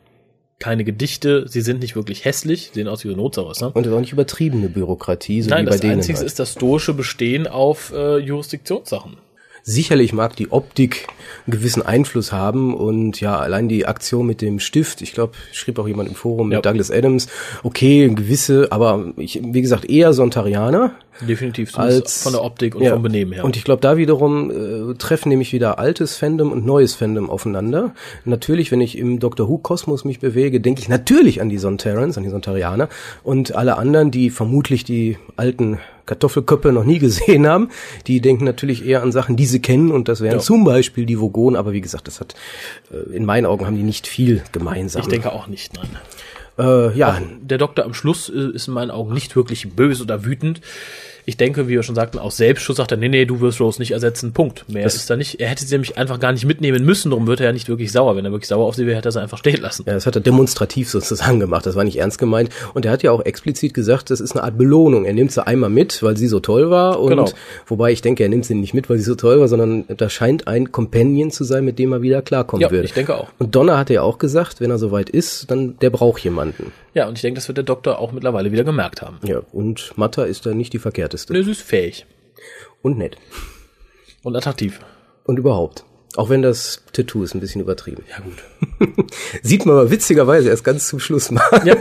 Keine 0.59 0.85
Gedichte, 0.85 1.49
sie 1.49 1.63
sind 1.63 1.81
nicht 1.81 1.97
wirklich 1.97 2.25
hässlich, 2.27 2.71
sehen 2.75 2.87
aus 2.87 3.03
wie 3.05 3.15
Notsaurus, 3.15 3.61
ne? 3.63 3.71
Und 3.71 3.83
es 3.87 3.91
ist 3.91 3.97
auch 3.97 4.01
nicht 4.01 4.13
übertriebene 4.13 4.69
Bürokratie, 4.69 5.41
so 5.43 5.49
Nein, 5.51 5.63
wie 5.63 5.67
bei 5.67 5.71
das 5.73 5.81
denen. 5.81 5.93
Einzige 5.95 6.19
halt. 6.19 6.27
ist 6.27 6.39
das 6.39 6.53
stoische 6.53 6.93
Bestehen 6.93 7.47
auf 7.47 7.93
äh, 7.95 8.19
Jurisdiktionssachen. 8.19 9.17
Sicherlich 9.71 10.13
mag 10.13 10.35
die 10.35 10.51
Optik 10.51 11.07
einen 11.47 11.53
gewissen 11.53 11.83
Einfluss 11.83 12.33
haben 12.33 12.75
und 12.75 13.21
ja, 13.21 13.39
allein 13.39 13.69
die 13.69 13.87
Aktion 13.87 14.27
mit 14.27 14.43
dem 14.43 14.59
Stift, 14.59 15.01
ich 15.01 15.13
glaube, 15.13 15.35
schrieb 15.53 15.79
auch 15.79 15.87
jemand 15.87 16.09
im 16.09 16.17
Forum 16.17 16.49
mit 16.49 16.57
Ja. 16.57 16.61
Douglas 16.61 16.91
Adams, 16.91 17.29
okay, 17.63 18.09
gewisse, 18.09 18.73
aber 18.73 19.13
ich, 19.17 19.41
wie 19.43 19.63
gesagt, 19.63 19.89
eher 19.89 20.13
Sontarianer 20.13 20.93
Definitiv, 21.21 21.79
als 21.79 22.25
von 22.25 22.33
der 22.33 22.43
Optik 22.43 22.75
und 22.75 22.83
ja. 22.83 22.95
vom 22.95 23.03
Benehmen 23.03 23.33
her. 23.33 23.45
Und 23.45 23.57
ich 23.57 23.63
glaube, 23.63 23.81
da 23.81 23.97
wiederum 23.97 24.51
äh, 24.51 24.95
treffen 24.95 25.29
nämlich 25.29 25.53
wieder 25.53 25.79
altes 25.79 26.17
Fandom 26.17 26.51
und 26.51 26.67
neues 26.67 26.95
Fandom 26.95 27.31
aufeinander. 27.31 27.95
Natürlich, 28.25 28.73
wenn 28.73 28.81
ich 28.81 28.99
im 28.99 29.21
Doctor 29.21 29.49
Who 29.49 29.59
Kosmos 29.59 30.05
mich 30.05 30.19
bewege, 30.19 30.61
denke 30.61 30.81
ich 30.81 30.89
natürlich 30.89 31.41
an 31.41 31.49
die 31.49 31.59
Sontarans, 31.59 32.17
an 32.17 32.25
die 32.25 32.31
Sontarianer 32.31 32.89
und 33.23 33.55
alle 33.55 33.77
anderen, 33.77 34.11
die 34.11 34.31
vermutlich 34.31 34.83
die 34.83 35.17
alten 35.37 35.79
Kartoffelköpfe 36.11 36.73
noch 36.73 36.85
nie 36.85 36.99
gesehen 36.99 37.47
haben, 37.47 37.69
die 38.09 38.21
denken 38.21 38.45
natürlich 38.45 38.85
eher 38.85 39.03
an 39.03 39.13
Sachen, 39.13 39.37
die 39.37 39.47
sie 39.47 39.61
kennen 39.63 39.93
und 39.93 40.09
das 40.09 40.21
wären 40.21 40.35
Ja. 40.39 40.39
zum 40.41 40.65
Beispiel 40.65 41.07
die 41.07 41.21
Vogonen, 41.21 41.57
aber 41.57 41.73
wie 41.73 41.81
gesagt, 41.81 42.09
das 42.09 42.19
hat 42.21 42.35
äh, 42.93 43.15
in 43.17 43.25
meinen 43.25 43.47
Augen 43.47 43.65
haben 43.65 43.77
die 43.77 43.85
nicht 43.85 44.07
viel 44.09 44.43
gemeinsam. 44.51 45.03
ich 45.03 45.09
denke 45.09 45.33
auch 45.33 45.47
nicht, 45.47 45.73
nein. 45.75 45.89
äh, 46.59 46.97
ja, 46.99 47.21
Der 47.43 47.59
Doktor 47.59 47.85
am 47.85 47.95
Schluss 47.95 48.29
äh, 48.29 48.51
ist 48.55 48.67
in 48.67 48.75
meinen 48.75 48.91
Augen 48.91 49.15
nicht 49.15 49.37
wirklich 49.37 49.71
böse 49.75 50.03
oder 50.03 50.25
wütend. 50.25 50.61
Ich 51.31 51.37
denke, 51.37 51.69
wie 51.69 51.75
wir 51.75 51.85
schon 51.85 51.95
sagten, 51.95 52.19
aus 52.19 52.37
Selbstschutz 52.39 52.79
sagt 52.79 52.91
er, 52.91 52.97
nee, 52.97 53.09
nee, 53.09 53.25
du 53.25 53.41
wirst 53.41 53.61
Rose 53.61 53.81
nicht 53.81 53.93
ersetzen, 53.93 54.33
Punkt. 54.33 54.65
Mehr 54.69 54.85
ist 54.85 55.09
da 55.09 55.15
nicht. 55.15 55.39
Er 55.41 55.47
hätte 55.47 55.65
sie 55.65 55.73
nämlich 55.73 55.97
einfach 55.97 56.19
gar 56.19 56.33
nicht 56.33 56.45
mitnehmen 56.45 56.85
müssen, 56.85 57.11
darum 57.11 57.29
wird 57.29 57.39
er 57.39 57.47
ja 57.47 57.53
nicht 57.53 57.69
wirklich 57.69 57.93
sauer. 57.93 58.17
Wenn 58.17 58.25
er 58.25 58.33
wirklich 58.33 58.49
sauer 58.49 58.67
auf 58.67 58.75
sie 58.75 58.85
wäre, 58.85 58.97
hätte 58.97 59.11
er 59.11 59.13
sie 59.13 59.21
einfach 59.23 59.39
stehen 59.39 59.61
lassen. 59.61 59.85
Ja, 59.87 59.95
das 59.95 60.07
hat 60.07 60.17
er 60.17 60.23
demonstrativ 60.23 60.91
sozusagen 60.91 61.39
gemacht. 61.39 61.67
Das 61.67 61.77
war 61.77 61.85
nicht 61.85 61.99
ernst 62.01 62.19
gemeint. 62.19 62.51
Und 62.75 62.85
er 62.85 62.91
hat 62.91 63.05
ja 63.05 63.13
auch 63.13 63.25
explizit 63.25 63.75
gesagt, 63.75 64.11
das 64.11 64.19
ist 64.21 64.33
eine 64.33 64.43
Art 64.43 64.59
Belohnung. 64.59 65.05
Er 65.05 65.13
nimmt 65.13 65.31
sie 65.31 65.47
einmal 65.47 65.71
mit, 65.71 66.03
weil 66.03 66.17
sie 66.17 66.27
so 66.27 66.41
toll 66.41 66.69
war. 66.69 66.99
Und 66.99 67.11
Genau. 67.11 67.31
wobei 67.69 67.93
ich 67.93 68.03
denke, 68.03 68.25
er 68.25 68.29
nimmt 68.29 68.45
sie 68.45 68.57
nicht 68.57 68.75
mit, 68.75 68.91
weil 68.91 68.99
sie 68.99 69.05
so 69.05 69.15
toll 69.15 69.39
war, 69.39 69.47
sondern 69.47 69.85
da 69.97 70.11
scheint 70.11 70.49
ein 70.49 70.73
Companion 70.73 71.31
zu 71.31 71.45
sein, 71.45 71.65
mit 71.65 71.79
dem 71.79 71.93
er 71.93 72.03
wieder 72.03 72.23
klarkommen 72.23 72.61
Ja, 72.63 72.73
würde. 72.73 72.87
ich 72.87 72.93
denke 72.93 73.15
auch. 73.17 73.29
Und 73.39 73.55
Donner 73.55 73.79
hat 73.79 73.89
ja 73.89 74.03
auch 74.03 74.19
gesagt, 74.19 74.61
wenn 74.61 74.73
er 74.73 74.79
soweit 74.79 75.09
ist, 75.11 75.49
dann 75.49 75.79
der 75.79 75.91
braucht 75.91 76.25
jemanden. 76.25 76.73
Ja, 76.93 77.07
und 77.07 77.15
ich 77.19 77.23
denke, 77.23 77.39
das 77.39 77.47
wird 77.47 77.57
der 77.57 77.65
Doktor 77.65 78.01
auch 78.01 78.11
mittlerweile 78.11 78.51
wieder 78.51 78.65
gemerkt 78.65 79.01
haben. 79.01 79.19
Ja, 79.25 79.43
und 79.53 79.93
Matta 79.95 80.25
ist 80.25 80.45
da 80.45 80.55
nicht 80.55 80.73
die 80.73 80.81
verkehrteste. 80.81 81.20
Nö, 81.29 81.43
sie 81.43 81.51
ist 81.53 81.63
fähig 81.63 82.07
Und 82.83 82.99
nett. 82.99 83.17
und 84.23 84.37
attraktiv. 84.37 84.81
Und 85.25 85.39
überhaupt. 85.39 85.85
Auch 86.17 86.29
wenn 86.29 86.43
das 86.43 86.83
Tattoo 86.93 87.23
ist 87.23 87.35
ein 87.35 87.41
bisschen 87.41 87.61
übertrieben. 87.61 88.03
Ja, 88.11 88.19
gut. 88.19 89.07
Sieht 89.43 89.65
man 89.65 89.77
aber 89.77 89.91
witzigerweise 89.93 90.49
erst 90.49 90.65
ganz 90.65 90.89
zum 90.89 90.99
Schluss 90.99 91.31
mal. 91.31 91.45
Ja. 91.65 91.77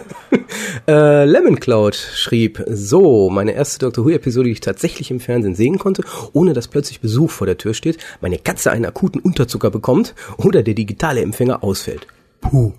äh, 0.87 1.25
Lemon 1.25 1.59
Cloud 1.59 1.95
schrieb, 1.95 2.63
so, 2.67 3.31
meine 3.31 3.53
erste 3.53 3.79
Doctor 3.79 4.05
Who-Episode, 4.05 4.45
die 4.45 4.51
ich 4.51 4.59
tatsächlich 4.59 5.09
im 5.09 5.19
Fernsehen 5.19 5.55
sehen 5.55 5.79
konnte, 5.79 6.03
ohne 6.33 6.53
dass 6.53 6.67
plötzlich 6.67 6.99
Besuch 6.99 7.31
vor 7.31 7.47
der 7.47 7.57
Tür 7.57 7.73
steht, 7.73 7.97
meine 8.21 8.37
Katze 8.37 8.69
einen 8.69 8.85
akuten 8.85 9.19
Unterzucker 9.19 9.71
bekommt 9.71 10.13
oder 10.37 10.61
der 10.61 10.75
digitale 10.75 11.21
Empfänger 11.21 11.63
ausfällt. 11.63 12.05
Puh. 12.41 12.73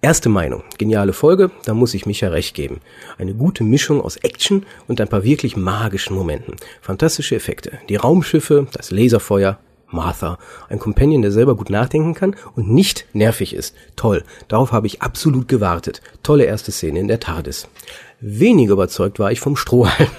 Erste 0.00 0.28
Meinung. 0.28 0.62
Geniale 0.78 1.12
Folge, 1.12 1.50
da 1.64 1.74
muss 1.74 1.92
ich 1.92 2.06
mich 2.06 2.20
ja 2.20 2.28
recht 2.28 2.54
geben. 2.54 2.80
Eine 3.18 3.34
gute 3.34 3.64
Mischung 3.64 4.00
aus 4.00 4.16
Action 4.16 4.64
und 4.86 5.00
ein 5.00 5.08
paar 5.08 5.24
wirklich 5.24 5.56
magischen 5.56 6.14
Momenten. 6.14 6.54
Fantastische 6.80 7.34
Effekte. 7.34 7.80
Die 7.88 7.96
Raumschiffe, 7.96 8.68
das 8.70 8.92
Laserfeuer, 8.92 9.58
Martha. 9.90 10.38
Ein 10.68 10.78
Companion, 10.78 11.22
der 11.22 11.32
selber 11.32 11.56
gut 11.56 11.68
nachdenken 11.68 12.14
kann 12.14 12.36
und 12.54 12.70
nicht 12.70 13.06
nervig 13.12 13.52
ist. 13.52 13.74
Toll. 13.96 14.22
Darauf 14.46 14.70
habe 14.70 14.86
ich 14.86 15.02
absolut 15.02 15.48
gewartet. 15.48 16.00
Tolle 16.22 16.44
erste 16.44 16.70
Szene 16.70 17.00
in 17.00 17.08
der 17.08 17.18
TARDIS. 17.18 17.66
Weniger 18.20 18.74
überzeugt 18.74 19.18
war 19.18 19.32
ich 19.32 19.40
vom 19.40 19.56
Strohhalm. 19.56 20.10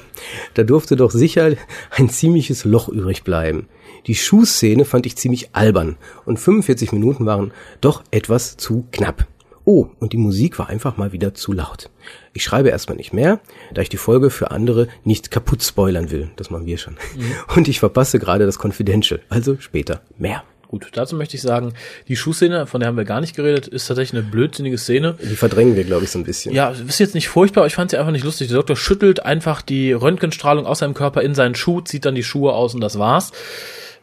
Da 0.55 0.63
durfte 0.63 0.97
doch 0.97 1.11
sicher 1.11 1.53
ein 1.91 2.09
ziemliches 2.09 2.65
Loch 2.65 2.89
übrig 2.89 3.23
bleiben. 3.23 3.69
Die 4.05 4.15
Schuhszene 4.15 4.83
fand 4.83 5.05
ich 5.05 5.15
ziemlich 5.15 5.55
albern 5.55 5.95
und 6.25 6.37
45 6.41 6.91
Minuten 6.91 7.25
waren 7.25 7.53
doch 7.79 8.03
etwas 8.11 8.57
zu 8.57 8.85
knapp. 8.91 9.25
Oh, 9.71 9.87
und 9.99 10.13
die 10.13 10.17
Musik 10.17 10.57
war 10.57 10.67
einfach 10.67 10.97
mal 10.97 11.11
wieder 11.11 11.35
zu 11.35 11.53
laut. 11.53 11.91
Ich 12.33 12.43
schreibe 12.43 12.69
erstmal 12.69 12.97
nicht 12.97 13.13
mehr, 13.13 13.39
da 13.71 13.83
ich 13.83 13.89
die 13.89 13.97
Folge 13.97 14.31
für 14.31 14.49
andere 14.49 14.87
nicht 15.03 15.29
kaputt 15.29 15.61
spoilern 15.61 16.09
will. 16.09 16.31
Das 16.37 16.49
machen 16.49 16.65
wir 16.65 16.79
schon. 16.79 16.97
Und 17.55 17.67
ich 17.67 17.79
verpasse 17.79 18.17
gerade 18.17 18.47
das 18.47 18.57
Confidential. 18.57 19.19
Also 19.29 19.57
später 19.59 20.01
mehr. 20.17 20.41
Gut, 20.69 20.87
dazu 20.93 21.15
möchte 21.15 21.35
ich 21.35 21.43
sagen, 21.43 21.73
die 22.07 22.15
Schuhszene, 22.15 22.65
von 22.65 22.79
der 22.79 22.87
haben 22.87 22.97
wir 22.97 23.05
gar 23.05 23.21
nicht 23.21 23.35
geredet, 23.35 23.67
ist 23.67 23.85
tatsächlich 23.85 24.19
eine 24.19 24.27
blödsinnige 24.27 24.79
Szene. 24.79 25.15
Die 25.21 25.35
verdrängen 25.35 25.75
wir, 25.75 25.83
glaube 25.83 26.03
ich, 26.03 26.09
so 26.09 26.17
ein 26.17 26.25
bisschen. 26.25 26.51
Ja, 26.55 26.71
ist 26.71 26.99
jetzt 26.99 27.13
nicht 27.13 27.29
furchtbar, 27.29 27.61
aber 27.61 27.67
ich 27.67 27.75
fand 27.75 27.91
sie 27.91 27.97
einfach 27.99 28.11
nicht 28.11 28.25
lustig. 28.25 28.47
Der 28.47 28.57
Doktor 28.57 28.75
schüttelt 28.75 29.23
einfach 29.23 29.61
die 29.61 29.91
Röntgenstrahlung 29.91 30.65
aus 30.65 30.79
seinem 30.79 30.95
Körper 30.95 31.21
in 31.21 31.35
seinen 31.35 31.53
Schuh, 31.53 31.81
zieht 31.81 32.05
dann 32.05 32.15
die 32.15 32.23
Schuhe 32.23 32.53
aus 32.53 32.73
und 32.73 32.81
das 32.81 32.97
war's. 32.97 33.33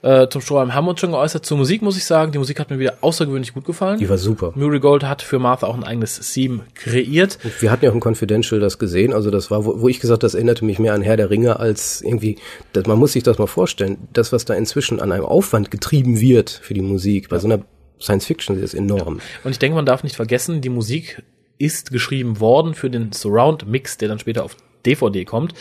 Äh, 0.03 0.29
zum 0.29 0.41
Strohhalm 0.41 0.75
haben 0.75 0.85
wir 0.85 0.91
uns 0.91 1.01
schon 1.01 1.13
geäußert. 1.13 1.45
Zur 1.45 1.57
Musik 1.57 1.83
muss 1.83 1.97
ich 1.97 2.05
sagen, 2.05 2.33
die 2.33 2.39
Musik 2.39 2.61
hat 2.61 2.71
mir 2.71 2.79
wieder 2.79 2.99
außergewöhnlich 3.01 3.55
gut 3.55 3.65
gefallen. 3.65 3.99
Die 3.99 4.09
war 4.09 4.19
super. 4.19 4.53
Murray 4.55 4.81
Gold 4.81 5.05
hat 5.05 5.23
für 5.23 5.39
Martha 5.39 5.67
auch 5.67 5.75
ein 5.75 5.85
eigenes 5.85 6.21
Theme 6.33 6.65
kreiert. 6.75 7.39
Wir 7.61 7.71
hatten 7.71 7.85
ja 7.85 7.91
auch 7.91 7.95
im 7.95 8.01
Confidential 8.05 8.61
das 8.61 8.79
gesehen, 8.79 9.13
also 9.13 9.31
das 9.31 9.51
war, 9.51 9.65
wo, 9.65 9.81
wo 9.81 9.89
ich 9.89 10.01
gesagt, 10.01 10.23
das 10.23 10.35
erinnerte 10.35 10.65
mich 10.65 10.79
mehr 10.79 10.95
an 10.95 11.03
Herr 11.03 11.17
der 11.17 11.31
Ringe 11.31 11.59
als 11.59 12.03
irgendwie, 12.03 12.39
das, 12.73 12.87
man 12.87 12.99
muss 12.99 13.13
sich 13.13 13.23
das 13.23 13.39
mal 13.39 13.47
vorstellen, 13.47 14.09
das, 14.13 14.33
was 14.33 14.45
da 14.45 14.55
inzwischen 14.55 15.01
an 15.01 15.13
einem 15.13 15.25
Aufwand 15.25 15.71
getrieben 15.71 16.21
wird 16.21 16.51
für 16.51 16.75
die 16.75 16.83
Musik, 16.83 17.29
bei 17.29 17.39
so 17.39 17.49
einer 17.49 17.63
Science 18.01 18.27
Fiction 18.27 18.63
ist 18.63 18.75
enorm. 18.75 19.21
Und 19.45 19.51
ich 19.51 19.59
denke, 19.59 19.77
man 19.77 19.87
darf 19.87 20.03
nicht 20.03 20.17
vergessen, 20.17 20.61
die 20.61 20.69
Musik 20.69 21.23
ist 21.59 21.91
geschrieben 21.91 22.41
worden 22.41 22.75
für 22.75 22.91
den 22.91 23.13
Surround 23.13 23.67
Mix, 23.67 23.97
der 23.97 24.09
dann 24.09 24.19
später 24.19 24.45
auf 24.45 24.57
DVD 24.85 25.25
kommt. 25.25 25.55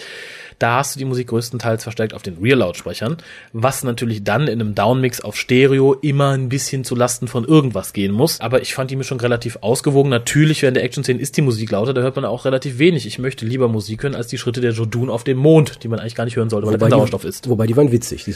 Da 0.60 0.78
hast 0.78 0.96
du 0.96 1.00
die 1.00 1.06
Musik 1.06 1.28
größtenteils 1.28 1.84
verstärkt 1.84 2.14
auf 2.14 2.22
den 2.22 2.38
Rear-Lautsprechern, 2.42 3.18
was 3.54 3.84
natürlich 3.84 4.24
dann 4.24 4.48
in 4.48 4.62
einem 4.62 4.76
Downmix 4.76 5.22
auf 5.22 5.36
Stereo 5.36 5.94
immer 5.94 6.32
ein 6.32 6.50
bisschen 6.50 6.84
zu 6.84 6.96
Lasten 6.96 7.28
von 7.28 7.46
irgendwas 7.46 7.94
gehen 7.94 8.12
muss. 8.12 8.40
Aber 8.40 8.62
ich 8.62 8.74
fand 8.74 8.92
die 8.92 8.96
Mischung 8.96 9.20
relativ 9.20 9.58
ausgewogen. 9.62 10.10
Natürlich 10.10 10.62
während 10.62 10.78
der 10.78 10.84
Action-Szene 10.84 11.20
ist 11.20 11.38
die 11.38 11.42
Musik 11.42 11.72
lauter, 11.72 11.94
da 11.94 12.02
hört 12.02 12.16
man 12.16 12.26
auch 12.26 12.46
relativ 12.46 12.80
wenig. 12.80 13.06
Ich 13.06 13.20
möchte 13.20 13.46
lieber 13.46 13.68
Musik 13.68 14.04
hören 14.04 14.16
als 14.16 14.28
die 14.28 14.38
Schritte 14.38 14.62
der 14.62 14.72
Jodun 14.72 15.10
auf 15.10 15.24
dem 15.24 15.38
Mond, 15.38 15.84
die 15.84 15.88
man 15.88 16.00
eigentlich 16.00 16.16
gar 16.16 16.26
nicht 16.26 16.38
hören 16.38 16.50
sollte, 16.50 16.68
weil 16.68 16.78
da 16.78 16.86
kein 16.86 16.92
Sauerstoff 16.92 17.26
ist. 17.26 17.50
Wobei 17.50 17.68
die 17.68 17.76
waren 17.76 17.92
witzig. 17.92 18.24
Die, 18.24 18.36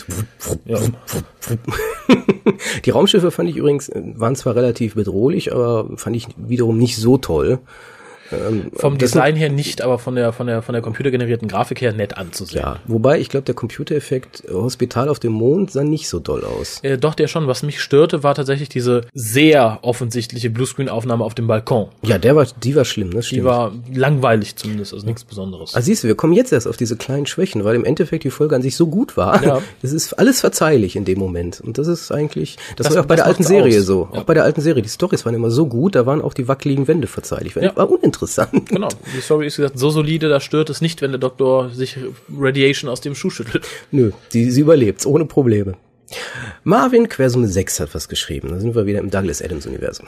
Ja. 0.66 0.80
die 2.86 2.90
Raumschiffe 2.90 3.32
fand 3.32 3.50
ich 3.50 3.56
übrigens, 3.56 3.90
äh, 3.90 4.02
waren 4.16 4.36
zwar 4.36 4.56
relativ 4.56 4.96
bedrohlich, 4.96 5.54
aber 5.54 5.90
fand 5.96 6.16
ich 6.16 6.28
wiederum 6.38 6.78
nicht 6.78 6.98
so 6.98 7.18
toll. 7.18 7.60
Vom 8.74 8.98
das 8.98 9.12
Design 9.12 9.36
her 9.36 9.50
nicht, 9.50 9.82
aber 9.82 10.00
von 10.00 10.16
der, 10.16 10.32
von 10.34 10.48
der, 10.48 10.62
von 10.62 10.74
der 10.74 10.82
computergenerierten 10.82 11.48
Grafik 11.48 11.82
her 11.82 11.94
nett 11.94 12.18
anzusehen. 12.18 12.62
Ja, 12.62 12.78
wobei 12.88 13.20
ich 13.20 13.30
glaube, 13.30 13.46
der 13.46 13.56
Computereffekt 13.56 14.44
äh, 14.48 14.54
Hospital 14.54 15.10
auf 15.10 15.20
dem 15.20 15.32
Mond 15.34 15.72
sah 15.72 15.84
nicht 15.84 16.08
so 16.10 16.20
doll 16.20 16.44
aus. 16.44 16.80
Äh, 16.84 16.98
doch, 16.98 17.16
der 17.16 17.28
schon. 17.28 17.48
Was 17.48 17.64
mich 17.64 17.82
störte, 17.82 18.24
war 18.24 18.36
tatsächlich 18.36 18.70
diese 18.70 19.02
sehr 19.14 19.80
offensichtliche 19.82 20.50
Bluescreen-Aufnahme 20.50 21.24
auf 21.24 21.34
dem 21.36 21.48
Balkon. 21.48 21.88
Ja, 22.04 22.18
der 22.18 22.36
war, 22.36 22.46
die 22.64 22.76
war 22.76 22.86
schlimm, 22.86 23.12
das 23.12 23.26
Die 23.26 23.36
stimmt. 23.36 23.46
war 23.46 23.72
langweilig 23.94 24.56
zumindest, 24.56 24.94
also 24.94 25.06
nichts 25.06 25.24
Besonderes. 25.24 25.76
Ah, 25.76 25.82
siehst 25.82 26.04
du, 26.04 26.08
wir 26.08 26.16
kommen 26.16 26.34
jetzt 26.34 26.52
erst 26.54 26.68
auf 26.68 26.78
diese 26.78 26.96
kleinen 26.98 27.26
Schwächen, 27.26 27.64
weil 27.64 27.76
im 27.76 27.86
Endeffekt 27.86 28.24
die 28.24 28.30
Folge 28.30 28.56
an 28.56 28.62
sich 28.62 28.76
so 28.76 28.88
gut 28.88 29.18
war. 29.18 29.44
Ja. 29.44 29.62
Es 29.82 29.94
ist 29.94 30.14
alles 30.14 30.42
verzeihlich 30.42 30.96
in 30.96 31.06
dem 31.06 31.18
Moment. 31.20 31.62
Und 31.62 31.78
das 31.78 31.88
ist 31.88 32.12
eigentlich, 32.12 32.58
das, 32.76 32.88
Das- 32.88 32.96
war 32.96 33.04
auch 33.04 33.08
bei 33.08 33.16
der 33.16 33.26
alten 33.26 33.44
Serie 33.44 33.80
aus. 33.80 33.86
so. 33.86 34.10
Ja. 34.14 34.20
Auch 34.20 34.24
bei 34.26 34.34
der 34.34 34.44
alten 34.44 34.62
Serie. 34.62 34.84
Die 34.84 34.90
Stories 34.90 35.26
waren 35.26 35.34
immer 35.34 35.50
so 35.52 35.66
gut, 35.68 35.96
da 35.96 36.06
waren 36.06 36.22
auch 36.22 36.34
die 36.34 36.48
wackeligen 36.48 36.88
Wände 36.88 37.08
verzeihlich. 37.08 37.56
Ja. 37.56 37.76
War 37.76 37.90
uninteressant. 37.90 38.19
Genau. 38.66 38.90
Die 39.16 39.22
Story 39.22 39.48
ist 39.48 39.58
gesagt 39.58 39.80
so 39.80 39.90
solide, 39.90 40.30
da 40.30 40.40
stört 40.40 40.70
es 40.70 40.82
nicht, 40.82 41.02
wenn 41.02 41.12
der 41.12 41.20
Doktor 41.20 41.70
sich 41.70 41.98
Radiation 42.36 42.90
aus 42.90 43.02
dem 43.02 43.16
Schuh 43.16 43.30
schüttelt. 43.30 43.66
Nö, 43.92 44.12
die, 44.34 44.52
sie 44.52 44.62
überlebt 44.62 45.06
ohne 45.06 45.26
Probleme. 45.26 45.76
Marvin 46.64 47.08
Quersumme 47.08 47.48
6 47.48 47.80
hat 47.80 47.96
was 47.96 48.10
geschrieben. 48.10 48.50
Da 48.50 48.60
sind 48.60 48.76
wir 48.76 48.86
wieder 48.86 49.00
im 49.00 49.10
Douglas 49.10 49.42
Adams 49.42 49.66
Universum. 49.68 50.08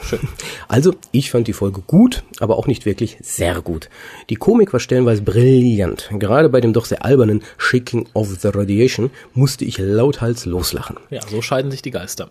Also, 0.68 0.94
ich 1.12 1.30
fand 1.30 1.46
die 1.48 1.52
Folge 1.52 1.82
gut, 1.86 2.24
aber 2.40 2.58
auch 2.58 2.66
nicht 2.66 2.86
wirklich 2.86 3.18
sehr 3.20 3.60
gut. 3.60 3.88
Die 4.30 4.36
Komik 4.36 4.72
war 4.72 4.80
stellenweise 4.80 5.22
brillant. 5.22 6.10
Gerade 6.18 6.48
bei 6.48 6.60
dem 6.60 6.72
doch 6.72 6.86
sehr 6.86 7.04
albernen 7.04 7.42
Shaking 7.58 8.08
of 8.14 8.28
the 8.40 8.48
Radiation 8.48 9.10
musste 9.34 9.64
ich 9.64 9.78
lauthals 9.78 10.44
loslachen. 10.44 10.96
Ja, 11.10 11.20
so 11.26 11.42
scheiden 11.42 11.70
sich 11.70 11.82
die 11.82 11.90
Geister. 11.90 12.28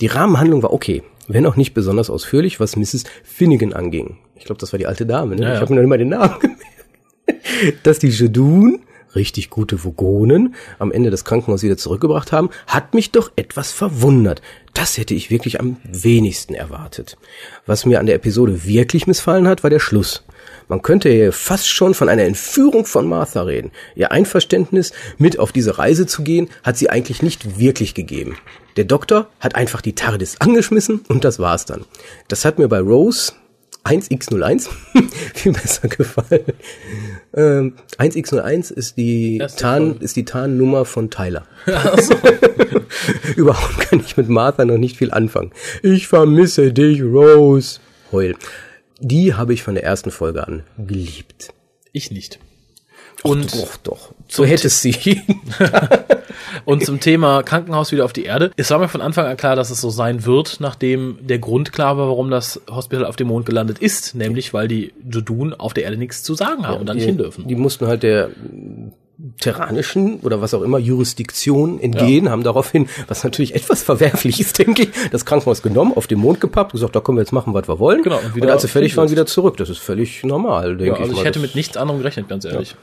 Die 0.00 0.06
Rahmenhandlung 0.06 0.62
war 0.62 0.72
okay, 0.72 1.02
wenn 1.26 1.46
auch 1.46 1.56
nicht 1.56 1.74
besonders 1.74 2.10
ausführlich, 2.10 2.60
was 2.60 2.76
Mrs. 2.76 3.04
Finnegan 3.24 3.72
anging. 3.72 4.16
Ich 4.38 4.44
glaube, 4.44 4.60
das 4.60 4.72
war 4.72 4.78
die 4.78 4.86
alte 4.86 5.06
Dame, 5.06 5.36
ne? 5.36 5.42
Ja. 5.42 5.54
Ich 5.54 5.60
habe 5.60 5.72
mir 5.72 5.76
noch 5.76 5.82
nicht 5.82 5.90
mal 5.90 5.98
den 5.98 6.08
Namen 6.08 6.38
gemerkt. 6.40 6.62
Dass 7.82 7.98
die 7.98 8.08
Jedun, 8.08 8.80
richtig 9.14 9.50
gute 9.50 9.84
Vogonen, 9.84 10.54
am 10.78 10.92
Ende 10.92 11.10
das 11.10 11.24
Krankenhaus 11.24 11.62
wieder 11.62 11.76
zurückgebracht 11.76 12.32
haben, 12.32 12.50
hat 12.66 12.94
mich 12.94 13.10
doch 13.10 13.30
etwas 13.36 13.72
verwundert. 13.72 14.42
Das 14.74 14.96
hätte 14.96 15.14
ich 15.14 15.30
wirklich 15.30 15.60
am 15.60 15.76
wenigsten 15.84 16.54
erwartet. 16.54 17.18
Was 17.66 17.84
mir 17.84 18.00
an 18.00 18.06
der 18.06 18.14
Episode 18.14 18.64
wirklich 18.64 19.06
missfallen 19.06 19.48
hat, 19.48 19.62
war 19.62 19.70
der 19.70 19.80
Schluss. 19.80 20.24
Man 20.68 20.82
könnte 20.82 21.10
hier 21.10 21.32
fast 21.32 21.68
schon 21.68 21.94
von 21.94 22.08
einer 22.08 22.24
Entführung 22.24 22.84
von 22.84 23.08
Martha 23.08 23.42
reden. 23.42 23.72
Ihr 23.94 24.12
Einverständnis, 24.12 24.92
mit 25.16 25.38
auf 25.38 25.50
diese 25.50 25.78
Reise 25.78 26.06
zu 26.06 26.22
gehen, 26.22 26.48
hat 26.62 26.76
sie 26.76 26.90
eigentlich 26.90 27.22
nicht 27.22 27.58
wirklich 27.58 27.94
gegeben. 27.94 28.36
Der 28.76 28.84
Doktor 28.84 29.28
hat 29.40 29.54
einfach 29.54 29.80
die 29.80 29.94
TARDIS 29.94 30.40
angeschmissen 30.40 31.00
und 31.08 31.24
das 31.24 31.38
war's 31.38 31.64
dann. 31.64 31.84
Das 32.28 32.44
hat 32.44 32.58
mir 32.58 32.68
bei 32.68 32.80
Rose 32.80 33.32
1x01 33.88 34.68
viel 35.34 35.52
besser 35.52 35.88
gefallen. 35.88 36.44
Ähm, 37.34 37.74
1x01 37.98 38.72
ist 38.72 38.96
die 38.96 39.38
Erste 39.38 39.62
Tarn, 39.62 39.86
Folge. 39.90 40.04
ist 40.04 40.16
die 40.16 40.24
Tarnnummer 40.24 40.84
von 40.84 41.10
Tyler. 41.10 41.46
Überhaupt 43.36 43.78
kann 43.80 44.00
ich 44.00 44.16
mit 44.16 44.28
Martha 44.28 44.64
noch 44.64 44.78
nicht 44.78 44.96
viel 44.96 45.10
anfangen. 45.10 45.52
Ich 45.82 46.06
vermisse 46.08 46.72
dich, 46.72 47.02
Rose. 47.02 47.80
Heul. 48.12 48.36
Die 49.00 49.34
habe 49.34 49.54
ich 49.54 49.62
von 49.62 49.74
der 49.74 49.84
ersten 49.84 50.10
Folge 50.10 50.46
an 50.46 50.64
geliebt. 50.78 51.48
Ich 51.92 52.10
nicht. 52.10 52.38
Und, 53.22 53.52
Doch, 53.54 53.76
doch. 53.78 54.14
So 54.28 54.44
hättest 54.44 54.82
sie. 54.82 55.22
Und 56.64 56.84
zum 56.84 57.00
Thema 57.00 57.42
Krankenhaus 57.42 57.92
wieder 57.92 58.04
auf 58.04 58.12
die 58.12 58.24
Erde. 58.24 58.50
Es 58.56 58.70
war 58.70 58.78
mir 58.78 58.88
von 58.88 59.00
Anfang 59.00 59.26
an 59.26 59.36
klar, 59.36 59.56
dass 59.56 59.70
es 59.70 59.80
so 59.80 59.90
sein 59.90 60.24
wird, 60.24 60.58
nachdem 60.60 61.18
der 61.20 61.38
Grund 61.38 61.72
klar 61.72 61.96
war, 61.96 62.08
warum 62.08 62.30
das 62.30 62.60
Hospital 62.70 63.04
auf 63.04 63.16
dem 63.16 63.28
Mond 63.28 63.46
gelandet 63.46 63.78
ist. 63.78 64.14
Nämlich, 64.14 64.54
weil 64.54 64.68
die 64.68 64.92
Jodun 65.08 65.54
auf 65.54 65.74
der 65.74 65.84
Erde 65.84 65.96
nichts 65.96 66.22
zu 66.22 66.34
sagen 66.34 66.66
haben 66.66 66.80
und 66.80 66.86
da 66.88 66.94
nicht 66.94 67.04
hin 67.04 67.18
dürfen. 67.18 67.46
Die 67.48 67.56
mussten 67.56 67.86
halt 67.86 68.02
der 68.02 68.30
terranischen 69.40 70.20
oder 70.20 70.40
was 70.40 70.54
auch 70.54 70.62
immer 70.62 70.78
Jurisdiktion 70.78 71.80
entgehen, 71.80 72.30
haben 72.30 72.44
daraufhin, 72.44 72.88
was 73.08 73.24
natürlich 73.24 73.54
etwas 73.56 73.82
verwerflich 73.82 74.40
ist, 74.40 74.58
denke 74.58 74.84
ich, 74.84 74.90
das 75.10 75.24
Krankenhaus 75.24 75.60
genommen, 75.60 75.92
auf 75.96 76.06
den 76.06 76.20
Mond 76.20 76.40
gepappt, 76.40 76.72
gesagt, 76.72 76.94
da 76.94 77.00
können 77.00 77.18
wir 77.18 77.22
jetzt 77.22 77.32
machen, 77.32 77.52
was 77.52 77.66
wir 77.66 77.80
wollen. 77.80 78.02
Genau, 78.02 78.18
und 78.18 78.26
und, 78.26 78.36
wieder 78.36 78.52
als 78.52 78.62
sie 78.62 78.68
fertig 78.68 78.96
waren, 78.96 79.10
wieder 79.10 79.26
zurück. 79.26 79.56
Das 79.56 79.70
ist 79.70 79.78
völlig 79.78 80.22
normal, 80.22 80.76
denke 80.76 80.84
Ja, 80.86 80.94
ich 80.94 81.00
also 81.00 81.14
ich 81.14 81.24
hätte 81.24 81.40
mit 81.40 81.54
nichts 81.54 81.76
anderem 81.76 81.98
gerechnet, 81.98 82.28
ganz 82.28 82.44
ehrlich. 82.44 82.76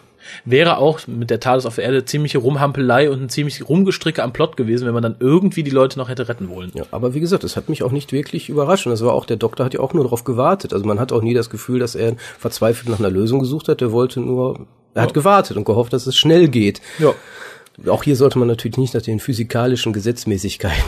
Wäre 0.45 0.77
auch 0.77 0.99
mit 1.07 1.29
der 1.29 1.39
TARDIS 1.39 1.65
auf 1.65 1.75
der 1.75 1.85
Erde 1.85 2.05
ziemliche 2.05 2.37
Rumhampelei 2.37 3.09
und 3.09 3.21
ein 3.21 3.29
ziemlich 3.29 3.67
Rumgestricke 3.67 4.23
am 4.23 4.33
Plot 4.33 4.57
gewesen, 4.57 4.85
wenn 4.85 4.93
man 4.93 5.03
dann 5.03 5.15
irgendwie 5.19 5.63
die 5.63 5.71
Leute 5.71 5.97
noch 5.97 6.09
hätte 6.09 6.27
retten 6.27 6.49
wollen. 6.49 6.71
Ja, 6.73 6.83
aber 6.91 7.13
wie 7.13 7.19
gesagt, 7.19 7.43
das 7.43 7.55
hat 7.55 7.69
mich 7.69 7.83
auch 7.83 7.91
nicht 7.91 8.11
wirklich 8.11 8.49
überrascht. 8.49 8.85
Und 8.85 8.91
das 8.91 9.03
war 9.03 9.13
auch, 9.13 9.25
der 9.25 9.37
Doktor 9.37 9.65
hat 9.65 9.73
ja 9.73 9.79
auch 9.79 9.93
nur 9.93 10.03
darauf 10.03 10.23
gewartet. 10.23 10.73
Also 10.73 10.85
man 10.85 10.99
hat 10.99 11.11
auch 11.11 11.21
nie 11.21 11.33
das 11.33 11.49
Gefühl, 11.49 11.79
dass 11.79 11.95
er 11.95 12.15
verzweifelt 12.39 12.89
nach 12.89 12.99
einer 12.99 13.11
Lösung 13.11 13.39
gesucht 13.39 13.67
hat. 13.67 13.81
Der 13.81 13.91
wollte 13.91 14.19
nur, 14.19 14.67
er 14.93 15.03
hat 15.03 15.13
gewartet 15.13 15.57
und 15.57 15.65
gehofft, 15.65 15.93
dass 15.93 16.07
es 16.07 16.15
schnell 16.15 16.47
geht. 16.47 16.81
Ja. 16.99 17.13
Auch 17.87 18.03
hier 18.03 18.15
sollte 18.15 18.39
man 18.39 18.47
natürlich 18.47 18.77
nicht 18.77 18.93
nach 18.93 19.01
den 19.01 19.19
physikalischen 19.19 19.91
Gesetzmäßigkeiten. 19.91 20.83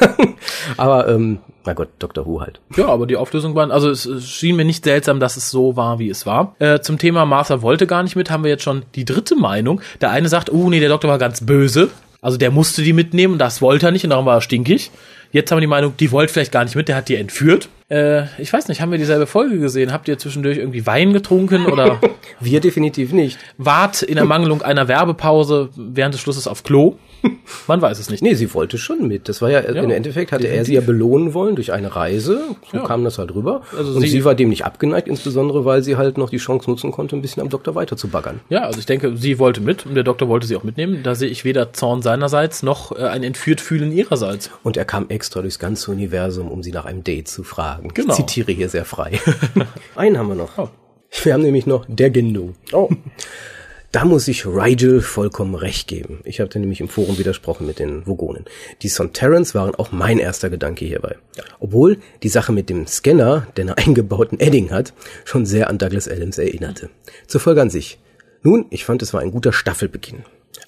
Aber, 0.76 1.08
ähm, 1.08 1.38
na 1.64 1.72
Gott, 1.74 1.88
Dr. 1.98 2.26
Who 2.26 2.40
halt. 2.40 2.60
Ja, 2.76 2.86
aber 2.86 3.06
die 3.06 3.16
Auflösung 3.16 3.54
waren, 3.54 3.70
also 3.70 3.90
es, 3.90 4.06
es 4.06 4.28
schien 4.28 4.56
mir 4.56 4.64
nicht 4.64 4.84
seltsam, 4.84 5.20
dass 5.20 5.36
es 5.36 5.50
so 5.50 5.76
war, 5.76 5.98
wie 5.98 6.08
es 6.08 6.24
war. 6.24 6.54
Äh, 6.60 6.80
zum 6.80 6.98
Thema 6.98 7.26
Martha 7.26 7.60
wollte 7.62 7.86
gar 7.86 8.02
nicht 8.02 8.16
mit, 8.16 8.30
haben 8.30 8.42
wir 8.42 8.50
jetzt 8.50 8.62
schon 8.62 8.84
die 8.94 9.04
dritte 9.04 9.36
Meinung. 9.36 9.80
Der 10.00 10.10
eine 10.10 10.28
sagt, 10.28 10.50
oh 10.50 10.70
nee, 10.70 10.80
der 10.80 10.88
Doktor 10.88 11.08
war 11.08 11.18
ganz 11.18 11.44
böse. 11.44 11.90
Also 12.20 12.36
der 12.36 12.50
musste 12.50 12.82
die 12.82 12.92
mitnehmen, 12.92 13.38
das 13.38 13.62
wollte 13.62 13.86
er 13.86 13.92
nicht 13.92 14.04
und 14.04 14.10
darum 14.10 14.26
war 14.26 14.36
er 14.36 14.40
stinkig. 14.40 14.90
Jetzt 15.30 15.50
haben 15.50 15.58
wir 15.58 15.62
die 15.62 15.66
Meinung, 15.66 15.94
die 15.98 16.10
wollte 16.10 16.32
vielleicht 16.32 16.52
gar 16.52 16.64
nicht 16.64 16.74
mit, 16.74 16.88
der 16.88 16.96
hat 16.96 17.08
die 17.08 17.16
entführt. 17.16 17.68
Äh, 17.90 18.24
ich 18.40 18.52
weiß 18.52 18.68
nicht, 18.68 18.80
haben 18.80 18.90
wir 18.90 18.98
dieselbe 18.98 19.26
Folge 19.26 19.58
gesehen? 19.58 19.92
Habt 19.92 20.08
ihr 20.08 20.18
zwischendurch 20.18 20.58
irgendwie 20.58 20.86
Wein 20.86 21.12
getrunken 21.12 21.66
oder 21.66 22.00
Wir 22.40 22.60
definitiv 22.60 23.12
nicht. 23.12 23.38
wart 23.58 24.02
in 24.02 24.16
Ermangelung 24.16 24.62
einer 24.62 24.88
Werbepause 24.88 25.68
während 25.76 26.14
des 26.14 26.20
Schlusses 26.20 26.46
auf 26.48 26.64
Klo? 26.64 26.96
Man 27.66 27.80
weiß 27.82 27.98
es 27.98 28.10
nicht. 28.10 28.22
Nee, 28.22 28.34
sie 28.34 28.52
wollte 28.54 28.78
schon 28.78 29.08
mit. 29.08 29.28
Das 29.28 29.42
war 29.42 29.50
ja, 29.50 29.60
im 29.60 29.90
Endeffekt 29.90 30.32
hatte 30.32 30.46
er 30.48 30.64
sie 30.64 30.74
ja 30.74 30.80
belohnen 30.80 31.34
wollen 31.34 31.54
durch 31.56 31.72
eine 31.72 31.94
Reise. 31.94 32.40
So 32.70 32.78
Ja. 32.78 32.84
kam 32.84 33.04
das 33.04 33.18
halt 33.18 33.34
rüber. 33.34 33.62
Also 33.76 33.92
und 33.94 34.00
sie- 34.02 34.08
sie, 34.08 34.24
war 34.24 34.34
dem 34.34 34.48
nicht 34.50 34.64
abgeneigt, 34.64 35.08
insbesondere 35.08 35.64
weil 35.64 35.82
sie 35.82 35.96
halt 35.96 36.18
noch 36.18 36.30
die 36.30 36.36
Chance 36.38 36.68
nutzen 36.70 36.90
konnte, 36.92 37.16
ein 37.16 37.22
bisschen 37.22 37.42
am 37.42 37.48
Doktor 37.48 37.74
weiter 37.74 37.96
zu 37.96 38.08
baggern. 38.08 38.40
Ja, 38.48 38.60
also 38.64 38.78
ich 38.78 38.86
denke, 38.86 39.16
sie 39.16 39.38
wollte 39.38 39.60
mit 39.60 39.84
und 39.86 39.94
der 39.94 40.04
Doktor 40.04 40.28
wollte 40.28 40.46
sie 40.46 40.56
auch 40.56 40.64
mitnehmen. 40.64 41.02
Da 41.02 41.14
sehe 41.14 41.28
ich 41.28 41.44
weder 41.44 41.72
Zorn 41.72 42.02
seinerseits 42.02 42.62
noch 42.62 42.92
äh, 42.92 43.02
ein 43.04 43.22
entführt 43.22 43.60
fühlen 43.60 43.92
ihrerseits. 43.92 44.50
Und 44.62 44.76
er 44.76 44.84
kam 44.84 45.06
extra 45.08 45.40
durchs 45.42 45.58
ganze 45.58 45.90
Universum, 45.90 46.50
um 46.50 46.62
sie 46.62 46.72
nach 46.72 46.84
einem 46.84 47.04
Date 47.04 47.28
zu 47.28 47.42
fragen. 47.42 47.88
Genau. 47.94 48.10
Ich 48.10 48.16
zitiere 48.16 48.52
hier 48.52 48.68
sehr 48.68 48.84
frei. 48.84 49.12
Einen 49.96 50.18
haben 50.18 50.28
wir 50.28 50.34
noch. 50.34 50.56
Oh. 50.58 50.68
Wir 51.22 51.32
haben 51.34 51.42
nämlich 51.42 51.66
noch 51.66 51.84
der 51.88 52.10
Gendo. 52.10 52.54
Oh. 52.72 52.88
Da 53.90 54.04
muss 54.04 54.28
ich 54.28 54.44
Rigel 54.44 55.00
vollkommen 55.00 55.54
recht 55.54 55.88
geben. 55.88 56.20
Ich 56.24 56.40
habe 56.40 56.58
nämlich 56.58 56.80
im 56.82 56.90
Forum 56.90 57.16
widersprochen 57.18 57.66
mit 57.66 57.78
den 57.78 58.06
Vogonen. 58.06 58.44
Die 58.82 58.88
Sontarans 58.88 59.54
waren 59.54 59.74
auch 59.74 59.92
mein 59.92 60.18
erster 60.18 60.50
Gedanke 60.50 60.84
hierbei. 60.84 61.16
Obwohl 61.58 61.96
die 62.22 62.28
Sache 62.28 62.52
mit 62.52 62.68
dem 62.68 62.86
Scanner, 62.86 63.46
der 63.56 63.64
einen 63.64 63.74
eingebauten 63.78 64.40
Edding 64.40 64.70
hat, 64.70 64.92
schon 65.24 65.46
sehr 65.46 65.70
an 65.70 65.78
Douglas 65.78 66.06
Adams 66.06 66.36
erinnerte. 66.36 66.90
Zur 67.26 67.40
Folge 67.40 67.62
an 67.62 67.70
sich. 67.70 67.98
Nun, 68.42 68.66
ich 68.68 68.84
fand, 68.84 69.00
es 69.00 69.14
war 69.14 69.22
ein 69.22 69.30
guter 69.30 69.54
Staffelbeginn. 69.54 70.24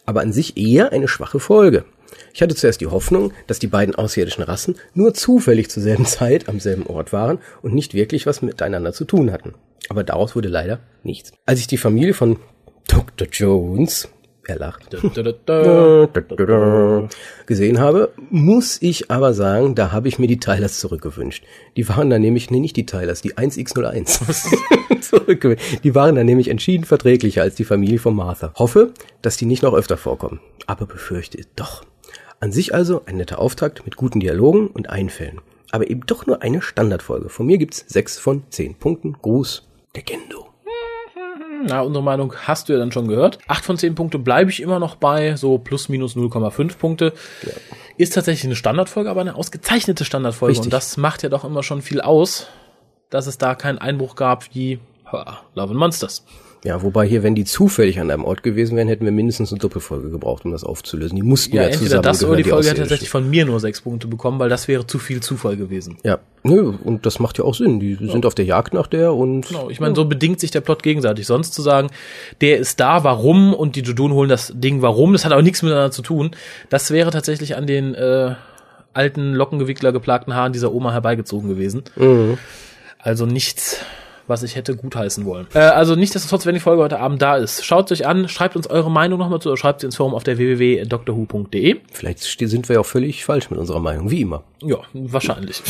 Aber 0.07 0.22
an 0.22 0.32
sich 0.32 0.57
eher 0.57 0.92
eine 0.92 1.07
schwache 1.07 1.40
Folge. 1.40 1.84
Ich 2.32 2.40
hatte 2.40 2.55
zuerst 2.55 2.80
die 2.80 2.86
Hoffnung, 2.86 3.34
dass 3.47 3.59
die 3.59 3.66
beiden 3.66 3.94
außerirdischen 3.94 4.44
Rassen 4.44 4.76
nur 4.94 5.12
zufällig 5.12 5.68
zur 5.68 5.82
selben 5.82 6.07
Zeit 6.07 6.49
am 6.49 6.59
selben 6.59 6.86
Ort 6.86 7.12
waren 7.12 7.38
und 7.61 7.74
nicht 7.74 7.92
wirklich 7.92 8.24
was 8.24 8.40
miteinander 8.40 8.94
zu 8.94 9.05
tun 9.05 9.30
hatten. 9.30 9.55
Aber 9.90 10.05
daraus 10.05 10.34
wurde 10.34 10.49
leider 10.49 10.80
nichts. 11.03 11.32
Als 11.44 11.61
ich 11.61 11.66
die 11.66 11.76
Familie 11.76 12.14
von 12.14 12.38
Dr. 12.91 13.28
Jones, 13.30 14.09
er 14.49 14.57
lacht, 14.57 14.91
gesehen 17.47 17.78
habe, 17.78 18.12
muss 18.30 18.82
ich 18.82 19.12
aber 19.12 19.32
sagen, 19.32 19.76
da 19.76 19.93
habe 19.93 20.09
ich 20.09 20.18
mir 20.18 20.26
die 20.26 20.41
Tylers 20.41 20.80
zurückgewünscht. 20.80 21.45
Die 21.76 21.88
waren 21.88 22.11
da 22.11 22.18
nämlich, 22.18 22.51
nee, 22.51 22.59
nicht 22.59 22.74
die 22.74 22.86
Tylers, 22.86 23.22
die 23.22 23.34
1x01 23.34 25.01
zurückgewünscht. 25.03 25.84
Die 25.84 25.95
waren 25.95 26.16
da 26.16 26.24
nämlich 26.24 26.49
entschieden 26.49 26.84
verträglicher 26.84 27.43
als 27.43 27.55
die 27.55 27.64
Familie 27.64 28.01
von 28.01 28.16
Martha. 28.16 28.53
Hoffe, 28.57 28.93
dass 29.22 29.36
die 29.36 29.47
nicht 29.47 29.62
noch 29.62 29.74
öfter 29.74 29.97
vorkommen, 29.97 30.41
aber 30.66 30.86
befürchte 30.86 31.43
doch. 31.55 31.84
An 32.41 32.51
sich 32.51 32.74
also 32.74 33.03
ein 33.07 33.18
netter 33.18 33.38
Auftakt 33.38 33.84
mit 33.84 33.95
guten 33.95 34.18
Dialogen 34.18 34.66
und 34.66 34.91
Einfällen. 34.91 35.41
Aber 35.70 35.88
eben 35.88 36.07
doch 36.07 36.26
nur 36.26 36.43
eine 36.43 36.61
Standardfolge. 36.61 37.28
Von 37.28 37.47
mir 37.47 37.59
gibt's 37.59 37.84
sechs 37.86 38.18
von 38.18 38.43
zehn 38.51 38.74
Punkten. 38.74 39.12
Gruß, 39.22 39.68
der 39.95 40.03
Gendo. 40.03 40.49
Na, 41.64 41.80
unsere 41.80 42.02
Meinung 42.02 42.34
hast 42.34 42.68
du 42.68 42.72
ja 42.72 42.78
dann 42.78 42.92
schon 42.92 43.08
gehört. 43.08 43.38
Acht 43.48 43.64
von 43.64 43.76
zehn 43.76 43.94
Punkte 43.94 44.18
bleibe 44.18 44.50
ich 44.50 44.61
immer 44.61 44.78
noch 44.78 44.96
bei, 44.96 45.36
so 45.36 45.58
plus 45.58 45.88
minus 45.88 46.16
0,5 46.16 46.78
Punkte. 46.78 47.12
Ja. 47.42 47.52
Ist 47.96 48.14
tatsächlich 48.14 48.44
eine 48.44 48.56
Standardfolge, 48.56 49.11
aber 49.11 49.20
eine 49.20 49.34
ausgezeichnete 49.34 50.04
Standardfolge. 50.04 50.52
Richtig. 50.52 50.66
Und 50.66 50.72
das 50.72 50.96
macht 50.96 51.22
ja 51.22 51.28
doch 51.28 51.44
immer 51.44 51.62
schon 51.62 51.82
viel 51.82 52.00
aus, 52.00 52.48
dass 53.11 53.26
es 53.26 53.38
da 53.38 53.54
keinen 53.54 53.78
Einbruch 53.78 54.16
gab 54.16 54.54
wie 54.54 54.78
Love 55.12 55.70
and 55.70 55.74
Monsters. 55.74 56.24
Ja, 56.62 56.82
wobei 56.82 57.06
hier, 57.06 57.22
wenn 57.22 57.34
die 57.34 57.44
zufällig 57.44 58.00
an 58.00 58.11
einem 58.11 58.24
Ort 58.24 58.42
gewesen 58.42 58.76
wären, 58.76 58.86
hätten 58.86 59.06
wir 59.06 59.12
mindestens 59.12 59.50
eine 59.50 59.58
Doppelfolge 59.61 60.11
gebraucht, 60.11 60.44
um 60.44 60.52
das 60.52 60.62
aufzulösen. 60.62 61.16
Die 61.16 61.22
mussten 61.22 61.56
ja, 61.56 61.62
ja 61.62 61.68
entweder. 61.68 62.02
Das 62.02 62.22
oder 62.22 62.36
die 62.36 62.44
Folge 62.44 62.68
hätte 62.68 62.80
tatsächlich 62.80 63.08
von 63.08 63.28
mir 63.30 63.46
nur 63.46 63.61
sechs 63.61 63.80
Punkte 63.80 64.08
bekommen, 64.08 64.38
weil 64.38 64.50
das 64.50 64.68
wäre 64.68 64.86
zu 64.86 64.98
viel 64.98 65.20
Zufall 65.20 65.56
gewesen. 65.56 65.96
Ja, 66.04 66.18
nö, 66.42 66.74
und 66.84 67.06
das 67.06 67.18
macht 67.18 67.38
ja 67.38 67.44
auch 67.44 67.54
Sinn. 67.54 67.80
Die 67.80 67.96
ja. 67.98 68.12
sind 68.12 68.26
auf 68.26 68.34
der 68.34 68.44
Jagd 68.44 68.74
nach 68.74 68.88
der 68.88 69.14
und. 69.14 69.48
Genau, 69.48 69.70
ich 69.70 69.80
meine, 69.80 69.94
so 69.94 70.04
bedingt 70.04 70.38
sich 70.38 70.50
der 70.50 70.61
Plot 70.61 70.82
gegenseitig. 70.82 71.26
Sonst 71.26 71.54
zu 71.54 71.62
sagen, 71.62 71.88
der 72.42 72.58
ist 72.58 72.78
da, 72.78 73.04
warum 73.04 73.54
und 73.54 73.76
die 73.76 73.80
Judun 73.80 74.12
holen 74.12 74.28
das 74.28 74.52
Ding, 74.54 74.82
warum, 74.82 75.14
das 75.14 75.24
hat 75.24 75.32
aber 75.32 75.42
nichts 75.42 75.62
miteinander 75.62 75.92
zu 75.92 76.02
tun. 76.02 76.32
Das 76.68 76.90
wäre 76.90 77.11
tatsächlich 77.11 77.56
an 77.56 77.66
den 77.66 77.94
äh, 77.94 78.34
alten 78.92 79.32
Lockengewickler 79.32 79.92
geplagten 79.92 80.34
Haaren 80.34 80.52
dieser 80.52 80.74
Oma 80.74 80.92
herbeigezogen 80.92 81.48
gewesen. 81.48 81.84
Mhm. 81.96 82.36
Also 82.98 83.24
nichts 83.24 83.78
was 84.26 84.42
ich 84.42 84.56
hätte 84.56 84.76
gutheißen 84.76 85.24
wollen. 85.24 85.46
Äh, 85.54 85.58
also 85.58 85.96
nicht, 85.96 86.14
dass 86.14 86.24
es 86.24 86.30
trotz, 86.30 86.46
wenn 86.46 86.54
die 86.54 86.60
Folge 86.60 86.82
heute 86.82 86.98
Abend 86.98 87.20
da 87.22 87.36
ist. 87.36 87.64
Schaut 87.64 87.90
euch 87.92 88.06
an, 88.06 88.28
schreibt 88.28 88.56
uns 88.56 88.66
eure 88.68 88.90
Meinung 88.90 89.18
nochmal 89.18 89.40
zu 89.40 89.48
oder 89.48 89.56
schreibt 89.56 89.80
sie 89.80 89.86
ins 89.86 89.96
Forum 89.96 90.14
auf 90.14 90.24
der 90.24 90.38
www.drwho.de. 90.38 91.76
Vielleicht 91.92 92.20
sind 92.20 92.68
wir 92.68 92.74
ja 92.74 92.80
auch 92.80 92.86
völlig 92.86 93.24
falsch 93.24 93.50
mit 93.50 93.58
unserer 93.58 93.80
Meinung, 93.80 94.10
wie 94.10 94.22
immer. 94.22 94.44
Ja, 94.62 94.78
wahrscheinlich. 94.92 95.62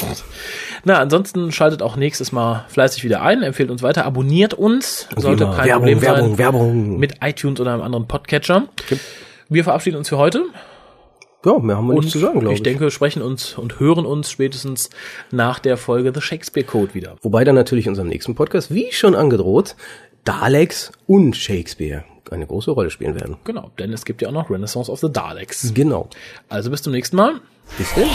Na, 0.84 0.98
ansonsten 0.98 1.52
schaltet 1.52 1.82
auch 1.82 1.96
nächstes 1.96 2.32
Mal 2.32 2.64
fleißig 2.68 3.04
wieder 3.04 3.22
ein, 3.22 3.42
empfehlt 3.42 3.70
uns 3.70 3.82
weiter, 3.82 4.04
abonniert 4.04 4.54
uns, 4.54 5.08
sollte 5.16 5.44
kein 5.44 5.66
Werbung, 5.66 5.82
Problem 5.82 6.02
Werbung, 6.02 6.28
sein. 6.28 6.38
Werbung. 6.38 6.98
Mit 6.98 7.14
iTunes 7.22 7.60
oder 7.60 7.72
einem 7.72 7.82
anderen 7.82 8.06
Podcatcher. 8.08 8.68
Okay. 8.84 8.98
Wir 9.48 9.64
verabschieden 9.64 9.96
uns 9.96 10.08
für 10.08 10.18
heute. 10.18 10.44
Ja, 11.44 11.58
mehr 11.58 11.76
haben 11.76 11.86
wir 11.86 11.94
und 11.94 12.04
nicht 12.04 12.12
zu 12.12 12.18
sagen, 12.18 12.40
glaube 12.40 12.54
ich. 12.54 12.60
Ich 12.60 12.62
denke, 12.62 12.80
wir 12.82 12.90
sprechen 12.90 13.22
uns 13.22 13.56
und 13.56 13.80
hören 13.80 14.04
uns 14.04 14.30
spätestens 14.30 14.90
nach 15.30 15.58
der 15.58 15.76
Folge 15.76 16.12
The 16.14 16.20
Shakespeare 16.20 16.66
Code 16.66 16.94
wieder. 16.94 17.16
Wobei 17.22 17.44
dann 17.44 17.54
natürlich 17.54 17.86
in 17.86 17.90
unserem 17.90 18.08
nächsten 18.08 18.34
Podcast, 18.34 18.74
wie 18.74 18.92
schon 18.92 19.14
angedroht, 19.14 19.74
Daleks 20.24 20.92
und 21.06 21.36
Shakespeare 21.36 22.04
eine 22.30 22.46
große 22.46 22.70
Rolle 22.70 22.90
spielen 22.90 23.14
werden. 23.14 23.36
Genau, 23.44 23.70
denn 23.78 23.92
es 23.92 24.04
gibt 24.04 24.22
ja 24.22 24.28
auch 24.28 24.32
noch 24.32 24.50
Renaissance 24.50 24.90
of 24.90 25.00
the 25.00 25.10
Daleks. 25.10 25.72
Genau. 25.74 26.08
Also 26.48 26.70
bis 26.70 26.82
zum 26.82 26.92
nächsten 26.92 27.16
Mal. 27.16 27.40
Bis 27.76 27.92
denn. 27.94 28.08